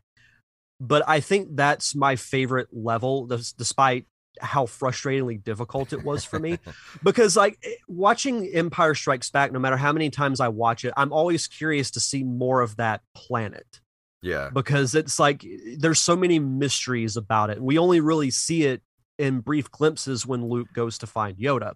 but 0.80 1.02
I 1.06 1.20
think 1.20 1.48
that's 1.56 1.94
my 1.94 2.16
favorite 2.16 2.68
level, 2.72 3.26
despite 3.26 4.06
how 4.40 4.66
frustratingly 4.66 5.42
difficult 5.42 5.92
it 5.94 6.04
was 6.04 6.24
for 6.24 6.38
me. 6.38 6.58
because 7.02 7.36
like 7.36 7.58
eh, 7.64 7.70
watching 7.88 8.46
Empire 8.52 8.94
Strikes 8.94 9.30
Back, 9.30 9.52
no 9.52 9.58
matter 9.58 9.76
how 9.78 9.92
many 9.92 10.10
times 10.10 10.40
I 10.40 10.48
watch 10.48 10.84
it, 10.84 10.92
I'm 10.96 11.12
always 11.12 11.46
curious 11.46 11.90
to 11.92 12.00
see 12.00 12.22
more 12.22 12.60
of 12.60 12.76
that 12.76 13.00
planet 13.14 13.80
Yeah. 14.20 14.50
because 14.52 14.94
it's 14.94 15.18
like 15.18 15.44
there's 15.78 16.00
so 16.00 16.16
many 16.16 16.38
mysteries 16.38 17.16
about 17.16 17.48
it. 17.50 17.62
We 17.62 17.78
only 17.78 18.00
really 18.00 18.30
see 18.30 18.64
it 18.64 18.82
in 19.18 19.40
brief 19.40 19.70
glimpses 19.70 20.26
when 20.26 20.46
Luke 20.46 20.68
goes 20.74 20.98
to 20.98 21.06
find 21.06 21.38
Yoda. 21.38 21.72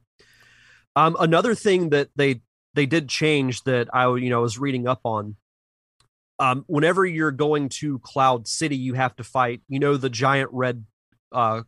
Um, 0.97 1.17
another 1.19 1.55
thing 1.55 1.91
that 1.91 2.11
they 2.17 2.43
they 2.75 2.87
did 2.87 3.09
change 3.09 3.63
that 3.65 3.89
I 3.93 4.05
you 4.17 4.31
know 4.31 4.43
was 4.43 4.59
reading 4.59 4.87
up 4.87 5.01
on. 5.05 5.37
Um, 6.39 6.65
whenever 6.69 7.05
you're 7.05 7.33
going 7.33 7.69
to 7.81 7.99
Cloud 7.99 8.49
City, 8.49 8.77
you 8.77 8.95
have 8.95 9.15
to 9.17 9.25
fight. 9.25 9.61
You 9.69 9.79
know 9.79 9.97
the 9.97 10.09
giant 10.09 10.49
red, 10.53 10.85
uh, 11.33 11.63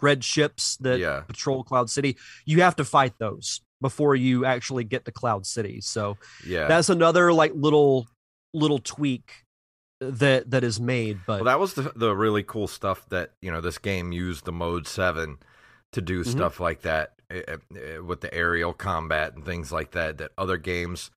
red 0.00 0.24
ships 0.24 0.76
that 0.78 0.98
Yeah. 0.98 1.20
patrol 1.20 1.62
Cloud 1.62 1.90
City. 1.90 2.16
You 2.46 2.62
have 2.62 2.76
to 2.76 2.84
fight 2.84 3.18
those 3.18 3.60
before 3.82 4.14
you 4.16 4.44
actually 4.46 4.84
get 4.84 5.04
to 5.04 5.12
Cloud 5.12 5.44
City. 5.46 5.80
So 5.82 6.16
Yeah. 6.46 6.68
that's 6.68 6.88
another 6.88 7.32
like 7.32 7.52
little 7.54 8.06
little 8.54 8.78
tweak 8.78 9.44
that 10.00 10.50
that 10.50 10.62
is 10.64 10.78
made 10.80 11.20
but 11.26 11.36
Well, 11.36 11.44
that 11.44 11.60
was 11.60 11.74
the 11.74 11.92
the 11.94 12.14
really 12.14 12.42
cool 12.42 12.66
stuff 12.66 13.08
that 13.10 13.32
you 13.40 13.50
know 13.52 13.60
this 13.60 13.78
game 13.78 14.10
used 14.12 14.44
the 14.44 14.52
mode 14.52 14.86
seven 14.86 15.38
to 15.92 16.00
do 16.00 16.22
Mhm. 16.24 16.26
stuff 16.26 16.60
like 16.60 16.82
that 16.82 17.14
Eh, 17.32 17.42
eh, 17.48 17.56
eh, 17.76 17.98
with 17.98 18.20
the 18.20 18.32
aerial 18.34 18.74
combat 18.74 19.34
and 19.34 19.44
things 19.44 19.72
like 19.72 19.92
that 19.92 20.18
that 20.18 20.32
other 20.36 20.58
games 20.58 21.10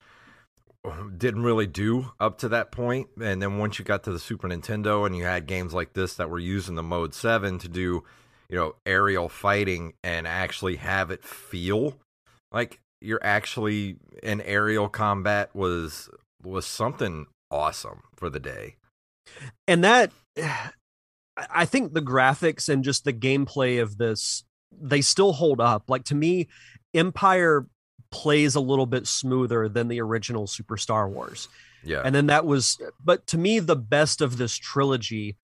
didn't 1.18 1.44
really 1.44 1.68
do 1.68 2.12
up 2.22 2.38
to 2.38 2.48
that 2.48 2.72
point. 2.72 3.10
And 3.20 3.42
then 3.42 3.58
once 3.58 3.80
you 3.80 3.86
got 3.86 4.04
to 4.04 4.12
the 4.12 4.20
Super 4.20 4.48
Nintendo 4.48 5.06
and 5.06 5.18
you 5.18 5.26
had 5.26 5.46
games 5.46 5.74
like 5.74 5.94
this 5.94 6.14
that 6.16 6.30
were 6.30 6.40
using 6.40 6.76
the 6.76 6.84
mode 6.84 7.14
seven 7.14 7.60
to 7.60 7.68
do, 7.68 8.04
you 8.48 8.56
know, 8.56 8.76
aerial 8.86 9.28
fighting 9.28 9.94
and 10.04 10.26
actually 10.26 10.78
have 10.78 11.12
it 11.12 11.24
feel 11.24 11.98
like 12.52 12.80
you're 13.02 13.24
actually 13.24 13.98
in 14.24 14.40
aerial 14.42 14.88
combat 14.88 15.54
was 15.54 16.10
was 16.42 16.66
something 16.66 17.26
awesome 17.52 18.04
for 18.16 18.30
the 18.30 18.40
day. 18.40 18.76
and 19.68 19.84
that 19.84 20.12
I 21.38 21.66
think 21.66 21.92
the 21.92 22.02
graphics 22.02 22.70
and 22.70 22.86
just 22.86 23.04
the 23.04 23.12
gameplay 23.12 23.82
of 23.82 23.98
this 23.98 24.46
they 24.82 25.02
still 25.02 25.34
hold 25.34 25.60
up 25.62 25.90
like 25.90 26.04
to 26.04 26.16
me 26.16 26.48
Empire 26.94 27.68
plays 28.12 28.56
a 28.56 28.60
little 28.60 28.86
bit 28.86 29.08
smoother 29.08 29.68
than 29.68 29.88
the 29.88 30.00
original 30.02 30.48
Super 30.48 30.78
Star 30.78 31.10
Wars 31.10 31.48
Yeah. 31.84 32.02
and 32.06 32.14
then 32.16 32.28
that 32.28 32.46
was 32.46 32.78
but 33.04 33.26
to 33.28 33.38
me 33.38 33.60
the 33.60 33.76
best 33.76 34.22
of 34.22 34.38
this 34.38 34.56
trilogy 34.56 35.36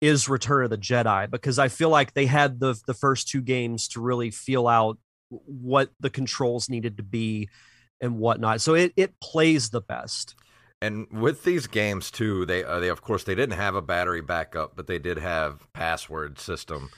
is 0.00 0.28
Return 0.28 0.64
of 0.64 0.70
the 0.70 0.78
Jedi 0.78 1.30
because 1.30 1.58
I 1.58 1.68
feel 1.68 1.88
like 1.88 2.12
they 2.14 2.26
had 2.26 2.60
the 2.60 2.78
the 2.86 2.94
first 2.94 3.28
two 3.28 3.40
games 3.40 3.88
to 3.88 4.00
really 4.00 4.30
feel 4.30 4.68
out 4.68 4.98
what 5.30 5.90
the 6.00 6.10
controls 6.10 6.68
needed 6.68 6.98
to 6.98 7.02
be 7.02 7.48
and 8.00 8.18
whatnot. 8.18 8.60
So 8.60 8.74
it 8.74 8.92
it 8.96 9.18
plays 9.20 9.70
the 9.70 9.80
best. 9.80 10.34
And 10.82 11.06
with 11.10 11.44
these 11.44 11.66
games 11.66 12.10
too, 12.10 12.44
they 12.44 12.62
uh, 12.62 12.78
they 12.80 12.88
of 12.88 13.00
course 13.00 13.24
they 13.24 13.34
didn't 13.34 13.56
have 13.56 13.74
a 13.74 13.80
battery 13.82 14.20
backup, 14.20 14.76
but 14.76 14.86
they 14.86 14.98
did 14.98 15.18
have 15.18 15.66
password 15.72 16.38
system 16.38 16.90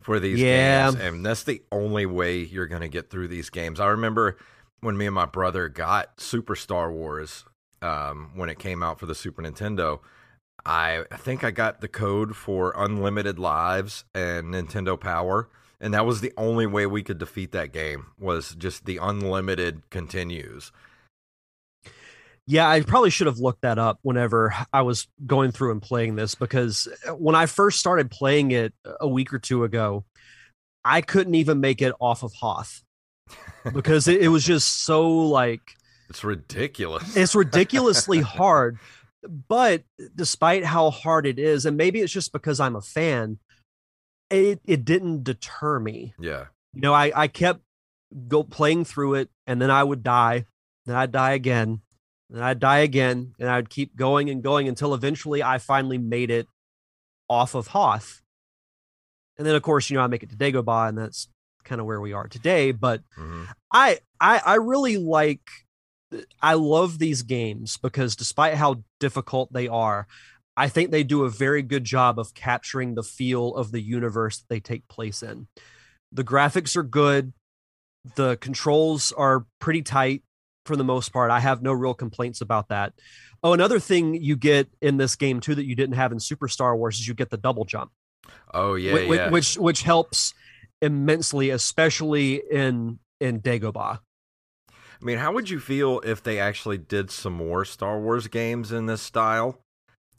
for 0.00 0.18
these 0.20 0.38
Yeah. 0.40 0.90
games, 0.90 1.00
and 1.00 1.24
that's 1.26 1.44
the 1.44 1.62
only 1.70 2.06
way 2.06 2.38
you're 2.38 2.66
going 2.66 2.82
to 2.82 2.88
get 2.88 3.10
through 3.10 3.28
these 3.28 3.50
games. 3.50 3.80
I 3.80 3.86
remember 3.88 4.36
when 4.80 4.96
me 4.96 5.06
and 5.06 5.14
my 5.14 5.26
brother 5.26 5.68
got 5.68 6.20
Super 6.20 6.56
Star 6.56 6.90
Wars 6.90 7.44
um, 7.82 8.30
when 8.34 8.48
it 8.48 8.58
came 8.58 8.82
out 8.82 8.98
for 8.98 9.06
the 9.06 9.14
Super 9.14 9.42
Nintendo. 9.42 10.00
I, 10.64 11.04
I 11.10 11.16
think 11.16 11.42
I 11.44 11.50
got 11.50 11.80
the 11.80 11.88
code 11.88 12.36
for 12.36 12.74
unlimited 12.76 13.38
lives 13.38 14.04
and 14.14 14.54
Nintendo 14.54 14.98
Power, 15.00 15.48
and 15.80 15.94
that 15.94 16.04
was 16.04 16.20
the 16.20 16.32
only 16.36 16.66
way 16.66 16.84
we 16.86 17.02
could 17.02 17.18
defeat 17.18 17.52
that 17.52 17.72
game 17.72 18.06
was 18.18 18.54
just 18.54 18.84
the 18.84 18.98
unlimited 18.98 19.88
continues. 19.90 20.72
Yeah, 22.50 22.68
I 22.68 22.80
probably 22.80 23.10
should 23.10 23.28
have 23.28 23.38
looked 23.38 23.62
that 23.62 23.78
up 23.78 24.00
whenever 24.02 24.52
I 24.72 24.82
was 24.82 25.06
going 25.24 25.52
through 25.52 25.70
and 25.70 25.80
playing 25.80 26.16
this 26.16 26.34
because 26.34 26.88
uh, 27.08 27.14
when 27.14 27.36
I 27.36 27.46
first 27.46 27.78
started 27.78 28.10
playing 28.10 28.50
it 28.50 28.74
uh, 28.84 28.94
a 29.02 29.06
week 29.08 29.32
or 29.32 29.38
two 29.38 29.62
ago, 29.62 30.04
I 30.84 31.00
couldn't 31.00 31.36
even 31.36 31.60
make 31.60 31.80
it 31.80 31.94
off 32.00 32.24
of 32.24 32.32
Hoth 32.34 32.82
because 33.72 34.08
it, 34.08 34.20
it 34.20 34.28
was 34.28 34.44
just 34.44 34.82
so 34.82 35.08
like 35.08 35.60
It's 36.08 36.24
ridiculous. 36.24 37.16
it's 37.16 37.36
ridiculously 37.36 38.20
hard. 38.38 38.78
But 39.48 39.84
despite 40.16 40.64
how 40.64 40.90
hard 40.90 41.26
it 41.26 41.38
is, 41.38 41.66
and 41.66 41.76
maybe 41.76 42.00
it's 42.00 42.12
just 42.12 42.32
because 42.32 42.58
I'm 42.58 42.74
a 42.74 42.80
fan, 42.80 43.38
it 44.28 44.60
it 44.64 44.84
didn't 44.84 45.22
deter 45.22 45.78
me. 45.78 46.14
yeah. 46.18 46.46
You 46.74 46.80
know, 46.80 46.94
I 46.94 47.12
I 47.14 47.28
kept 47.28 47.60
go 48.26 48.42
playing 48.42 48.86
through 48.86 49.14
it, 49.14 49.30
and 49.46 49.62
then 49.62 49.70
I 49.70 49.84
would 49.84 50.02
die, 50.02 50.46
then 50.86 50.96
I'd 50.96 51.12
die 51.12 51.32
again, 51.32 51.82
then 52.36 52.42
I'd 52.42 52.60
die 52.60 52.78
again, 52.78 53.34
and 53.38 53.48
I'd 53.48 53.70
keep 53.70 53.96
going 53.96 54.30
and 54.30 54.42
going 54.42 54.68
until 54.68 54.94
eventually 54.94 55.42
I 55.42 55.58
finally 55.58 55.98
made 55.98 56.30
it 56.30 56.46
off 57.28 57.54
of 57.54 57.68
Hoth. 57.68 58.22
And 59.36 59.46
then, 59.46 59.54
of 59.54 59.62
course, 59.62 59.90
you 59.90 59.96
know, 59.96 60.02
I 60.02 60.06
make 60.06 60.22
it 60.22 60.30
to 60.30 60.36
Dagobah, 60.36 60.88
and 60.88 60.98
that's 60.98 61.28
kind 61.64 61.80
of 61.80 61.86
where 61.86 62.00
we 62.00 62.12
are 62.12 62.28
today. 62.28 62.72
But 62.72 63.02
hmm 63.16 63.44
I 63.72 63.98
I 64.20 64.40
I 64.44 64.54
really 64.56 64.96
like 64.96 65.40
I 66.42 66.54
love 66.54 66.98
these 66.98 67.22
games 67.22 67.76
because 67.76 68.16
despite 68.16 68.54
how 68.54 68.82
difficult 68.98 69.52
they 69.52 69.68
are, 69.68 70.06
I 70.56 70.68
think 70.68 70.90
they 70.90 71.04
do 71.04 71.24
a 71.24 71.30
very 71.30 71.62
good 71.62 71.84
job 71.84 72.18
of 72.18 72.34
capturing 72.34 72.94
the 72.94 73.02
feel 73.02 73.54
of 73.54 73.70
the 73.72 73.80
universe 73.80 74.38
that 74.38 74.48
they 74.48 74.60
take 74.60 74.88
place 74.88 75.22
in. 75.22 75.46
The 76.12 76.24
graphics 76.24 76.76
are 76.76 76.82
good, 76.82 77.32
the 78.16 78.36
controls 78.36 79.12
are 79.12 79.46
pretty 79.60 79.82
tight 79.82 80.22
for 80.70 80.76
the 80.76 80.84
most 80.84 81.12
part. 81.12 81.32
I 81.32 81.40
have 81.40 81.62
no 81.62 81.72
real 81.72 81.94
complaints 81.94 82.40
about 82.40 82.68
that. 82.68 82.92
Oh, 83.42 83.52
another 83.52 83.80
thing 83.80 84.14
you 84.14 84.36
get 84.36 84.68
in 84.80 84.98
this 84.98 85.16
game 85.16 85.40
too 85.40 85.56
that 85.56 85.64
you 85.64 85.74
didn't 85.74 85.96
have 85.96 86.12
in 86.12 86.20
Super 86.20 86.46
Star 86.46 86.76
Wars 86.76 87.00
is 87.00 87.08
you 87.08 87.14
get 87.14 87.30
the 87.30 87.36
double 87.36 87.64
jump 87.64 87.90
Oh 88.54 88.74
yeah, 88.74 88.92
whi- 88.92 89.06
whi- 89.08 89.16
yeah. 89.16 89.30
which 89.30 89.56
which 89.58 89.82
helps 89.82 90.32
immensely, 90.80 91.50
especially 91.50 92.40
in 92.52 93.00
in 93.20 93.40
Dagobah. 93.40 93.98
I 94.68 95.04
mean, 95.04 95.18
how 95.18 95.32
would 95.32 95.50
you 95.50 95.58
feel 95.58 96.00
if 96.04 96.22
they 96.22 96.38
actually 96.38 96.78
did 96.78 97.10
some 97.10 97.32
more 97.32 97.64
Star 97.64 97.98
Wars 98.00 98.28
games 98.28 98.70
in 98.70 98.86
this 98.86 99.02
style, 99.02 99.58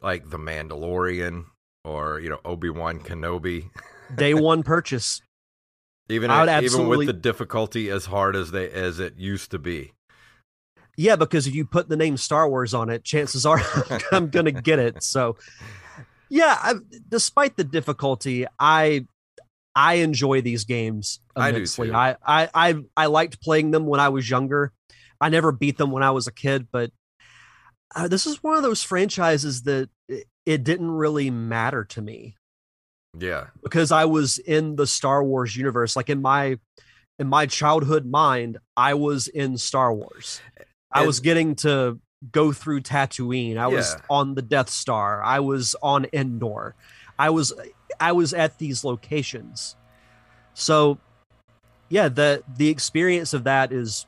like 0.02 0.30
The 0.30 0.40
Mandalorian 0.40 1.46
or 1.86 2.20
you 2.20 2.30
know 2.30 2.42
Obi 2.44 2.70
Wan 2.70 3.00
Kenobi? 3.00 3.70
Day 4.14 4.34
one 4.52 4.64
purchase. 4.64 5.22
Even 6.10 6.30
I 6.30 6.62
even 6.62 6.88
with 6.88 7.06
the 7.08 7.14
difficulty 7.14 7.90
as 7.90 8.08
hard 8.08 8.36
as 8.36 8.52
they 8.52 8.70
as 8.70 9.00
it 9.00 9.16
used 9.18 9.52
to 9.52 9.60
be. 9.60 9.94
Yeah, 10.98 11.16
because 11.16 11.48
if 11.48 11.56
you 11.56 11.66
put 11.66 11.90
the 11.90 11.96
name 11.96 12.18
Star 12.18 12.50
Wars 12.50 12.74
on 12.74 12.90
it, 12.90 13.04
chances 13.04 13.46
are 13.46 13.62
I'm 14.12 14.30
going 14.30 14.46
to 14.46 14.52
get 14.52 14.80
it. 14.80 15.04
So, 15.04 15.38
yeah, 16.30 16.58
I, 16.62 16.74
despite 17.10 17.58
the 17.58 17.64
difficulty, 17.64 18.46
I 18.60 19.06
I 19.76 19.96
enjoy 19.96 20.42
these 20.42 20.66
games 20.66 21.20
I 21.36 21.52
do 21.52 21.58
immensely. 21.58 21.92
I, 21.92 22.16
I 22.26 22.50
I 22.54 22.76
I 22.96 23.06
liked 23.08 23.42
playing 23.42 23.72
them 23.72 23.86
when 23.86 24.00
I 24.00 24.10
was 24.10 24.30
younger. 24.30 24.74
I 25.20 25.30
never 25.30 25.52
beat 25.52 25.78
them 25.78 25.92
when 25.92 26.04
I 26.04 26.12
was 26.12 26.28
a 26.28 26.32
kid, 26.32 26.68
but 26.72 26.92
uh, 27.96 28.08
this 28.08 28.26
is 28.26 28.44
one 28.44 28.58
of 28.58 28.64
those 28.64 28.84
franchises 28.84 29.64
that 29.64 29.90
it, 30.08 30.26
it 30.46 30.64
didn't 30.64 30.92
really 30.92 31.30
matter 31.30 31.84
to 31.86 32.02
me. 32.02 32.36
Yeah, 33.18 33.48
because 33.62 33.92
I 33.92 34.06
was 34.06 34.40
in 34.40 34.76
the 34.76 34.88
Star 34.88 35.24
Wars 35.24 35.56
universe. 35.56 35.96
Like 35.96 36.10
in 36.10 36.22
my 36.22 36.58
in 37.20 37.28
my 37.28 37.46
childhood 37.46 38.06
mind, 38.06 38.58
I 38.76 38.94
was 38.96 39.28
in 39.28 39.58
Star 39.58 39.94
Wars. 39.94 40.42
I 40.94 41.06
was 41.06 41.20
getting 41.20 41.56
to 41.58 42.00
go 42.32 42.52
through 42.52 42.82
Tatooine. 42.82 43.58
I 43.58 43.68
was 43.68 43.94
Yeah. 43.94 44.02
on 44.10 44.36
the 44.36 44.42
Death 44.42 44.70
Star. 44.70 45.24
I 45.24 45.40
was 45.40 45.76
on 45.82 46.06
Endor. 46.14 46.76
I 47.18 47.30
was 47.30 47.54
I 48.00 48.12
was 48.12 48.34
at 48.34 48.58
these 48.58 48.84
locations. 48.84 49.76
So 50.54 50.98
yeah, 51.90 52.10
the 52.10 52.44
the 52.58 52.70
experience 52.70 53.34
of 53.34 53.44
that 53.46 53.72
is 53.72 54.06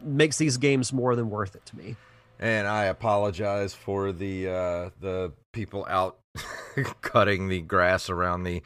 makes 0.00 0.38
these 0.38 0.56
games 0.58 0.92
more 0.92 1.16
than 1.16 1.30
worth 1.30 1.54
it 1.56 1.64
to 1.66 1.76
me. 1.76 1.96
And 2.38 2.68
I 2.68 2.84
apologize 2.84 3.74
for 3.74 4.12
the 4.12 4.48
uh, 4.48 4.90
the 5.00 5.32
people 5.52 5.86
out 5.88 6.18
cutting 7.02 7.48
the 7.48 7.60
grass 7.60 8.08
around 8.08 8.44
the 8.44 8.62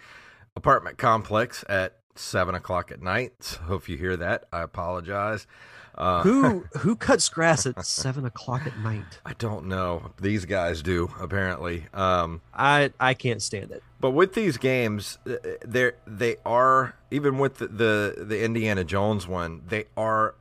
apartment 0.57 0.99
complex 0.99 1.65
at 1.69 1.97
seven 2.15 2.55
o'clock 2.55 2.93
at 2.93 3.01
night. 3.01 3.59
Hope 3.65 3.89
you 3.89 3.97
hear 3.97 4.17
that. 4.19 4.45
I 4.53 4.61
apologize. 4.63 5.47
Uh, 5.95 6.23
who 6.23 6.61
who 6.79 6.97
cuts 6.97 7.29
grass 7.29 7.67
at 7.67 7.85
seven 7.85 8.25
o'clock 8.25 8.67
at 8.67 8.79
night? 8.79 9.21
I 9.27 9.35
don't 9.35 9.67
know. 9.67 10.13
These 10.21 10.45
guys 10.47 10.83
do 10.83 11.11
apparently. 11.21 11.87
Um, 11.93 12.41
I 12.55 12.93
I 12.99 13.15
can't 13.15 13.43
stand 13.43 13.71
it. 13.71 13.83
But 14.01 14.11
with 14.13 14.35
these 14.35 14.57
games, 14.57 15.19
uh, 15.27 15.37
they 15.65 15.93
they 16.07 16.37
are 16.45 16.97
even 17.11 17.39
with 17.39 17.59
the, 17.59 17.69
the 17.69 18.15
the 18.19 18.43
Indiana 18.43 18.85
Jones 18.85 19.29
one, 19.29 19.63
they 19.69 19.85
are 19.97 20.35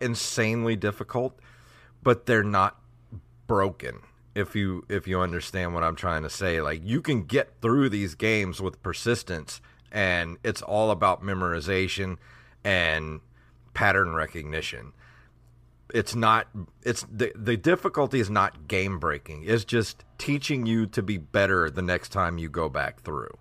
insanely 0.00 0.76
difficult, 0.76 1.38
but 2.02 2.26
they're 2.26 2.44
not 2.44 2.80
broken. 3.46 4.00
If 4.34 4.56
you 4.56 4.84
if 4.88 5.06
you 5.06 5.20
understand 5.20 5.74
what 5.74 5.82
I'm 5.82 5.96
trying 5.96 6.22
to 6.22 6.30
say, 6.30 6.62
like 6.62 6.80
you 6.84 7.02
can 7.02 7.24
get 7.24 7.60
through 7.60 7.90
these 7.90 8.14
games 8.14 8.62
with 8.62 8.82
persistence, 8.82 9.60
and 9.90 10.38
it's 10.42 10.62
all 10.62 10.90
about 10.90 11.22
memorization 11.22 12.16
and 12.64 13.20
pattern 13.74 14.14
recognition. 14.14 14.92
It's 15.94 16.14
not 16.14 16.48
it's 16.82 17.06
the 17.12 17.32
the 17.36 17.56
difficulty 17.56 18.20
is 18.20 18.30
not 18.30 18.66
game 18.66 18.98
breaking. 18.98 19.44
It's 19.46 19.64
just 19.64 20.04
teaching 20.18 20.64
you 20.64 20.86
to 20.86 21.02
be 21.02 21.18
better 21.18 21.70
the 21.70 21.82
next 21.82 22.10
time 22.10 22.38
you 22.38 22.48
go 22.48 22.68
back 22.68 23.02
through. 23.02 23.36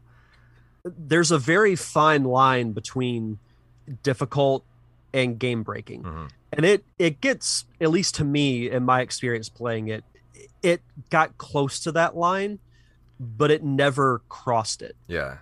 There's 0.84 1.32
a 1.32 1.38
very 1.38 1.76
fine 1.76 2.24
line 2.24 2.72
between 2.74 3.40
difficult 4.04 4.66
and 5.14 5.40
game 5.40 5.64
breaking. 5.64 6.04
Mm-hmm. 6.04 6.26
And 6.54 6.66
it 6.66 6.86
it 7.00 7.22
gets 7.22 7.66
at 7.80 7.90
least 7.90 8.16
to 8.16 8.24
me 8.24 8.70
in 8.70 8.84
my 8.84 9.02
experience 9.02 9.50
playing 9.50 9.88
it 9.88 10.04
it 10.62 10.82
got 11.10 11.38
close 11.38 11.80
to 11.82 11.92
that 11.94 12.16
line 12.16 12.60
but 13.20 13.52
it 13.52 13.64
never 13.64 14.22
crossed 14.30 14.82
it. 14.82 14.96
Yeah. 15.08 15.38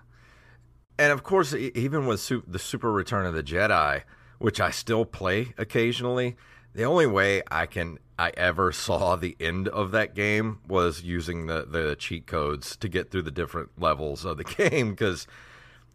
And 0.98 1.12
of 1.12 1.22
course 1.22 1.54
even 1.54 2.06
with 2.06 2.30
the 2.46 2.58
Super 2.58 2.92
Return 2.92 3.26
of 3.26 3.34
the 3.34 3.42
Jedi, 3.42 4.02
which 4.40 4.60
I 4.60 4.70
still 4.70 5.04
play 5.04 5.54
occasionally. 5.56 6.34
The 6.74 6.84
only 6.84 7.06
way 7.06 7.42
I 7.50 7.66
can 7.66 7.98
I 8.18 8.32
ever 8.36 8.72
saw 8.72 9.14
the 9.14 9.36
end 9.38 9.68
of 9.68 9.92
that 9.92 10.14
game 10.14 10.60
was 10.66 11.02
using 11.02 11.46
the 11.46 11.64
the 11.64 11.94
cheat 11.94 12.26
codes 12.26 12.74
to 12.76 12.88
get 12.88 13.10
through 13.10 13.22
the 13.22 13.30
different 13.30 13.70
levels 13.78 14.24
of 14.24 14.38
the 14.38 14.44
game 14.68 14.90
because 14.90 15.26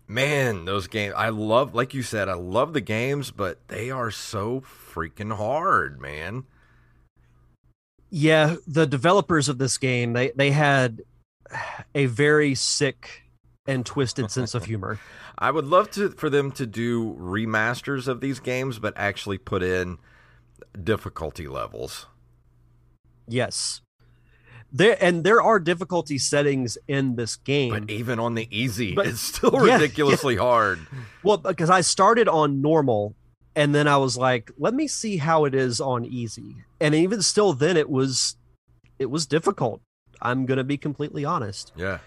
man, 0.08 0.66
those 0.66 0.88
games 0.88 1.16
I 1.18 1.30
love 1.30 1.74
like 1.74 1.93
you 1.93 2.04
said, 2.04 2.30
I 2.30 2.36
love 2.36 2.74
the 2.74 2.82
games, 2.82 3.32
but 3.32 3.68
they 3.68 3.89
are 3.89 4.12
so 4.12 4.62
freaking 4.62 5.36
hard, 5.36 6.00
man. 6.00 6.43
Yeah, 8.12 8.58
the 8.68 8.86
developers 8.86 9.50
of 9.50 9.58
this 9.58 9.78
game, 9.80 10.14
they 10.14 10.32
they 10.36 10.52
had 10.52 11.02
a 11.96 12.06
very 12.06 12.54
sick 12.54 13.24
and 13.66 13.86
twisted 13.86 14.30
sense 14.30 14.54
of 14.54 14.66
humor. 14.66 15.00
I 15.38 15.52
would 15.52 15.66
love 15.66 15.92
to 15.92 16.10
for 16.12 16.30
them 16.30 16.52
to 16.54 16.66
do 16.66 17.14
remasters 17.16 18.08
of 18.08 18.22
these 18.22 18.40
games, 18.40 18.80
but 18.80 18.94
actually 18.96 19.38
put 19.38 19.62
in 19.64 19.98
difficulty 20.82 21.48
levels. 21.48 22.06
Yes. 23.28 23.82
There 24.72 24.98
and 25.02 25.24
there 25.24 25.42
are 25.42 25.60
difficulty 25.60 26.18
settings 26.18 26.78
in 26.88 27.16
this 27.16 27.36
game. 27.36 27.72
But 27.72 27.90
even 27.90 28.20
on 28.20 28.36
the 28.36 28.48
easy, 28.50 28.94
but, 28.94 29.08
it's 29.08 29.22
still 29.22 29.66
yeah, 29.66 29.76
ridiculously 29.76 30.36
yeah. 30.36 30.42
hard. 30.42 30.80
Well, 31.24 31.38
because 31.38 31.70
I 31.70 31.82
started 31.82 32.28
on 32.28 32.62
normal 32.62 33.16
and 33.56 33.74
then 33.74 33.88
I 33.88 33.98
was 33.98 34.18
like, 34.18 34.52
let 34.58 34.74
me 34.74 34.88
see 34.88 35.18
how 35.18 35.46
it 35.46 35.56
is 35.56 35.80
on 35.80 36.06
easy. 36.06 36.58
And 36.80 36.94
even 36.96 37.22
still 37.22 37.54
then 37.54 37.78
it 37.78 37.90
was 37.90 38.38
it 39.00 39.10
was 39.10 39.26
difficult. 39.26 39.82
I'm 40.22 40.46
going 40.46 40.58
to 40.58 40.64
be 40.64 40.78
completely 40.78 41.26
honest. 41.26 41.74
Yeah 41.76 42.00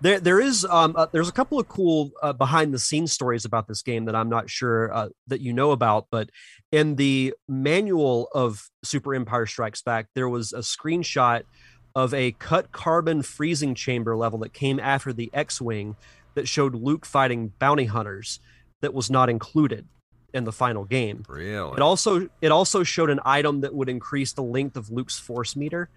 there 0.00 0.20
there 0.20 0.40
is 0.40 0.64
um 0.64 0.94
uh, 0.96 1.06
there's 1.12 1.28
a 1.28 1.32
couple 1.32 1.58
of 1.58 1.68
cool 1.68 2.10
uh, 2.22 2.32
behind 2.32 2.72
the 2.72 2.78
scenes 2.78 3.12
stories 3.12 3.44
about 3.44 3.66
this 3.68 3.82
game 3.82 4.04
that 4.06 4.14
I'm 4.14 4.28
not 4.28 4.50
sure 4.50 4.92
uh, 4.92 5.08
that 5.26 5.40
you 5.40 5.52
know 5.52 5.70
about 5.70 6.06
but 6.10 6.30
in 6.72 6.96
the 6.96 7.34
manual 7.48 8.28
of 8.34 8.68
Super 8.84 9.14
Empire 9.14 9.46
Strikes 9.46 9.82
Back 9.82 10.06
there 10.14 10.28
was 10.28 10.52
a 10.52 10.58
screenshot 10.58 11.42
of 11.94 12.14
a 12.14 12.32
cut 12.32 12.70
carbon 12.72 13.22
freezing 13.22 13.74
chamber 13.74 14.16
level 14.16 14.38
that 14.40 14.52
came 14.52 14.78
after 14.78 15.12
the 15.12 15.30
X-wing 15.32 15.96
that 16.34 16.46
showed 16.46 16.74
Luke 16.74 17.04
fighting 17.04 17.52
bounty 17.58 17.86
hunters 17.86 18.40
that 18.80 18.94
was 18.94 19.10
not 19.10 19.28
included 19.28 19.88
in 20.32 20.44
the 20.44 20.52
final 20.52 20.84
game. 20.84 21.24
Really? 21.28 21.72
It 21.72 21.80
also 21.80 22.28
it 22.40 22.52
also 22.52 22.82
showed 22.82 23.10
an 23.10 23.20
item 23.24 23.62
that 23.62 23.74
would 23.74 23.88
increase 23.88 24.32
the 24.32 24.42
length 24.42 24.76
of 24.76 24.90
Luke's 24.90 25.18
force 25.18 25.56
meter 25.56 25.88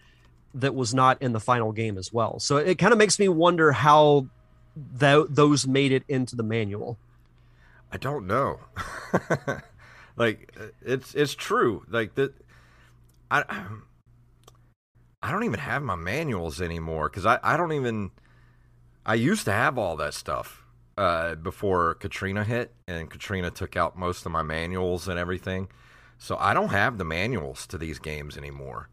that 0.53 0.75
was 0.75 0.93
not 0.93 1.21
in 1.21 1.33
the 1.33 1.39
final 1.39 1.71
game 1.71 1.97
as 1.97 2.11
well. 2.11 2.39
So 2.39 2.57
it 2.57 2.77
kind 2.77 2.91
of 2.91 2.97
makes 2.99 3.19
me 3.19 3.27
wonder 3.27 3.71
how 3.71 4.27
th- 4.99 5.27
those 5.29 5.67
made 5.67 5.91
it 5.91 6.03
into 6.07 6.35
the 6.35 6.43
manual. 6.43 6.97
I 7.91 7.97
don't 7.97 8.27
know. 8.27 8.59
like 10.15 10.53
it's 10.81 11.13
it's 11.13 11.35
true. 11.35 11.85
Like 11.89 12.15
that 12.15 12.33
I 13.29 13.43
I 15.21 15.31
don't 15.31 15.43
even 15.43 15.59
have 15.59 15.83
my 15.83 15.95
manuals 15.95 16.61
anymore 16.61 17.09
cuz 17.09 17.25
I 17.25 17.39
I 17.43 17.57
don't 17.57 17.73
even 17.73 18.11
I 19.05 19.15
used 19.15 19.45
to 19.45 19.51
have 19.51 19.77
all 19.77 19.97
that 19.97 20.13
stuff 20.13 20.63
uh, 20.97 21.35
before 21.35 21.95
Katrina 21.95 22.43
hit 22.43 22.73
and 22.87 23.09
Katrina 23.09 23.49
took 23.49 23.75
out 23.75 23.97
most 23.97 24.25
of 24.25 24.31
my 24.31 24.43
manuals 24.43 25.07
and 25.07 25.17
everything. 25.17 25.67
So 26.17 26.37
I 26.39 26.53
don't 26.53 26.69
have 26.69 26.97
the 26.97 27.05
manuals 27.05 27.65
to 27.67 27.77
these 27.77 27.97
games 27.97 28.37
anymore. 28.37 28.89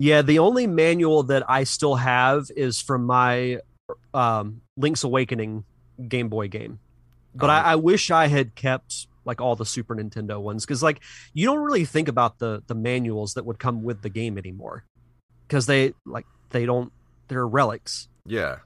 Yeah, 0.00 0.22
the 0.22 0.38
only 0.38 0.66
manual 0.66 1.24
that 1.24 1.48
I 1.48 1.64
still 1.64 1.94
have 1.94 2.50
is 2.56 2.80
from 2.80 3.04
my 3.04 3.60
um, 4.14 4.62
Link's 4.78 5.04
Awakening 5.04 5.64
Game 6.08 6.30
Boy 6.30 6.48
game. 6.48 6.80
But 7.34 7.50
I, 7.50 7.60
I, 7.72 7.76
wish 7.76 8.10
I 8.10 8.26
had 8.26 8.54
kept 8.54 9.08
like 9.26 9.42
all 9.42 9.56
the 9.56 9.66
Super 9.66 9.94
Nintendo 9.94 10.40
ones 10.40 10.64
because 10.64 10.82
like 10.82 11.00
you 11.34 11.44
don't 11.44 11.62
really 11.62 11.84
think 11.84 12.08
about 12.08 12.38
the 12.38 12.62
the 12.66 12.74
manuals 12.74 13.34
that 13.34 13.44
would 13.44 13.58
come 13.58 13.82
with 13.82 14.00
the 14.00 14.08
game 14.08 14.38
anymore 14.38 14.84
because 15.46 15.66
they 15.66 15.92
like 16.06 16.24
they 16.48 16.64
don't 16.64 16.90
they're 17.28 17.46
relics. 17.46 18.08
Yeah, 18.24 18.60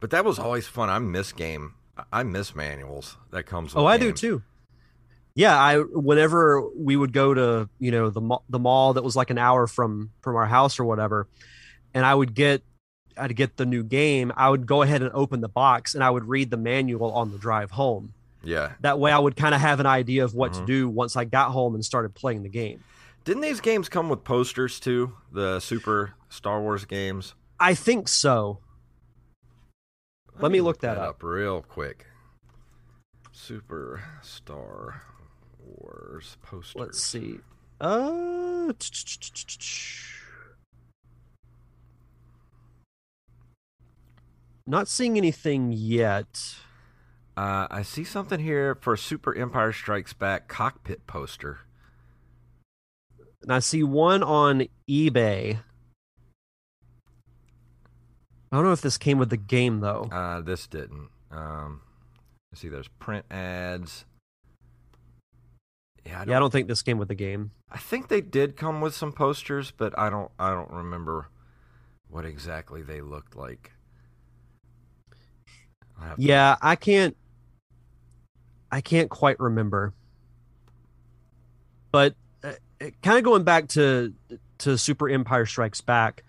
but 0.00 0.10
that 0.10 0.24
was 0.24 0.38
always 0.38 0.66
fun. 0.66 0.88
I 0.88 0.98
miss 0.98 1.32
game. 1.32 1.74
I 2.10 2.22
miss 2.22 2.54
manuals 2.54 3.18
that 3.32 3.44
comes. 3.44 3.76
oh, 3.76 3.84
I 3.84 3.98
do 3.98 4.12
too 4.12 4.42
yeah, 5.34 5.60
I 5.60 5.78
whenever 5.78 6.62
we 6.76 6.96
would 6.96 7.12
go 7.12 7.34
to 7.34 7.68
you 7.78 7.90
know 7.90 8.10
the 8.10 8.38
the 8.48 8.58
mall 8.58 8.94
that 8.94 9.02
was 9.02 9.16
like 9.16 9.30
an 9.30 9.38
hour 9.38 9.66
from 9.66 10.10
from 10.20 10.36
our 10.36 10.46
house 10.46 10.78
or 10.78 10.84
whatever, 10.84 11.26
and 11.92 12.06
I 12.06 12.14
would 12.14 12.34
get 12.34 12.62
I'd 13.16 13.34
get 13.34 13.56
the 13.56 13.66
new 13.66 13.82
game. 13.82 14.32
I 14.36 14.48
would 14.48 14.66
go 14.66 14.82
ahead 14.82 15.02
and 15.02 15.10
open 15.12 15.40
the 15.40 15.48
box 15.48 15.94
and 15.94 16.04
I 16.04 16.10
would 16.10 16.24
read 16.26 16.50
the 16.50 16.56
manual 16.56 17.12
on 17.12 17.32
the 17.32 17.38
drive 17.38 17.72
home. 17.72 18.14
Yeah, 18.44 18.72
that 18.80 19.00
way 19.00 19.10
I 19.10 19.18
would 19.18 19.36
kind 19.36 19.54
of 19.54 19.60
have 19.60 19.80
an 19.80 19.86
idea 19.86 20.24
of 20.24 20.34
what 20.34 20.52
mm-hmm. 20.52 20.60
to 20.60 20.66
do 20.66 20.88
once 20.88 21.16
I 21.16 21.24
got 21.24 21.50
home 21.50 21.74
and 21.74 21.84
started 21.84 22.14
playing 22.14 22.44
the 22.44 22.48
game. 22.48 22.84
Didn't 23.24 23.42
these 23.42 23.60
games 23.60 23.88
come 23.88 24.08
with 24.08 24.22
posters 24.22 24.78
too? 24.78 25.14
The 25.32 25.58
Super 25.58 26.12
Star 26.28 26.60
Wars 26.60 26.84
games. 26.84 27.34
I 27.58 27.74
think 27.74 28.06
so. 28.06 28.60
Let, 30.34 30.44
Let 30.44 30.52
me 30.52 30.60
look, 30.60 30.76
look 30.76 30.80
that, 30.82 30.94
that 30.94 31.02
up. 31.02 31.08
up 31.10 31.22
real 31.22 31.62
quick. 31.62 32.06
Super 33.32 34.02
Star 34.22 35.02
Wars 35.64 36.36
posters. 36.42 36.74
Let's 36.76 37.02
see. 37.02 37.38
Uh, 37.80 38.72
not 44.66 44.88
seeing 44.88 45.16
anything 45.16 45.72
yet. 45.72 46.56
Uh, 47.36 47.66
I 47.70 47.82
see 47.82 48.04
something 48.04 48.40
here 48.40 48.76
for 48.76 48.96
Super 48.96 49.34
Empire 49.34 49.72
Strikes 49.72 50.12
Back 50.12 50.48
cockpit 50.48 51.06
poster. 51.06 51.60
And 53.42 53.52
I 53.52 53.58
see 53.58 53.82
one 53.82 54.22
on 54.22 54.68
eBay. 54.88 55.60
I 58.50 58.56
don't 58.56 58.64
know 58.64 58.72
if 58.72 58.80
this 58.80 58.98
came 58.98 59.18
with 59.18 59.30
the 59.30 59.36
game 59.36 59.80
though. 59.80 60.08
Uh, 60.12 60.40
this 60.40 60.66
didn't. 60.68 61.08
Um, 61.30 61.80
see, 62.54 62.68
there's 62.68 62.88
print 62.88 63.26
ads. 63.30 64.04
Yeah, 66.06 66.16
I 66.16 66.18
don't, 66.18 66.28
yeah, 66.28 66.36
I 66.36 66.40
don't 66.40 66.50
think 66.50 66.68
this 66.68 66.82
came 66.82 66.98
with 66.98 67.08
the 67.08 67.14
game. 67.14 67.50
I 67.70 67.78
think 67.78 68.08
they 68.08 68.20
did 68.20 68.56
come 68.56 68.80
with 68.80 68.94
some 68.94 69.12
posters, 69.12 69.70
but 69.70 69.98
I 69.98 70.10
don't 70.10 70.30
I 70.38 70.50
don't 70.50 70.70
remember 70.70 71.28
what 72.08 72.24
exactly 72.24 72.82
they 72.82 73.00
looked 73.00 73.36
like. 73.36 73.72
Yeah, 76.18 76.56
to... 76.60 76.66
I 76.66 76.76
can't 76.76 77.16
I 78.70 78.80
can't 78.80 79.08
quite 79.08 79.40
remember. 79.40 79.94
But 81.90 82.14
uh, 82.42 82.52
kind 83.02 83.18
of 83.18 83.24
going 83.24 83.44
back 83.44 83.68
to 83.68 84.12
to 84.58 84.76
Super 84.76 85.08
Empire 85.08 85.46
Strikes 85.46 85.80
Back, 85.80 86.22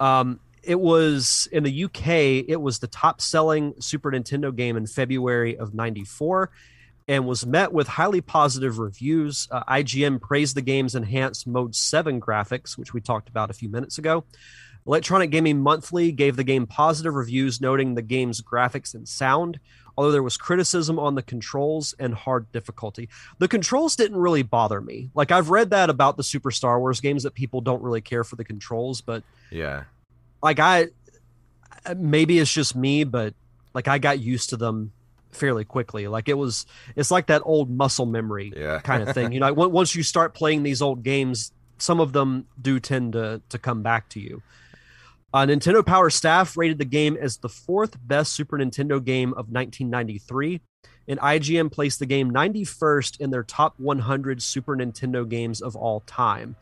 um 0.00 0.40
it 0.62 0.80
was 0.80 1.46
in 1.52 1.62
the 1.62 1.84
UK, 1.84 2.08
it 2.48 2.60
was 2.60 2.78
the 2.78 2.86
top 2.86 3.20
selling 3.20 3.74
Super 3.78 4.10
Nintendo 4.10 4.54
game 4.54 4.76
in 4.76 4.86
February 4.86 5.58
of 5.58 5.74
94 5.74 6.50
and 7.06 7.26
was 7.26 7.44
met 7.44 7.72
with 7.72 7.86
highly 7.86 8.20
positive 8.20 8.78
reviews. 8.78 9.46
Uh, 9.50 9.62
IGN 9.64 10.20
praised 10.20 10.56
the 10.56 10.62
game's 10.62 10.94
enhanced 10.94 11.46
Mode 11.46 11.74
7 11.74 12.20
graphics, 12.20 12.78
which 12.78 12.94
we 12.94 13.00
talked 13.00 13.28
about 13.28 13.50
a 13.50 13.54
few 13.54 13.68
minutes 13.68 13.98
ago. 13.98 14.24
Electronic 14.86 15.30
Gaming 15.30 15.60
Monthly 15.60 16.12
gave 16.12 16.36
the 16.36 16.44
game 16.44 16.66
positive 16.66 17.14
reviews, 17.14 17.60
noting 17.60 17.94
the 17.94 18.02
game's 18.02 18.40
graphics 18.42 18.94
and 18.94 19.08
sound, 19.08 19.58
although 19.96 20.10
there 20.12 20.22
was 20.22 20.36
criticism 20.36 20.98
on 20.98 21.14
the 21.14 21.22
controls 21.22 21.94
and 21.98 22.14
hard 22.14 22.50
difficulty. 22.52 23.08
The 23.38 23.48
controls 23.48 23.96
didn't 23.96 24.18
really 24.18 24.42
bother 24.42 24.80
me. 24.80 25.10
Like, 25.14 25.30
I've 25.30 25.48
read 25.50 25.70
that 25.70 25.88
about 25.88 26.16
the 26.18 26.22
Super 26.22 26.50
Star 26.50 26.78
Wars 26.78 27.00
games 27.00 27.22
that 27.22 27.32
people 27.34 27.60
don't 27.62 27.82
really 27.82 28.02
care 28.02 28.24
for 28.24 28.36
the 28.36 28.44
controls, 28.44 29.00
but 29.00 29.22
Yeah. 29.50 29.84
like 30.42 30.58
I 30.58 30.88
maybe 31.96 32.38
it's 32.38 32.52
just 32.52 32.74
me, 32.74 33.04
but 33.04 33.34
like 33.74 33.88
I 33.88 33.98
got 33.98 34.18
used 34.18 34.50
to 34.50 34.56
them 34.56 34.92
fairly 35.34 35.64
quickly. 35.64 36.08
Like 36.08 36.28
it 36.28 36.34
was 36.38 36.66
it's 36.96 37.10
like 37.10 37.26
that 37.26 37.42
old 37.44 37.70
muscle 37.70 38.06
memory 38.06 38.52
Yeah. 38.56 38.80
kind 38.80 39.02
of 39.02 39.14
thing. 39.14 39.32
You 39.32 39.40
know, 39.40 39.48
on- 39.54 39.72
once 39.72 39.94
you 39.94 40.02
start 40.02 40.34
playing 40.34 40.62
these 40.62 40.80
old 40.82 41.02
games, 41.02 41.52
some 41.78 42.00
of 42.00 42.12
them 42.12 42.46
do 42.60 42.78
tend 42.80 43.12
to 43.14 43.42
to 43.48 43.58
come 43.58 43.82
back 43.82 44.08
to 44.10 44.20
you. 44.20 44.42
Uh, 45.32 45.44
Nintendo 45.46 45.84
Power 45.84 46.10
staff 46.10 46.56
rated 46.56 46.78
the 46.78 46.84
game 46.84 47.16
as 47.20 47.38
the 47.38 47.48
fourth 47.48 47.96
best 48.06 48.32
Super 48.34 48.56
Nintendo 48.56 49.04
game 49.04 49.30
of 49.30 49.50
1993, 49.50 50.60
and 51.08 51.18
IGN 51.18 51.72
placed 51.72 51.98
the 51.98 52.06
game 52.06 52.30
91st 52.30 53.20
in 53.20 53.30
their 53.30 53.42
top 53.42 53.74
100 53.78 54.40
Super 54.40 54.76
Nintendo 54.76 55.28
games 55.28 55.60
of 55.60 55.74
all 55.74 56.00
time. 56.06 56.54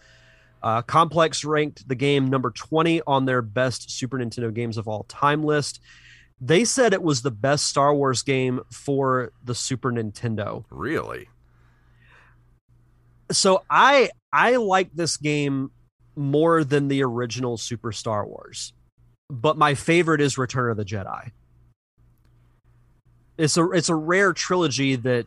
Uh, 0.63 0.81
Complex 0.81 1.45
ranked 1.45 1.87
the 1.87 1.95
game 1.95 2.29
number 2.29 2.51
20 2.51 3.03
on 3.07 3.27
their 3.27 3.43
best 3.43 3.91
Super 3.91 4.17
Nintendo 4.19 4.53
games 4.55 4.79
of 4.79 4.89
all 4.89 5.03
time 5.05 5.43
list. 5.43 5.81
They 6.45 6.65
said 6.65 6.93
it 6.93 7.05
was 7.05 7.23
the 7.23 7.31
best 7.31 7.69
Star 7.69 7.95
Wars 7.95 8.23
game 8.23 8.63
for 8.69 9.31
the 9.45 9.55
Super 9.55 9.93
Nintendo. 9.93 10.65
Really? 10.71 11.29
So 13.31 13.63
I 13.71 14.11
I 14.33 14.57
like 14.57 14.91
this 14.93 15.17
game 15.17 15.71
more 16.17 16.65
than 16.65 16.89
the 16.89 17.05
original 17.05 17.57
Super 17.57 17.93
Star 17.93 18.27
Wars. 18.27 18.73
But 19.31 19.57
my 19.57 19.75
favorite 19.77 20.21
is 20.21 20.37
Return 20.37 20.73
of 20.73 20.77
the 20.77 20.85
Jedi. 20.85 21.31
It's 23.39 23.57
a 23.57 23.71
it's 23.71 23.89
a 23.89 23.95
rare 23.95 24.33
trilogy 24.33 24.97
that 24.97 25.27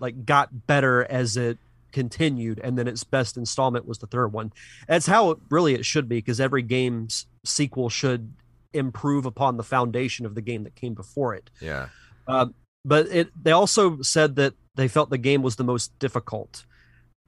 like 0.00 0.24
got 0.24 0.66
better 0.66 1.04
as 1.04 1.36
it 1.36 1.58
continued 1.92 2.58
and 2.64 2.78
then 2.78 2.88
its 2.88 3.04
best 3.04 3.36
installment 3.36 3.86
was 3.86 3.98
the 3.98 4.06
third 4.06 4.32
one. 4.32 4.50
That's 4.88 5.06
how 5.06 5.32
it, 5.32 5.38
really 5.50 5.74
it 5.74 5.84
should 5.84 6.08
be 6.08 6.16
because 6.16 6.40
every 6.40 6.62
game's 6.62 7.26
sequel 7.44 7.90
should 7.90 8.32
improve 8.74 9.24
upon 9.24 9.56
the 9.56 9.62
foundation 9.62 10.26
of 10.26 10.34
the 10.34 10.42
game 10.42 10.64
that 10.64 10.74
came 10.74 10.94
before 10.94 11.34
it. 11.34 11.50
Yeah. 11.60 11.88
Uh, 12.26 12.46
but 12.84 13.06
it 13.08 13.30
they 13.40 13.52
also 13.52 14.02
said 14.02 14.36
that 14.36 14.54
they 14.74 14.88
felt 14.88 15.10
the 15.10 15.18
game 15.18 15.42
was 15.42 15.56
the 15.56 15.64
most 15.64 15.98
difficult 15.98 16.66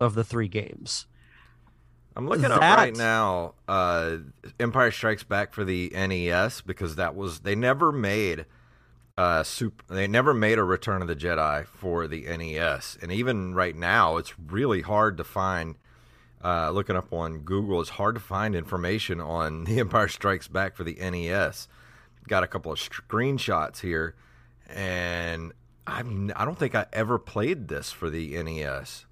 of 0.00 0.14
the 0.14 0.24
three 0.24 0.48
games. 0.48 1.06
I'm 2.14 2.28
looking 2.28 2.46
up 2.46 2.60
right 2.60 2.96
now 2.96 3.54
uh, 3.68 4.18
Empire 4.58 4.90
Strikes 4.90 5.22
Back 5.22 5.52
for 5.52 5.64
the 5.64 5.90
NES 5.90 6.62
because 6.62 6.96
that 6.96 7.14
was 7.14 7.40
they 7.40 7.54
never 7.54 7.92
made 7.92 8.46
uh 9.18 9.42
super 9.42 9.94
they 9.94 10.06
never 10.06 10.34
made 10.34 10.58
a 10.58 10.64
Return 10.64 11.02
of 11.02 11.08
the 11.08 11.16
Jedi 11.16 11.66
for 11.66 12.06
the 12.06 12.22
NES 12.22 12.98
and 13.00 13.12
even 13.12 13.54
right 13.54 13.76
now 13.76 14.16
it's 14.16 14.38
really 14.38 14.82
hard 14.82 15.16
to 15.18 15.24
find 15.24 15.76
uh, 16.46 16.70
looking 16.70 16.96
up 16.96 17.12
on 17.12 17.40
Google 17.40 17.80
it's 17.80 17.90
hard 17.90 18.14
to 18.14 18.20
find 18.20 18.54
information 18.54 19.20
on 19.20 19.64
the 19.66 19.80
Empire 19.80 20.08
Strikes 20.08 20.48
Back 20.48 20.76
for 20.76 20.84
the 20.84 20.94
NES 20.94 21.68
got 22.28 22.42
a 22.42 22.46
couple 22.46 22.72
of 22.72 22.78
screenshots 22.78 23.80
here 23.80 24.14
and 24.68 25.52
I'm 25.86 26.32
I 26.34 26.44
don't 26.44 26.58
think 26.58 26.74
I 26.74 26.86
ever 26.92 27.18
played 27.18 27.68
this 27.68 27.92
for 27.92 28.10
the 28.10 28.42
NES 28.42 29.06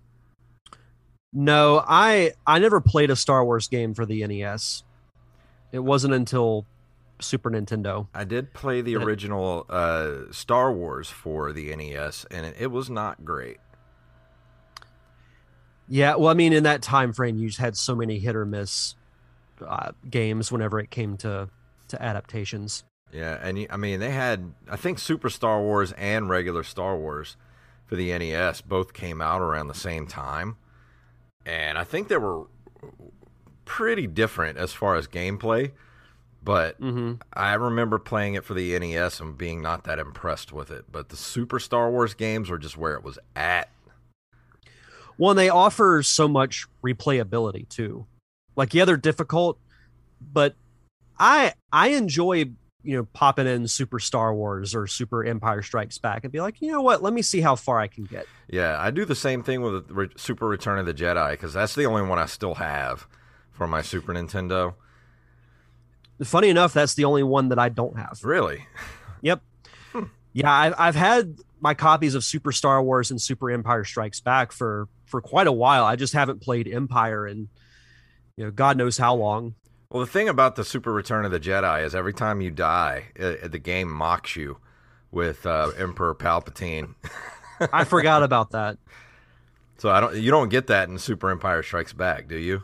No, 1.33 1.85
I 1.87 2.33
I 2.47 2.59
never 2.59 2.81
played 2.81 3.11
a 3.11 3.17
Star 3.17 3.45
Wars 3.45 3.69
game 3.69 3.95
for 3.95 4.07
the 4.07 4.27
NES. 4.27 4.85
It 5.73 5.81
wasn't 5.81 6.15
until 6.15 6.67
Super 7.21 7.51
Nintendo. 7.51 8.07
I 8.15 8.25
did 8.25 8.53
play 8.53 8.81
the 8.81 8.97
original 8.97 9.67
uh, 9.69 10.31
Star 10.31 10.73
Wars 10.73 11.09
for 11.09 11.53
the 11.53 11.75
NES, 11.75 12.27
and 12.31 12.47
it, 12.47 12.57
it 12.59 12.67
was 12.69 12.91
not 12.91 13.25
great. 13.25 13.59
Yeah, 15.89 16.17
well, 16.17 16.29
I 16.29 16.35
mean, 16.35 16.53
in 16.53 16.63
that 16.65 16.81
time 16.83 17.13
frame, 17.13 17.37
you 17.37 17.49
just 17.49 17.59
had 17.61 17.77
so 17.77 17.95
many 17.95 18.19
hit 18.19 18.35
or 18.35 18.47
miss 18.47 18.95
uh, 19.65 19.93
games 20.11 20.51
whenever 20.51 20.79
it 20.81 20.91
came 20.91 21.17
to 21.19 21.49
to 21.89 22.03
adaptations. 22.03 22.85
Yeah, 23.13 23.39
and 23.43 23.59
you- 23.59 23.67
I 23.71 23.77
mean 23.77 24.01
they 24.01 24.11
had 24.11 24.53
I 24.69 24.77
think 24.77 24.99
Super 24.99 25.29
Star 25.31 25.61
Wars 25.61 25.93
and 25.93 26.29
regular 26.29 26.63
Star 26.63 26.97
Wars 26.97 27.37
for 27.87 27.97
the 27.97 28.17
NES 28.19 28.63
both 28.63 28.93
came 28.95 29.21
out 29.21 29.43
around 29.43 29.69
the 29.69 29.75
same 29.75 30.07
time, 30.07 30.57
and 31.47 31.77
I 31.79 31.85
think 31.85 32.09
they 32.09 32.17
were 32.17 32.47
pretty 33.65 34.07
different 34.07 34.59
as 34.59 34.73
far 34.73 34.97
as 34.97 35.07
gameplay. 35.07 35.73
But 36.43 36.79
Mm-hmm. 36.81 37.15
I 37.33 37.55
remember 37.55 37.99
playing 37.99 38.35
it 38.35 38.45
for 38.45 38.53
the 38.55 38.79
NES 38.79 39.21
and 39.21 39.37
being 39.39 39.63
not 39.63 39.85
that 39.85 39.99
impressed 39.99 40.53
with 40.53 40.71
it. 40.71 40.85
But 40.93 41.09
the 41.09 41.17
Super 41.17 41.59
Star 41.59 41.91
Wars 41.91 42.13
games 42.15 42.51
were 42.51 42.59
just 42.59 42.77
where 42.77 42.95
it 42.95 43.03
was 43.05 43.19
at. 43.35 43.71
Well, 45.19 45.31
and 45.31 45.39
they 45.39 45.49
offer 45.49 46.03
so 46.03 46.29
much 46.29 46.67
replayability 46.85 47.69
too. 47.69 48.07
Like, 48.57 48.75
yeah, 48.75 48.85
they're 48.85 48.97
difficult, 48.97 49.59
but 50.21 50.55
I 51.19 51.55
I 51.73 51.89
enjoy 51.89 52.51
you 52.85 52.97
know 52.97 53.05
popping 53.13 53.47
in 53.47 53.67
Super 53.67 53.99
Star 53.99 54.35
Wars 54.35 54.75
or 54.75 54.87
Super 54.87 55.25
Empire 55.25 55.63
Strikes 55.63 55.99
Back 55.99 56.25
and 56.25 56.33
be 56.33 56.41
like, 56.41 56.61
you 56.61 56.71
know 56.71 56.83
what? 56.83 57.03
Let 57.03 57.13
me 57.13 57.23
see 57.23 57.41
how 57.41 57.57
far 57.57 57.81
I 57.81 57.89
can 57.89 58.05
get. 58.05 58.27
Yeah, 58.49 58.77
I 58.79 58.91
do 58.91 59.05
the 59.05 59.15
same 59.15 59.43
thing 59.43 59.63
with 59.63 59.91
Re- 59.91 60.11
Super 60.17 60.47
Return 60.47 60.79
of 60.79 60.87
the 60.87 60.95
Jedi 60.95 61.33
because 61.33 61.53
that's 61.53 61.75
the 61.75 61.87
only 61.87 62.03
one 62.03 62.19
I 62.19 62.27
still 62.27 62.55
have 62.55 63.07
for 63.51 63.67
my 63.67 63.83
Super 63.83 64.13
Nintendo. 64.13 64.75
Funny 66.23 66.49
enough, 66.49 66.73
that's 66.73 66.95
the 66.95 67.05
only 67.05 67.25
one 67.25 67.49
that 67.49 67.59
I 67.59 67.69
don't 67.69 67.99
have. 67.99 68.21
Really? 68.23 68.67
Yep. 69.23 69.43
Yeah, 70.35 70.53
I've 70.53 70.75
I've 70.77 70.95
had 70.97 71.39
my 71.61 71.73
copies 71.73 72.15
of 72.15 72.25
Super 72.25 72.53
Star 72.53 72.83
Wars 72.83 73.11
and 73.11 73.23
Super 73.23 73.51
Empire 73.51 73.85
Strikes 73.85 74.21
Back 74.21 74.53
for 74.53 74.89
for 75.07 75.23
quite 75.23 75.47
a 75.47 75.53
while. 75.53 75.85
I 75.85 75.97
just 75.97 76.13
haven't 76.13 76.43
played 76.43 76.69
Empire 76.69 77.27
in 77.27 77.49
you 78.37 78.45
know 78.45 78.51
God 78.51 78.77
knows 78.77 78.99
how 78.99 79.15
long. 79.15 79.55
Well, 79.91 80.05
the 80.05 80.11
thing 80.11 80.29
about 80.29 80.57
the 80.57 80.65
Super 80.65 80.93
Return 80.93 81.25
of 81.25 81.31
the 81.31 81.39
Jedi 81.39 81.85
is 81.85 81.95
every 81.95 82.13
time 82.13 82.41
you 82.41 82.51
die, 82.51 83.05
uh, 83.19 83.47
the 83.47 83.61
game 83.61 83.89
mocks 83.89 84.35
you 84.35 84.59
with 85.13 85.47
uh, 85.47 85.71
Emperor 85.79 86.17
Palpatine. 86.17 86.97
I 87.73 87.85
forgot 87.85 88.25
about 88.25 88.51
that. 88.51 88.77
So 89.79 89.91
I 89.91 90.01
don't. 90.01 90.17
You 90.17 90.33
don't 90.33 90.49
get 90.49 90.67
that 90.67 90.89
in 90.89 90.99
Super 90.99 91.31
Empire 91.31 91.63
Strikes 91.63 91.93
Back, 91.93 92.27
do 92.27 92.37
you? 92.37 92.63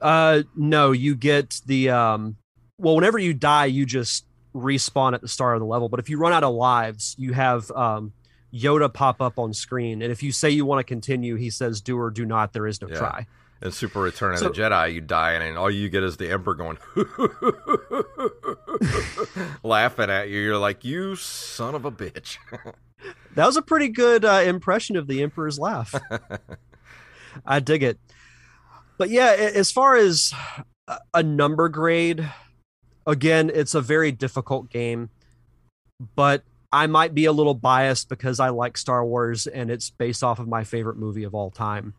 Uh, 0.00 0.42
no, 0.54 0.92
you 0.92 1.14
get 1.16 1.60
the 1.64 1.90
um. 1.90 2.36
Well, 2.78 2.94
whenever 2.94 3.18
you 3.18 3.32
die, 3.32 3.66
you 3.66 3.86
just 3.86 4.26
respawn 4.54 5.14
at 5.14 5.20
the 5.20 5.28
start 5.28 5.56
of 5.56 5.60
the 5.60 5.66
level. 5.66 5.88
But 5.88 6.00
if 6.00 6.08
you 6.10 6.18
run 6.18 6.32
out 6.32 6.44
of 6.44 6.54
lives, 6.54 7.14
you 7.18 7.32
have 7.32 7.70
um 7.72 8.12
Yoda 8.52 8.92
pop 8.92 9.20
up 9.22 9.38
on 9.38 9.52
screen, 9.54 10.02
and 10.02 10.10
if 10.10 10.22
you 10.24 10.32
say 10.32 10.50
you 10.50 10.64
want 10.64 10.80
to 10.80 10.84
continue, 10.84 11.36
he 11.36 11.50
says 11.50 11.80
do 11.80 11.96
or 11.98 12.10
do 12.10 12.26
not. 12.26 12.52
There 12.52 12.66
is 12.66 12.82
no 12.82 12.88
Yeah. 12.88 12.98
try. 12.98 13.26
In 13.62 13.70
Super 13.72 14.00
Return 14.00 14.32
of 14.32 14.38
So- 14.40 14.48
the 14.48 14.54
Jedi, 14.54 14.94
you 14.94 15.00
die, 15.02 15.32
and 15.32 15.56
all 15.58 15.70
you 15.70 15.88
get 15.90 16.02
is 16.02 16.16
the 16.16 16.30
Emperor 16.30 16.54
going 16.54 16.78
laughing 19.62 20.10
at 20.10 20.28
you. 20.28 20.40
You're 20.40 20.58
like, 20.58 20.84
you 20.84 21.16
son 21.16 21.74
of 21.74 21.84
a 21.84 21.90
bitch. 21.92 22.36
That 23.34 23.46
was 23.46 23.56
a 23.56 23.62
pretty 23.62 23.88
good 23.88 24.26
uh, 24.26 24.42
impression 24.44 24.94
of 24.96 25.06
the 25.06 25.22
Emperor's 25.22 25.58
laugh. 25.58 25.94
I 27.46 27.60
dig 27.60 27.82
it. 27.82 27.98
But 28.98 29.08
yeah, 29.08 29.34
as 29.38 29.72
far 29.72 29.96
as 29.96 30.34
a- 30.86 30.98
a 31.14 31.22
number 31.22 31.70
grade, 31.70 32.28
again, 33.06 33.50
it's 33.52 33.74
a 33.74 33.80
very 33.80 34.12
difficult 34.12 34.70
game. 34.70 35.10
But 36.16 36.42
I 36.72 36.86
might 36.86 37.14
be 37.14 37.24
a 37.26 37.32
little 37.32 37.54
biased 37.54 38.08
because 38.08 38.40
I 38.40 38.48
like 38.50 38.76
Star 38.78 39.04
Wars 39.04 39.46
and 39.46 39.70
it's 39.70 39.90
based 39.90 40.22
off 40.24 40.38
of 40.38 40.48
my 40.48 40.64
favorite 40.64 40.96
movie 40.96 41.24
of 41.24 41.34
all 41.34 41.50
time. 41.50 41.94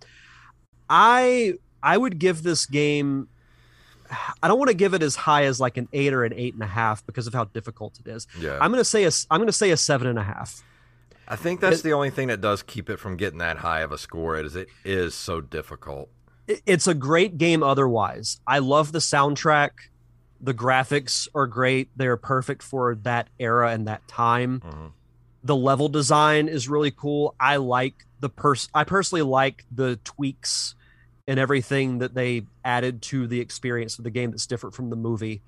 I 0.89 1.53
I 1.83 1.97
would 1.97 2.19
give 2.19 2.43
this 2.43 2.65
game. 2.65 3.27
I 4.43 4.47
don't 4.47 4.57
want 4.59 4.69
to 4.69 4.75
give 4.75 4.93
it 4.93 5.01
as 5.03 5.15
high 5.15 5.43
as 5.45 5.59
like 5.59 5.77
an 5.77 5.87
eight 5.93 6.13
or 6.13 6.25
an 6.25 6.33
eight 6.33 6.53
and 6.53 6.63
a 6.63 6.67
half 6.67 7.05
because 7.05 7.27
of 7.27 7.33
how 7.33 7.45
difficult 7.45 7.97
it 8.05 8.09
is. 8.09 8.27
yeah, 8.39 8.57
I'm 8.59 8.71
gonna 8.71 8.83
say 8.83 9.05
a 9.05 9.11
I'm 9.29 9.39
gonna 9.39 9.51
say 9.51 9.71
a 9.71 9.77
seven 9.77 10.07
and 10.07 10.19
a 10.19 10.23
half. 10.23 10.63
I 11.27 11.35
think 11.37 11.61
that's 11.61 11.79
it- 11.79 11.83
the 11.83 11.93
only 11.93 12.09
thing 12.09 12.27
that 12.27 12.41
does 12.41 12.61
keep 12.61 12.89
it 12.89 12.97
from 12.97 13.15
getting 13.15 13.39
that 13.39 13.57
high 13.57 13.81
of 13.81 13.91
a 13.91 13.97
score. 13.97 14.37
Is 14.37 14.55
it 14.55 14.67
is 14.83 15.13
so 15.15 15.39
difficult. 15.41 16.09
it's 16.65 16.87
a 16.87 16.93
great 16.93 17.37
game 17.37 17.63
otherwise. 17.63 18.41
I 18.45 18.59
love 18.59 18.91
the 18.91 18.99
soundtrack. 18.99 19.69
The 20.41 20.53
graphics 20.53 21.27
are 21.35 21.45
great. 21.47 21.89
They're 21.95 22.17
perfect 22.17 22.63
for 22.63 22.95
that 23.03 23.29
era 23.39 23.71
and 23.71 23.87
that 23.87 24.07
time. 24.07 24.59
Mhm. 24.61 24.91
The 25.43 25.55
level 25.55 25.87
design 25.89 26.47
is 26.47 26.67
really 26.67 26.91
cool. 26.91 27.35
I 27.39 27.57
like 27.57 28.05
the 28.19 28.29
pers 28.29 28.69
I 28.73 28.83
personally 28.83 29.21
like 29.23 29.65
the 29.71 29.97
tweaks 30.03 30.75
and 31.27 31.39
everything 31.39 31.99
that 31.99 32.13
they 32.15 32.43
added 32.65 33.01
to 33.03 33.27
the 33.27 33.39
experience 33.39 33.97
of 33.97 34.03
the 34.03 34.09
game 34.11 34.31
that's 34.31 34.47
different 34.47 34.75
from 34.75 34.89
the 34.89 34.95
movie. 34.95 35.41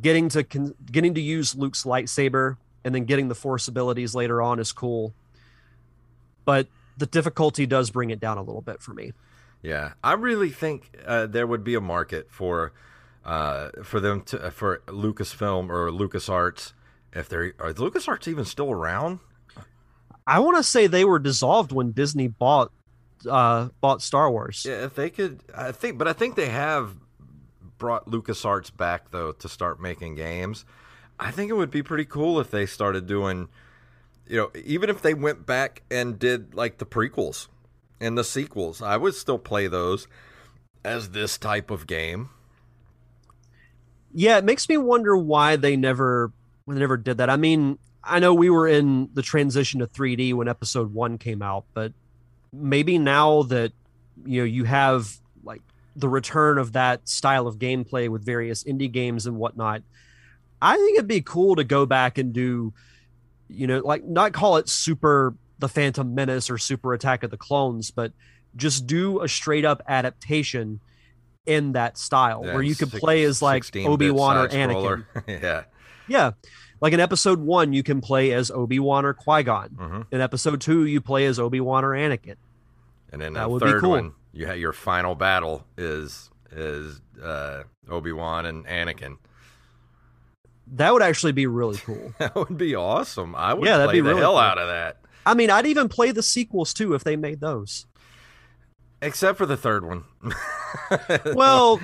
getting 0.00 0.28
to 0.28 0.44
con- 0.44 0.74
getting 0.92 1.14
to 1.14 1.20
use 1.20 1.56
Luke's 1.56 1.82
lightsaber 1.82 2.56
and 2.84 2.94
then 2.94 3.04
getting 3.06 3.26
the 3.26 3.34
force 3.34 3.66
abilities 3.66 4.14
later 4.14 4.40
on 4.40 4.60
is 4.60 4.70
cool. 4.70 5.12
But 6.44 6.68
the 6.96 7.06
difficulty 7.06 7.66
does 7.66 7.90
bring 7.90 8.10
it 8.10 8.20
down 8.20 8.38
a 8.38 8.42
little 8.42 8.60
bit 8.62 8.80
for 8.82 8.94
me. 8.94 9.12
Yeah, 9.62 9.94
I 10.04 10.12
really 10.12 10.50
think 10.50 10.96
uh, 11.04 11.26
there 11.26 11.44
would 11.46 11.64
be 11.64 11.74
a 11.74 11.80
market 11.80 12.28
for 12.30 12.72
uh, 13.24 13.70
for 13.82 14.00
them 14.00 14.22
to 14.22 14.46
uh, 14.46 14.50
for 14.50 14.82
Lucasfilm 14.86 15.68
or 15.68 15.90
LucasArts 15.90 16.72
if 17.12 17.28
they're 17.28 17.54
are 17.58 17.72
LucasArts 17.72 18.28
even 18.28 18.44
still 18.44 18.70
around? 18.70 19.20
I 20.26 20.38
want 20.38 20.56
to 20.56 20.62
say 20.62 20.86
they 20.86 21.04
were 21.04 21.18
dissolved 21.18 21.72
when 21.72 21.92
Disney 21.92 22.28
bought 22.28 22.72
uh, 23.28 23.68
bought 23.80 24.02
Star 24.02 24.30
Wars. 24.30 24.64
Yeah, 24.66 24.84
if 24.84 24.94
they 24.94 25.10
could, 25.10 25.40
I 25.54 25.72
think, 25.72 25.98
but 25.98 26.08
I 26.08 26.12
think 26.12 26.36
they 26.36 26.48
have 26.48 26.94
brought 27.78 28.06
LucasArts 28.06 28.76
back 28.76 29.10
though 29.10 29.32
to 29.32 29.48
start 29.48 29.80
making 29.80 30.14
games. 30.14 30.64
I 31.18 31.30
think 31.30 31.50
it 31.50 31.54
would 31.54 31.70
be 31.70 31.82
pretty 31.82 32.04
cool 32.04 32.40
if 32.40 32.50
they 32.50 32.64
started 32.64 33.06
doing, 33.06 33.48
you 34.26 34.36
know, 34.36 34.50
even 34.64 34.88
if 34.88 35.02
they 35.02 35.12
went 35.12 35.44
back 35.44 35.82
and 35.90 36.18
did 36.18 36.54
like 36.54 36.78
the 36.78 36.86
prequels 36.86 37.48
and 38.00 38.16
the 38.16 38.24
sequels. 38.24 38.80
I 38.80 38.96
would 38.96 39.14
still 39.14 39.38
play 39.38 39.66
those 39.66 40.06
as 40.84 41.10
this 41.10 41.36
type 41.36 41.70
of 41.70 41.86
game. 41.86 42.30
Yeah, 44.12 44.38
it 44.38 44.44
makes 44.44 44.68
me 44.68 44.76
wonder 44.76 45.16
why 45.16 45.56
they 45.56 45.76
never 45.76 46.32
they 46.66 46.78
never 46.78 46.96
did 46.96 47.18
that. 47.18 47.30
I 47.30 47.36
mean, 47.36 47.78
I 48.02 48.18
know 48.18 48.34
we 48.34 48.50
were 48.50 48.66
in 48.66 49.08
the 49.14 49.22
transition 49.22 49.80
to 49.80 49.86
3D 49.86 50.34
when 50.34 50.48
episode 50.48 50.92
1 50.92 51.18
came 51.18 51.42
out, 51.42 51.64
but 51.74 51.92
maybe 52.52 52.98
now 52.98 53.42
that 53.44 53.72
you 54.24 54.40
know 54.40 54.44
you 54.44 54.64
have 54.64 55.16
like 55.44 55.62
the 55.96 56.08
return 56.08 56.58
of 56.58 56.72
that 56.72 57.08
style 57.08 57.46
of 57.46 57.58
gameplay 57.58 58.08
with 58.08 58.24
various 58.24 58.64
indie 58.64 58.90
games 58.90 59.26
and 59.26 59.36
whatnot, 59.36 59.82
I 60.60 60.76
think 60.76 60.98
it'd 60.98 61.08
be 61.08 61.22
cool 61.22 61.56
to 61.56 61.64
go 61.64 61.86
back 61.86 62.18
and 62.18 62.32
do, 62.32 62.72
you 63.48 63.66
know, 63.66 63.78
like 63.78 64.04
not 64.04 64.32
call 64.32 64.56
it 64.56 64.68
super 64.68 65.34
the 65.58 65.68
Phantom 65.68 66.14
Menace 66.14 66.50
or 66.50 66.58
Super 66.58 66.94
Attack 66.94 67.22
of 67.22 67.30
the 67.30 67.36
Clones, 67.36 67.90
but 67.90 68.12
just 68.56 68.86
do 68.86 69.20
a 69.20 69.28
straight 69.28 69.64
up 69.64 69.82
adaptation 69.86 70.80
in 71.46 71.72
that 71.72 71.96
style 71.98 72.42
Yeah, 72.44 72.54
where 72.54 72.62
you 72.62 72.74
could 72.74 72.90
six- 72.90 73.00
play 73.00 73.24
as 73.24 73.40
like 73.42 73.64
Obi 73.76 74.10
Wan 74.10 74.36
or. 74.36 74.48
Anakin. 74.48 75.04
yeah. 75.26 75.64
Yeah. 76.08 76.32
Like 76.80 76.92
in 76.92 77.00
episode 77.00 77.40
one, 77.40 77.72
you 77.72 77.82
can 77.82 78.00
play 78.00 78.32
as 78.32 78.50
Obi 78.50 78.78
Wan 78.78 79.04
or 79.04 79.12
Qui 79.14 79.42
Gon. 79.42 79.68
Mhm. 79.70 80.06
In 80.10 80.20
episode 80.20 80.60
two, 80.60 80.84
you 80.86 81.00
play 81.00 81.26
as 81.26 81.38
Obi 81.38 81.60
Wan 81.60 81.84
or 81.84 81.90
Anakin. 81.90 82.36
And 83.12 83.20
then 83.20 83.32
That 83.34 83.48
the 83.48 83.58
third 83.58 83.80
cool. 83.82 83.90
one, 83.90 84.12
you 84.32 84.46
have 84.46 84.58
your 84.58 84.72
final 84.72 85.14
battle 85.14 85.66
is 85.76 86.30
is 86.52 87.00
uh, 87.22 87.64
Obi 87.88 88.12
Wan 88.12 88.46
and 88.46 88.64
Anakin. 88.66 89.16
That 90.72 90.92
would 90.92 91.02
actually 91.02 91.32
be 91.32 91.46
really 91.46 91.78
cool. 91.78 92.12
That 92.18 92.34
would 92.34 92.56
be 92.56 92.74
awesome. 92.74 93.34
I 93.34 93.54
would 93.54 93.66
Yeah, 93.66 93.78
that'd 93.78 93.92
be 93.92 94.00
the 94.00 94.08
really 94.10 94.20
hell 94.20 94.32
cool. 94.32 94.38
out 94.38 94.58
of 94.58 94.68
that. 94.68 94.98
I 95.26 95.34
mean, 95.34 95.50
I'd 95.50 95.66
even 95.66 95.88
play 95.88 96.12
the 96.12 96.22
sequels 96.22 96.72
too 96.72 96.94
if 96.94 97.04
they 97.04 97.16
made 97.16 97.40
those. 97.40 97.86
Except 99.02 99.38
for 99.38 99.46
the 99.46 99.56
third 99.56 99.84
one. 99.84 100.04
Well, 101.34 101.80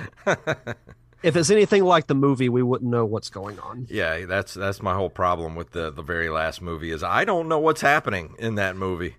if 1.23 1.35
it's 1.35 1.49
anything 1.49 1.83
like 1.83 2.07
the 2.07 2.15
movie, 2.15 2.47
we 2.47 2.63
wouldn't 2.63 2.89
know 2.89 3.03
what's 3.05 3.29
going 3.29 3.59
on. 3.59 3.85
yeah, 3.89 4.25
that's 4.25 4.53
that's 4.53 4.81
my 4.81 4.93
whole 4.93 5.09
problem 5.09 5.55
with 5.55 5.71
the 5.71 5.91
the 5.91 6.01
very 6.01 6.29
last 6.29 6.61
movie 6.61 6.91
is 6.91 7.03
I 7.03 7.25
don't 7.25 7.49
know 7.49 7.59
what's 7.59 7.81
happening 7.81 8.35
in 8.39 8.55
that 8.55 8.77
movie. 8.77 9.15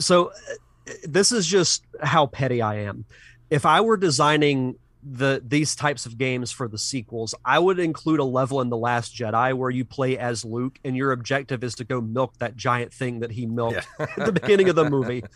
So, 0.00 0.30
uh, 0.30 0.92
this 1.04 1.30
is 1.30 1.46
just 1.46 1.84
how 2.02 2.26
petty 2.26 2.60
I 2.62 2.76
am. 2.80 3.04
If 3.50 3.66
I 3.66 3.80
were 3.82 3.96
designing 3.96 4.76
the 5.10 5.42
these 5.46 5.74
types 5.74 6.06
of 6.06 6.18
games 6.18 6.50
for 6.50 6.68
the 6.68 6.78
sequels, 6.78 7.34
I 7.44 7.58
would 7.58 7.78
include 7.78 8.20
a 8.20 8.24
level 8.24 8.60
in 8.60 8.68
the 8.68 8.76
Last 8.76 9.14
Jedi 9.14 9.54
where 9.54 9.70
you 9.70 9.84
play 9.84 10.18
as 10.18 10.44
Luke, 10.44 10.78
and 10.84 10.96
your 10.96 11.12
objective 11.12 11.64
is 11.64 11.74
to 11.76 11.84
go 11.84 12.00
milk 12.00 12.38
that 12.38 12.56
giant 12.56 12.92
thing 12.92 13.20
that 13.20 13.32
he 13.32 13.46
milked 13.46 13.86
at 13.98 14.26
the 14.26 14.32
beginning 14.32 14.68
of 14.68 14.76
the 14.76 14.88
movie. 14.88 15.24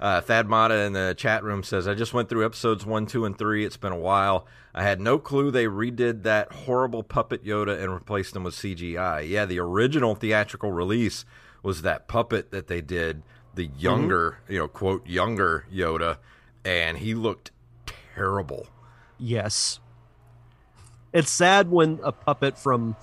Uh, 0.00 0.18
Thad 0.18 0.48
Mata 0.48 0.78
in 0.78 0.94
the 0.94 1.14
chat 1.14 1.44
room 1.44 1.62
says, 1.62 1.86
I 1.86 1.92
just 1.92 2.14
went 2.14 2.30
through 2.30 2.46
episodes 2.46 2.86
one, 2.86 3.04
two, 3.04 3.26
and 3.26 3.36
three. 3.36 3.66
It's 3.66 3.76
been 3.76 3.92
a 3.92 3.98
while. 3.98 4.46
I 4.74 4.82
had 4.82 4.98
no 4.98 5.18
clue 5.18 5.50
they 5.50 5.66
redid 5.66 6.22
that 6.22 6.50
horrible 6.50 7.02
puppet 7.02 7.44
Yoda 7.44 7.78
and 7.78 7.92
replaced 7.92 8.34
him 8.34 8.44
with 8.44 8.54
CGI. 8.54 9.28
Yeah, 9.28 9.44
the 9.44 9.58
original 9.58 10.14
theatrical 10.14 10.72
release 10.72 11.26
was 11.62 11.82
that 11.82 12.08
puppet 12.08 12.50
that 12.50 12.68
they 12.68 12.80
did, 12.80 13.22
the 13.54 13.66
younger, 13.76 14.38
you 14.48 14.56
know, 14.56 14.68
quote, 14.68 15.06
younger 15.06 15.66
Yoda, 15.70 16.16
and 16.64 16.96
he 16.96 17.14
looked 17.14 17.50
terrible. 18.14 18.68
Yes. 19.20 19.80
It's 21.12 21.30
sad 21.30 21.70
when 21.70 21.98
a 22.02 22.12
puppet 22.12 22.56
from 22.56 22.96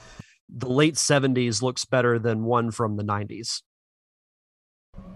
the 0.50 0.70
late 0.70 0.96
70s 0.96 1.62
looks 1.62 1.86
better 1.86 2.18
than 2.18 2.46
one 2.46 2.72
from 2.72 2.96
the 2.98 3.04
90s. 3.04 3.62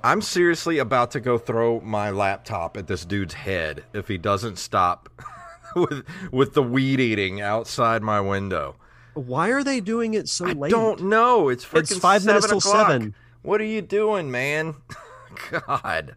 I'm 0.04 0.22
seriously 0.22 0.78
about 0.78 1.12
to 1.12 1.20
go 1.20 1.38
throw 1.38 1.80
my 1.82 2.12
laptop 2.12 2.78
at 2.78 2.88
this 2.88 3.06
dude's 3.06 3.34
head 3.34 3.84
if 3.94 4.08
he 4.08 4.18
doesn't 4.18 4.58
stop 4.60 5.10
with 5.76 6.06
with 6.32 6.54
the 6.54 6.62
weed 6.62 7.00
eating 7.00 7.42
outside 7.42 8.04
my 8.04 8.22
window. 8.22 8.76
Why 9.14 9.50
are 9.50 9.64
they 9.64 9.80
doing 9.80 10.14
it 10.14 10.30
so 10.30 10.48
I 10.48 10.52
late? 10.54 10.72
don't 10.72 11.04
know. 11.04 11.50
It's 11.50 11.66
freaking 11.66 11.92
It's 11.92 11.98
five 11.98 12.26
minutes 12.26 12.48
till 12.48 12.60
o'clock. 12.60 12.90
seven. 12.90 13.16
What 13.42 13.60
are 13.60 13.66
you 13.66 13.82
doing, 13.82 14.30
man? 14.30 14.76
God, 15.50 16.16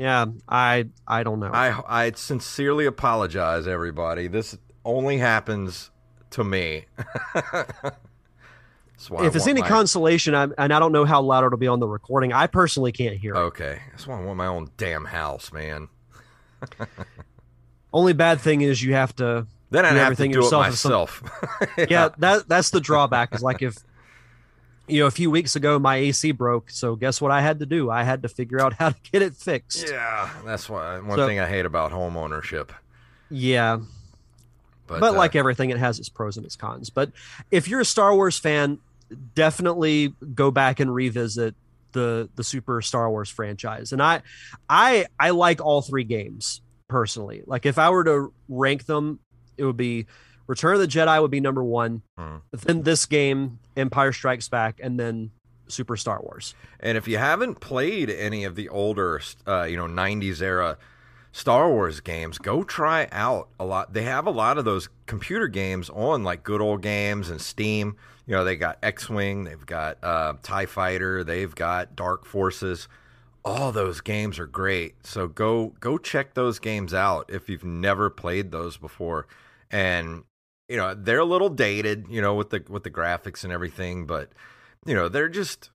Yeah, 0.00 0.26
I 0.48 0.86
I 1.06 1.22
don't 1.24 1.40
know. 1.40 1.50
I 1.52 2.06
I 2.06 2.12
sincerely 2.12 2.86
apologize, 2.86 3.66
everybody. 3.68 4.28
This 4.28 4.56
only 4.82 5.18
happens 5.18 5.90
to 6.30 6.42
me. 6.42 6.86
I 9.12 9.26
if 9.26 9.36
it's 9.36 9.46
any 9.46 9.60
my- 9.60 9.68
consolation, 9.68 10.34
I'm, 10.34 10.54
and 10.56 10.72
I 10.72 10.78
don't 10.78 10.92
know 10.92 11.04
how 11.04 11.20
loud 11.20 11.44
it'll 11.44 11.58
be 11.58 11.66
on 11.66 11.80
the 11.80 11.88
recording, 11.88 12.32
I 12.32 12.46
personally 12.46 12.92
can't 12.92 13.16
hear 13.16 13.34
it. 13.34 13.38
okay, 13.38 13.80
that's 13.90 14.06
why 14.06 14.18
I 14.18 14.24
want 14.24 14.38
my 14.38 14.46
own 14.46 14.70
damn 14.78 15.04
house, 15.04 15.52
man. 15.52 15.88
Only 17.92 18.12
bad 18.14 18.40
thing 18.40 18.60
is 18.62 18.82
you 18.82 18.94
have 18.94 19.14
to 19.16 19.46
Then 19.70 19.84
I'd 19.84 19.88
have 19.88 19.96
to 19.96 20.02
everything 20.04 20.32
do 20.32 20.38
it 20.38 20.42
yourself. 20.44 20.66
if 20.66 20.70
myself. 20.72 21.22
yeah, 21.90 22.10
that 22.18 22.48
that's 22.48 22.70
the 22.70 22.80
drawback. 22.80 23.34
Is 23.34 23.42
like 23.42 23.60
if 23.62 23.76
you 24.90 25.00
know 25.00 25.06
a 25.06 25.10
few 25.10 25.30
weeks 25.30 25.56
ago 25.56 25.78
my 25.78 25.96
AC 25.96 26.32
broke, 26.32 26.70
so 26.70 26.96
guess 26.96 27.20
what 27.20 27.30
I 27.30 27.40
had 27.40 27.58
to 27.60 27.66
do? 27.66 27.90
I 27.90 28.02
had 28.02 28.22
to 28.22 28.28
figure 28.28 28.60
out 28.60 28.72
how 28.78 28.90
to 28.90 28.96
get 29.12 29.22
it 29.22 29.34
fixed. 29.34 29.88
Yeah, 29.88 30.28
that's 30.44 30.68
why 30.68 30.98
one 31.00 31.18
So- 31.18 31.26
thing 31.26 31.38
I 31.40 31.46
hate 31.48 31.66
about 31.66 31.92
home 31.92 32.16
ownership. 32.16 32.72
Yeah, 33.30 33.78
But, 34.88 34.98
but, 35.00 35.14
uh, 35.14 35.16
like 35.18 35.36
everything, 35.36 35.70
it 35.70 35.78
has 35.78 35.98
its 36.00 36.08
pros 36.08 36.36
and 36.36 36.44
its 36.44 36.56
cons. 36.56 36.90
But 36.90 37.12
if 37.52 37.68
you're 37.68 37.80
a 37.80 37.84
Star 37.84 38.12
Wars 38.14 38.38
fan, 38.38 38.78
definitely 39.34 40.14
go 40.34 40.50
back 40.50 40.80
and 40.80 40.92
revisit 40.94 41.54
the 41.92 42.28
the 42.36 42.44
Super 42.44 42.80
Star 42.82 43.08
Wars 43.10 43.28
franchise. 43.30 43.92
And 43.92 44.02
I, 44.02 44.22
I, 44.68 45.06
I 45.18 45.30
like 45.30 45.60
all 45.60 45.82
three 45.82 46.04
games 46.04 46.60
personally. 46.88 47.42
Like 47.46 47.66
if 47.66 47.78
I 47.78 47.90
were 47.90 48.04
to 48.04 48.32
rank 48.48 48.86
them, 48.86 49.20
it 49.56 49.64
would 49.64 49.76
be 49.76 50.06
Return 50.50 50.74
of 50.74 50.80
the 50.80 50.88
Jedi 50.88 51.22
would 51.22 51.30
be 51.30 51.38
number 51.40 51.62
one, 51.62 52.02
Hmm. 52.18 52.38
then 52.50 52.82
this 52.82 53.06
game, 53.06 53.60
Empire 53.76 54.12
Strikes 54.12 54.48
Back, 54.48 54.80
and 54.82 54.98
then 54.98 55.30
Super 55.68 55.96
Star 55.96 56.20
Wars. 56.20 56.56
And 56.80 56.98
if 56.98 57.06
you 57.06 57.18
haven't 57.18 57.60
played 57.60 58.10
any 58.10 58.42
of 58.44 58.56
the 58.56 58.68
older, 58.68 59.20
uh, 59.46 59.62
you 59.62 59.76
know, 59.76 59.86
'90s 59.86 60.42
era 60.42 60.76
Star 61.30 61.70
Wars 61.70 62.00
games, 62.00 62.38
go 62.38 62.64
try 62.64 63.06
out 63.12 63.48
a 63.60 63.64
lot. 63.64 63.92
They 63.92 64.02
have 64.02 64.26
a 64.26 64.32
lot 64.32 64.58
of 64.58 64.64
those 64.64 64.88
computer 65.06 65.46
games 65.46 65.88
on 65.90 66.24
like 66.24 66.42
Good 66.42 66.60
Old 66.60 66.82
Games 66.82 67.30
and 67.30 67.40
Steam. 67.40 67.94
You 68.26 68.34
know, 68.34 68.42
they 68.42 68.56
got 68.56 68.78
X-wing, 68.82 69.44
they've 69.44 69.64
got 69.66 69.98
uh, 70.02 70.32
Tie 70.42 70.66
Fighter, 70.66 71.22
they've 71.22 71.54
got 71.54 71.94
Dark 71.94 72.24
Forces. 72.24 72.88
All 73.44 73.70
those 73.70 74.00
games 74.00 74.38
are 74.40 74.46
great. 74.46 75.06
So 75.06 75.28
go 75.28 75.74
go 75.78 75.96
check 75.96 76.34
those 76.34 76.58
games 76.58 76.92
out 76.92 77.30
if 77.32 77.48
you've 77.48 77.64
never 77.64 78.10
played 78.10 78.50
those 78.50 78.76
before. 78.76 79.28
And 79.70 80.24
you 80.70 80.76
know, 80.76 80.94
they're 80.94 81.18
a 81.18 81.24
little 81.24 81.48
dated, 81.50 82.06
you 82.08 82.22
know, 82.22 82.34
with 82.34 82.50
the 82.50 82.64
with 82.68 82.84
the 82.84 82.90
graphics 82.90 83.42
and 83.42 83.52
everything, 83.52 84.06
but 84.06 84.30
you 84.86 84.94
know, 84.94 85.08
they're 85.08 85.28
just 85.28 85.70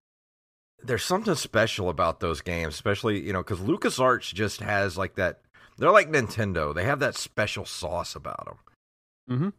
there's 0.83 1.03
something 1.03 1.35
special 1.35 1.89
about 1.89 2.19
those 2.21 2.41
games, 2.41 2.73
especially 2.73 3.19
you 3.19 3.33
know 3.33 3.43
because 3.43 3.59
LucasArts 3.59 4.33
just 4.33 4.61
has 4.61 4.97
like 4.97 5.15
that. 5.15 5.41
They're 5.77 5.91
like 5.91 6.09
Nintendo. 6.09 6.73
They 6.73 6.85
have 6.85 6.99
that 7.01 7.15
special 7.15 7.65
sauce 7.65 8.15
about 8.15 8.45
them. 8.45 8.57
Mm-hmm. 9.29 9.49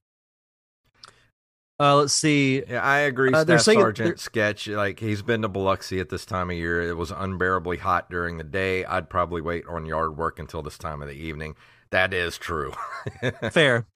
Uh, 1.79 1.97
let's 1.97 2.15
see. 2.15 2.63
Yeah, 2.67 2.83
I 2.83 3.01
agree. 3.01 3.35
Uh, 3.35 3.43
Staff 3.43 3.61
Sergeant 3.61 4.09
they're- 4.09 4.17
sketch 4.17 4.67
like 4.69 4.99
he's 4.99 5.21
been 5.21 5.43
to 5.43 5.49
Biloxi 5.49 6.01
at 6.01 6.09
this 6.09 6.25
time 6.25 6.51
of 6.51 6.57
year. 6.57 6.81
It 6.83 6.97
was 6.97 7.11
unbearably 7.11 7.77
hot 7.77 8.09
during 8.11 8.39
the 8.39 8.45
day. 8.45 8.87
I'd 8.87 9.11
probably 9.11 9.43
wait 9.43 9.65
on 9.69 9.85
yard 9.85 10.17
work 10.17 10.39
until 10.39 10.63
this 10.63 10.79
time 10.79 11.03
of 11.03 11.09
the 11.09 11.15
evening. 11.15 11.55
That 11.91 12.15
is 12.15 12.39
true. 12.39 12.73
Fair. 13.51 13.87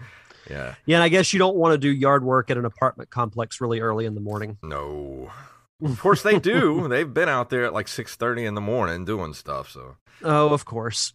Yeah. 0.49 0.75
Yeah, 0.87 0.97
and 0.97 1.03
I 1.03 1.09
guess 1.09 1.33
you 1.33 1.39
don't 1.39 1.57
want 1.57 1.73
to 1.73 1.79
do 1.79 1.91
yard 1.91 2.25
work 2.25 2.51
at 2.51 2.57
an 2.57 2.65
apartment 2.65 3.11
complex 3.11 3.61
really 3.61 3.81
early 3.81 4.07
in 4.07 4.15
the 4.15 4.21
morning. 4.21 4.59
No. 4.63 5.31
Of 5.83 5.99
course 5.99 6.23
they 6.23 6.39
do. 6.39 6.89
They've 6.89 7.11
been 7.11 7.31
out 7.31 7.49
there 7.49 7.65
at 7.65 7.73
like 7.73 7.89
six 7.89 8.15
thirty 8.15 8.45
in 8.45 8.55
the 8.55 8.61
morning 8.61 9.07
doing 9.07 9.33
stuff. 9.33 9.71
So, 9.71 9.97
Oh, 10.23 10.51
of 10.53 10.67
course. 10.67 11.15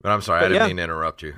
but 0.00 0.10
I'm 0.12 0.20
sorry, 0.20 0.44
I 0.44 0.48
didn't 0.48 0.60
yeah. 0.62 0.66
mean 0.68 0.76
to 0.76 0.84
interrupt 0.84 1.24
you. 1.24 1.34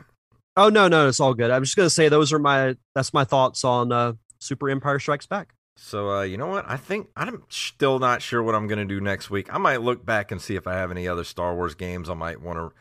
Oh 0.55 0.69
no, 0.69 0.87
no, 0.87 1.09
it's 1.09 1.19
all 1.19 1.33
good. 1.33 1.51
I'm 1.51 1.65
just 1.65 1.77
gonna 1.77 1.89
say 1.89 2.11
those 2.11 2.35
are 2.35 2.39
my 2.39 2.77
that's 2.95 3.15
my 3.15 3.25
thoughts 3.25 3.65
on 3.65 3.91
uh, 3.91 4.13
Super 4.39 4.69
Empire 4.69 4.99
Strikes 4.99 5.25
Back. 5.27 5.55
So 5.79 6.11
uh, 6.11 6.23
you 6.25 6.37
know 6.37 6.49
what? 6.49 6.67
I 6.69 6.77
think 6.77 7.09
I'm 7.17 7.43
still 7.49 7.99
not 7.99 8.21
sure 8.21 8.43
what 8.43 8.55
I'm 8.55 8.67
going 8.67 8.81
to 8.81 8.85
do 8.85 9.01
next 9.01 9.31
week. 9.31 9.49
I 9.51 9.57
might 9.57 9.81
look 9.81 10.05
back 10.05 10.31
and 10.31 10.39
see 10.39 10.57
if 10.57 10.67
I 10.67 10.75
have 10.75 10.91
any 10.91 11.09
other 11.09 11.25
Star 11.25 11.55
Wars 11.55 11.75
games 11.75 12.11
I 12.11 12.15
might 12.15 12.43
want 12.43 12.59
to 12.59 12.73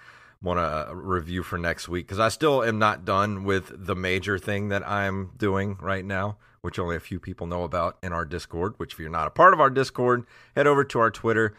want 0.45 0.59
to 0.59 0.91
uh, 0.91 0.93
review 0.93 1.43
for 1.43 1.57
next 1.57 1.89
week 1.89 2.05
because 2.05 2.19
I 2.19 2.29
still 2.29 2.63
am 2.63 2.79
not 2.79 3.03
done 3.03 3.43
with 3.43 3.71
the 3.85 3.95
major 3.95 4.37
thing 4.37 4.69
that 4.69 4.87
I'm 4.87 5.31
doing 5.37 5.77
right 5.81 6.05
now, 6.05 6.37
which 6.61 6.79
only 6.79 6.95
a 6.95 7.01
few 7.01 7.19
people 7.19 7.47
know 7.47 7.63
about 7.63 7.97
in 8.01 8.13
our 8.13 8.23
Discord. 8.23 8.75
Which, 8.77 8.93
if 8.93 8.99
you're 8.99 9.09
not 9.09 9.27
a 9.27 9.31
part 9.31 9.53
of 9.53 9.59
our 9.59 9.69
Discord, 9.69 10.25
head 10.55 10.67
over 10.67 10.83
to 10.85 10.99
our 10.99 11.11
Twitter 11.11 11.55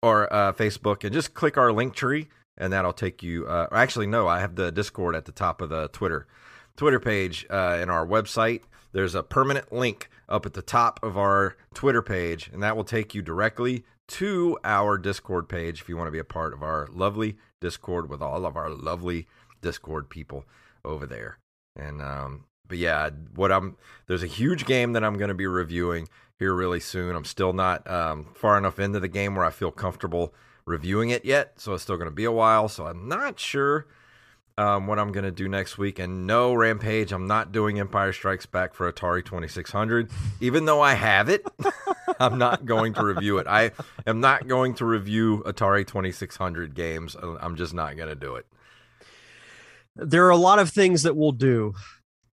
or 0.00 0.32
uh, 0.32 0.52
Facebook 0.52 1.04
and 1.04 1.12
just 1.12 1.34
click 1.34 1.58
our 1.58 1.72
link 1.72 1.94
tree, 1.94 2.28
and 2.56 2.72
that'll 2.72 2.92
take 2.92 3.22
you. 3.22 3.46
Uh, 3.46 3.66
actually, 3.72 4.06
no, 4.06 4.28
I 4.28 4.40
have 4.40 4.54
the 4.54 4.70
Discord 4.72 5.16
at 5.16 5.24
the 5.24 5.32
top 5.32 5.60
of 5.60 5.68
the 5.68 5.88
Twitter 5.88 6.26
Twitter 6.76 7.00
page 7.00 7.44
uh, 7.50 7.78
in 7.82 7.90
our 7.90 8.06
website. 8.06 8.62
There's 8.92 9.14
a 9.14 9.22
permanent 9.22 9.72
link 9.72 10.08
up 10.28 10.46
at 10.46 10.54
the 10.54 10.62
top 10.62 11.00
of 11.02 11.18
our 11.18 11.56
Twitter 11.74 12.02
page, 12.02 12.48
and 12.52 12.62
that 12.62 12.76
will 12.76 12.84
take 12.84 13.14
you 13.14 13.20
directly 13.20 13.84
to 14.08 14.58
our 14.64 14.98
Discord 14.98 15.48
page 15.48 15.80
if 15.80 15.88
you 15.88 15.96
want 15.96 16.08
to 16.08 16.12
be 16.12 16.18
a 16.18 16.24
part 16.24 16.52
of 16.52 16.62
our 16.62 16.88
lovely 16.90 17.36
Discord 17.60 18.08
with 18.08 18.22
all 18.22 18.44
of 18.46 18.56
our 18.56 18.70
lovely 18.70 19.26
Discord 19.60 20.08
people 20.08 20.44
over 20.84 21.06
there. 21.06 21.38
And 21.76 22.02
um, 22.02 22.44
but 22.66 22.78
yeah, 22.78 23.10
what 23.34 23.52
I'm 23.52 23.76
there's 24.06 24.22
a 24.22 24.28
huge 24.28 24.66
game 24.66 24.92
that 24.92 25.04
I'm 25.04 25.16
going 25.16 25.28
to 25.28 25.34
be 25.34 25.46
reviewing 25.46 26.08
here 26.38 26.54
really 26.54 26.80
soon. 26.80 27.16
I'm 27.16 27.24
still 27.24 27.52
not 27.52 27.88
um, 27.90 28.28
far 28.34 28.58
enough 28.58 28.78
into 28.78 29.00
the 29.00 29.08
game 29.08 29.34
where 29.34 29.44
I 29.44 29.50
feel 29.50 29.70
comfortable 29.70 30.34
reviewing 30.64 31.10
it 31.10 31.24
yet, 31.24 31.54
so 31.56 31.74
it's 31.74 31.82
still 31.82 31.96
going 31.96 32.10
to 32.10 32.14
be 32.14 32.24
a 32.24 32.32
while. 32.32 32.68
So 32.68 32.86
I'm 32.86 33.08
not 33.08 33.38
sure 33.40 33.86
um, 34.58 34.88
what 34.88 34.98
I'm 34.98 35.12
going 35.12 35.24
to 35.24 35.30
do 35.30 35.48
next 35.48 35.78
week. 35.78 35.98
And 36.00 36.26
no, 36.26 36.52
Rampage, 36.52 37.12
I'm 37.12 37.28
not 37.28 37.52
doing 37.52 37.78
Empire 37.78 38.12
Strikes 38.12 38.44
Back 38.44 38.74
for 38.74 38.92
Atari 38.92 39.24
2600. 39.24 40.10
Even 40.40 40.64
though 40.64 40.80
I 40.80 40.94
have 40.94 41.28
it, 41.28 41.46
I'm 42.20 42.38
not 42.38 42.66
going 42.66 42.92
to 42.94 43.04
review 43.04 43.38
it. 43.38 43.46
I 43.46 43.70
am 44.06 44.20
not 44.20 44.48
going 44.48 44.74
to 44.74 44.84
review 44.84 45.44
Atari 45.46 45.86
2600 45.86 46.74
games. 46.74 47.16
I'm 47.22 47.54
just 47.54 47.72
not 47.72 47.96
going 47.96 48.08
to 48.08 48.16
do 48.16 48.34
it. 48.34 48.46
There 49.94 50.26
are 50.26 50.30
a 50.30 50.36
lot 50.36 50.58
of 50.58 50.70
things 50.70 51.04
that 51.04 51.16
we'll 51.16 51.32
do, 51.32 51.74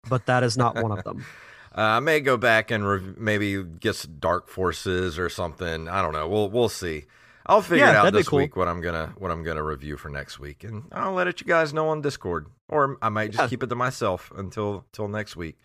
but 0.08 0.26
that 0.26 0.42
is 0.42 0.56
not 0.56 0.82
one 0.82 0.92
of 0.92 1.04
them. 1.04 1.24
Uh, 1.76 1.82
I 1.82 2.00
may 2.00 2.18
go 2.18 2.36
back 2.36 2.72
and 2.72 2.84
rev- 2.84 3.18
maybe 3.18 3.62
get 3.62 4.04
Dark 4.18 4.48
Forces 4.48 5.16
or 5.16 5.28
something. 5.28 5.86
I 5.86 6.02
don't 6.02 6.12
know. 6.12 6.26
We'll 6.26 6.50
we'll 6.50 6.70
see. 6.70 7.04
I'll 7.48 7.62
figure 7.62 7.86
Yeah, 7.86 7.90
it 7.90 7.96
out 7.96 8.12
this 8.12 8.28
cool. 8.28 8.38
week 8.40 8.56
what 8.56 8.68
I'm 8.68 8.80
gonna 8.80 9.14
what 9.16 9.30
I'm 9.30 9.42
gonna 9.42 9.62
review 9.62 9.96
for 9.96 10.10
next 10.10 10.38
week, 10.38 10.64
and 10.64 10.84
I'll 10.92 11.12
let 11.14 11.26
it 11.28 11.40
you 11.40 11.46
guys 11.46 11.72
know 11.72 11.88
on 11.88 12.02
Discord, 12.02 12.46
or 12.68 12.98
I 13.00 13.08
might 13.08 13.30
just 13.30 13.42
Yeah. 13.44 13.48
keep 13.48 13.62
it 13.62 13.68
to 13.68 13.74
myself 13.74 14.30
until 14.36 14.84
till 14.92 15.08
next 15.08 15.34
week. 15.36 15.58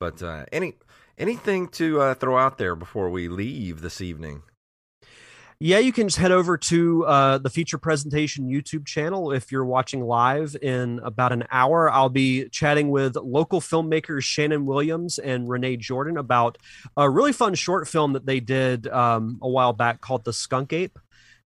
But 0.00 0.20
uh, 0.22 0.46
any 0.50 0.74
anything 1.16 1.68
to 1.68 2.00
uh, 2.00 2.14
throw 2.14 2.36
out 2.38 2.58
there 2.58 2.74
before 2.74 3.08
we 3.08 3.28
leave 3.28 3.82
this 3.82 4.00
evening? 4.00 4.42
Yeah, 5.60 5.78
you 5.78 5.92
can 5.92 6.08
just 6.08 6.18
head 6.18 6.32
over 6.32 6.58
to 6.58 7.06
uh, 7.06 7.38
the 7.38 7.48
feature 7.48 7.78
presentation 7.78 8.48
YouTube 8.48 8.84
channel 8.84 9.30
if 9.30 9.52
you're 9.52 9.64
watching 9.64 10.00
live 10.02 10.56
in 10.60 10.98
about 11.04 11.30
an 11.30 11.44
hour. 11.52 11.88
I'll 11.88 12.08
be 12.08 12.48
chatting 12.48 12.90
with 12.90 13.14
local 13.14 13.60
filmmakers 13.60 14.24
Shannon 14.24 14.66
Williams 14.66 15.20
and 15.20 15.48
Renee 15.48 15.76
Jordan 15.76 16.16
about 16.16 16.58
a 16.96 17.08
really 17.08 17.32
fun 17.32 17.54
short 17.54 17.86
film 17.86 18.14
that 18.14 18.26
they 18.26 18.40
did 18.40 18.88
um, 18.88 19.38
a 19.40 19.48
while 19.48 19.72
back 19.72 20.00
called 20.00 20.24
The 20.24 20.32
Skunk 20.32 20.72
Ape, 20.72 20.98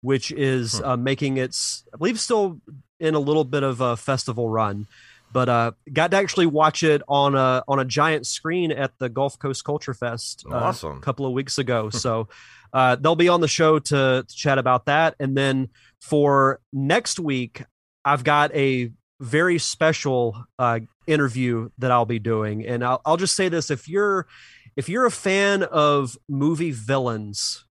which 0.06 0.32
is 0.32 0.80
uh, 0.82 0.95
making 0.95 1.38
its, 1.38 1.84
I 1.91 1.97
believe, 1.97 2.20
still 2.20 2.62
in 2.99 3.16
a 3.16 3.20
little 3.20 3.43
bit 3.43 3.64
of 3.64 3.82
a 3.82 3.97
festival 3.97 4.47
run. 4.47 4.86
But 5.34 5.49
uh, 5.49 5.72
got 5.91 6.12
to 6.12 6.18
actually 6.18 6.45
watch 6.45 6.84
it 6.84 7.01
on 7.10 7.36
a 7.36 7.64
on 7.68 7.80
a 7.80 7.86
giant 7.86 8.26
screen 8.28 8.72
at 8.72 8.91
the 8.99 9.10
Gulf 9.10 9.38
Coast 9.39 9.66
Culture 9.66 9.93
Fest 9.93 10.45
uh, 10.49 10.56
Awesome. 10.56 10.97
a 10.97 11.01
couple 11.01 11.26
of 11.26 11.34
weeks 11.34 11.58
ago. 11.58 11.89
So 12.06 12.30
uh, 12.72 12.95
they'll 12.95 13.16
be 13.16 13.30
on 13.30 13.41
the 13.41 13.47
show 13.47 13.80
to, 13.80 14.24
to 14.28 14.36
chat 14.36 14.58
about 14.58 14.86
that. 14.86 15.16
And 15.20 15.36
then 15.36 15.70
for 15.99 16.60
next 16.72 17.20
week, 17.20 17.64
I've 18.06 18.24
got 18.24 18.53
a 18.56 18.91
very 19.20 19.58
special 19.60 20.45
uh, 20.60 20.82
interview 21.08 21.70
that 21.80 21.89
I'll 21.91 22.06
be 22.06 22.20
doing. 22.20 22.66
And 22.66 22.84
I'll, 22.84 23.01
I'll 23.06 23.18
just 23.18 23.36
say 23.36 23.49
this: 23.49 23.72
if 23.72 23.89
you're 23.89 24.28
if 24.78 24.88
you're 24.88 25.06
a 25.06 25.12
fan 25.12 25.64
of 25.64 26.18
movie 26.30 26.72
villains, 26.72 27.64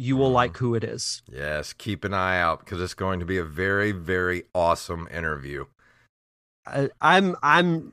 you 0.00 0.16
will 0.16 0.30
like 0.30 0.56
who 0.56 0.74
it 0.74 0.82
is. 0.82 1.22
Yes, 1.30 1.74
keep 1.74 2.04
an 2.04 2.14
eye 2.14 2.40
out 2.40 2.60
because 2.60 2.80
it's 2.80 2.94
going 2.94 3.20
to 3.20 3.26
be 3.26 3.36
a 3.36 3.44
very 3.44 3.92
very 3.92 4.44
awesome 4.54 5.06
interview. 5.12 5.66
I, 6.66 6.88
I'm 7.00 7.36
I'm 7.42 7.92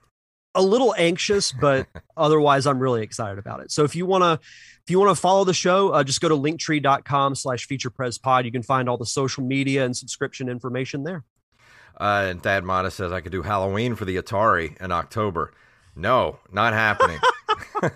a 0.56 0.62
little 0.62 0.96
anxious, 0.98 1.52
but 1.52 1.88
otherwise 2.18 2.66
I'm 2.66 2.80
really 2.80 3.04
excited 3.04 3.38
about 3.38 3.60
it. 3.60 3.72
So 3.72 3.84
if 3.84 3.94
you 3.94 4.06
want 4.06 4.24
to 4.24 4.40
if 4.86 4.90
you 4.90 5.00
want 5.00 5.16
to 5.16 5.22
follow 5.22 5.44
the 5.44 5.54
show, 5.54 5.90
uh, 5.90 6.04
just 6.06 6.22
go 6.22 6.30
to 6.30 6.36
linktree.com 6.36 7.36
slash 7.36 7.68
feature 7.68 7.90
pres 7.90 8.18
pod. 8.18 8.46
You 8.46 8.54
can 8.54 8.64
find 8.64 8.88
all 8.88 8.98
the 8.98 9.06
social 9.06 9.44
media 9.44 9.84
and 9.84 9.96
subscription 9.96 10.48
information 10.48 11.04
there. 11.04 11.26
Uh, 12.00 12.28
and 12.30 12.42
Thad 12.42 12.64
Mata 12.64 12.90
says 12.90 13.12
I 13.12 13.20
could 13.20 13.34
do 13.34 13.42
Halloween 13.42 13.96
for 13.96 14.06
the 14.06 14.16
Atari 14.16 14.80
in 14.82 14.94
October. 14.94 15.52
No, 15.94 16.40
not 16.54 16.74
happening. 16.74 17.20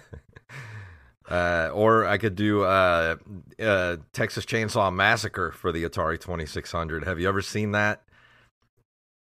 uh, 1.32 1.70
or 1.74 2.06
I 2.06 2.18
could 2.18 2.36
do 2.36 2.64
uh, 2.64 3.16
uh, 3.60 3.98
Texas 4.14 4.46
Chainsaw 4.46 4.94
Massacre 4.94 5.52
for 5.52 5.72
the 5.72 5.84
Atari 5.84 6.20
2600. 6.20 7.06
Have 7.06 7.20
you 7.20 7.28
ever 7.28 7.42
seen 7.42 7.72
that? 7.72 8.02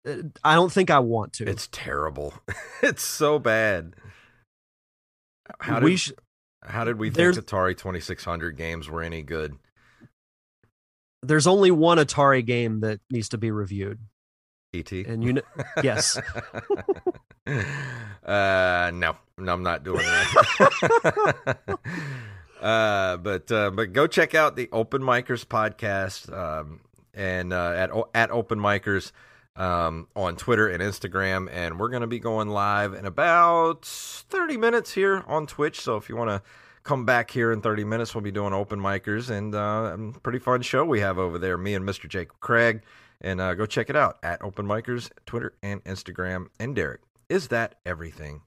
Uh, 0.07 0.15
I 0.43 0.55
don't 0.55 0.71
think 0.71 0.89
I 0.89 0.99
want 0.99 1.33
to. 1.33 1.49
It's 1.49 1.67
terrible. 1.71 2.33
it's 2.81 3.03
so 3.03 3.39
bad. 3.39 3.95
How 5.59 5.75
did 5.75 5.83
we 5.83 5.97
sh- 5.97 6.13
how 6.63 6.83
did 6.83 6.97
we 6.97 7.09
think 7.09 7.35
Atari 7.35 7.77
2600 7.77 8.55
games 8.55 8.89
were 8.89 9.01
any 9.01 9.21
good? 9.21 9.57
there's 11.21 11.47
only 11.47 11.71
one 11.71 11.97
Atari 11.97 12.45
game 12.45 12.81
that 12.81 12.99
needs 13.09 13.29
to 13.29 13.37
be 13.37 13.51
reviewed. 13.51 13.99
ET. 14.73 14.91
And 14.91 15.23
you 15.23 15.33
know, 15.33 15.41
yes. 15.83 16.17
uh, 17.47 18.91
no, 18.93 19.15
no, 19.37 19.53
I'm 19.53 19.63
not 19.63 19.83
doing 19.83 20.05
that. 20.05 21.79
uh, 22.61 23.17
but 23.17 23.51
uh, 23.51 23.71
but 23.71 23.93
go 23.93 24.05
check 24.05 24.35
out 24.35 24.55
the 24.55 24.69
Open 24.71 25.01
Micers 25.01 25.43
podcast 25.45 26.31
um, 26.31 26.81
and 27.13 27.51
uh, 27.51 27.73
at 27.75 27.89
at 28.13 28.29
Open 28.29 28.59
Micers 28.59 29.11
um, 29.55 30.07
on 30.15 30.35
Twitter 30.35 30.67
and 30.67 30.83
Instagram, 30.83 31.49
and 31.51 31.79
we're 31.79 31.89
going 31.89 32.01
to 32.01 32.07
be 32.07 32.19
going 32.19 32.49
live 32.49 32.93
in 32.93 33.05
about 33.05 33.85
30 33.85 34.57
minutes 34.57 34.93
here 34.93 35.23
on 35.27 35.47
Twitch. 35.47 35.81
So 35.81 35.97
if 35.97 36.09
you 36.09 36.15
want 36.15 36.29
to 36.29 36.41
come 36.83 37.05
back 37.05 37.31
here 37.31 37.51
in 37.51 37.61
30 37.61 37.83
minutes, 37.83 38.13
we'll 38.13 38.21
be 38.21 38.31
doing 38.31 38.53
Open 38.53 38.79
Micers 38.79 39.29
and 39.29 39.55
uh, 39.55 39.97
pretty 40.21 40.39
fun 40.39 40.61
show 40.61 40.85
we 40.85 40.99
have 41.01 41.17
over 41.17 41.37
there. 41.37 41.57
Me 41.57 41.73
and 41.73 41.87
Mr. 41.87 42.07
Jacob 42.07 42.39
Craig, 42.39 42.83
and 43.21 43.41
uh, 43.41 43.53
go 43.53 43.65
check 43.65 43.89
it 43.89 43.95
out 43.95 44.17
at 44.23 44.41
Open 44.41 44.65
Micers, 44.65 45.09
Twitter 45.25 45.53
and 45.61 45.83
Instagram. 45.83 46.47
And 46.59 46.75
Derek, 46.75 47.01
is 47.27 47.49
that 47.49 47.75
everything? 47.85 48.41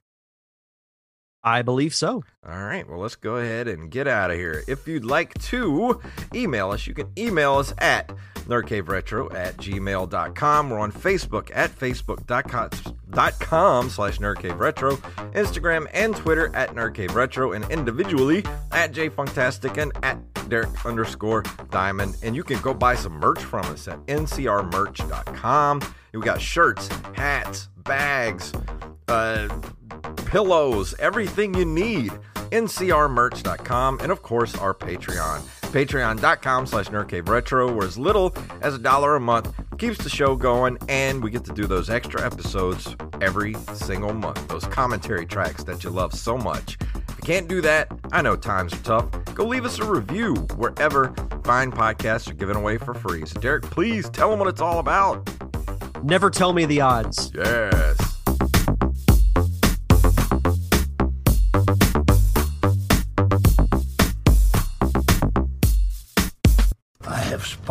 I 1.43 1.61
believe 1.61 1.93
so. 1.93 2.23
All 2.47 2.63
right, 2.63 2.87
well, 2.87 2.99
let's 2.99 3.15
go 3.15 3.35
ahead 3.35 3.67
and 3.67 3.91
get 3.91 4.07
out 4.07 4.31
of 4.31 4.37
here. 4.37 4.63
If 4.67 4.87
you'd 4.87 5.03
like 5.03 5.33
to 5.45 5.99
email 6.33 6.71
us, 6.71 6.87
you 6.87 6.93
can 6.93 7.11
email 7.17 7.55
us 7.55 7.73
at 7.79 8.07
nerdcaveretro 8.47 9.33
at 9.33 9.57
gmail.com. 9.57 10.69
We're 10.69 10.79
on 10.79 10.91
Facebook 10.91 11.51
at 11.53 11.77
facebook.com 11.77 12.69
dot 13.13 13.39
com 13.39 13.89
slash 13.89 14.17
nerdcaveretro, 14.19 14.97
Instagram 15.33 15.87
and 15.93 16.15
Twitter 16.15 16.53
at 16.55 16.75
nerdcaveretro, 16.75 17.55
and 17.55 17.69
individually 17.71 18.45
at 18.71 18.91
jfunktastic 18.91 19.77
and 19.81 19.91
at 20.03 20.17
Derek 20.49 20.85
underscore 20.85 21.43
Diamond. 21.71 22.17
And 22.23 22.35
you 22.35 22.43
can 22.43 22.59
go 22.61 22.73
buy 22.73 22.95
some 22.95 23.13
merch 23.13 23.39
from 23.39 23.65
us 23.67 23.87
at 23.87 23.99
ncrmerch.com. 24.07 25.81
We 26.13 26.21
got 26.21 26.41
shirts, 26.41 26.89
hats, 27.13 27.69
bags, 27.83 28.53
uh, 29.07 29.47
pillows, 30.25 30.93
everything 30.99 31.53
you 31.53 31.65
need. 31.65 32.11
ncrmerch.com 32.51 33.99
and 34.01 34.11
of 34.11 34.21
course 34.21 34.55
our 34.57 34.75
patreon 34.75 35.41
patreon.com 35.73 36.67
slash 36.67 36.87
nerdcave 36.89 37.27
retro 37.27 37.73
where 37.73 37.87
as 37.87 37.97
little 37.97 38.33
as 38.61 38.75
a 38.75 38.77
dollar 38.77 39.15
a 39.15 39.19
month 39.19 39.51
keeps 39.79 39.97
the 39.97 40.09
show 40.09 40.35
going 40.35 40.77
and 40.87 41.23
we 41.23 41.31
get 41.31 41.43
to 41.43 41.51
do 41.51 41.65
those 41.65 41.89
extra 41.89 42.23
episodes 42.23 42.95
every 43.21 43.55
single 43.73 44.13
month. 44.13 44.47
Those 44.47 44.65
commentary 44.65 45.25
tracks 45.25 45.63
that 45.63 45.83
you 45.83 45.89
love 45.89 46.13
so 46.13 46.37
much. 46.37 46.77
If 47.09 47.17
you 47.17 47.23
can't 47.23 47.47
do 47.47 47.59
that 47.61 47.87
i 48.11 48.21
know 48.21 48.35
times 48.35 48.73
are 48.73 48.83
tough. 48.83 49.09
Go 49.33 49.45
leave 49.45 49.65
us 49.65 49.79
a 49.79 49.85
review 49.85 50.35
wherever 50.57 51.13
fine 51.43 51.71
podcasts 51.71 52.29
are 52.29 52.35
given 52.35 52.55
away 52.55 52.77
for 52.77 52.93
free. 52.93 53.25
So 53.25 53.39
derek 53.39 53.63
please 53.63 54.09
tell 54.11 54.29
them 54.29 54.37
what 54.37 54.47
it's 54.47 54.61
all 54.61 54.77
about. 54.77 55.27
Never 56.03 56.29
tell 56.29 56.53
me 56.53 56.65
the 56.65 56.81
odds. 56.81 57.31
yes 57.33 58.02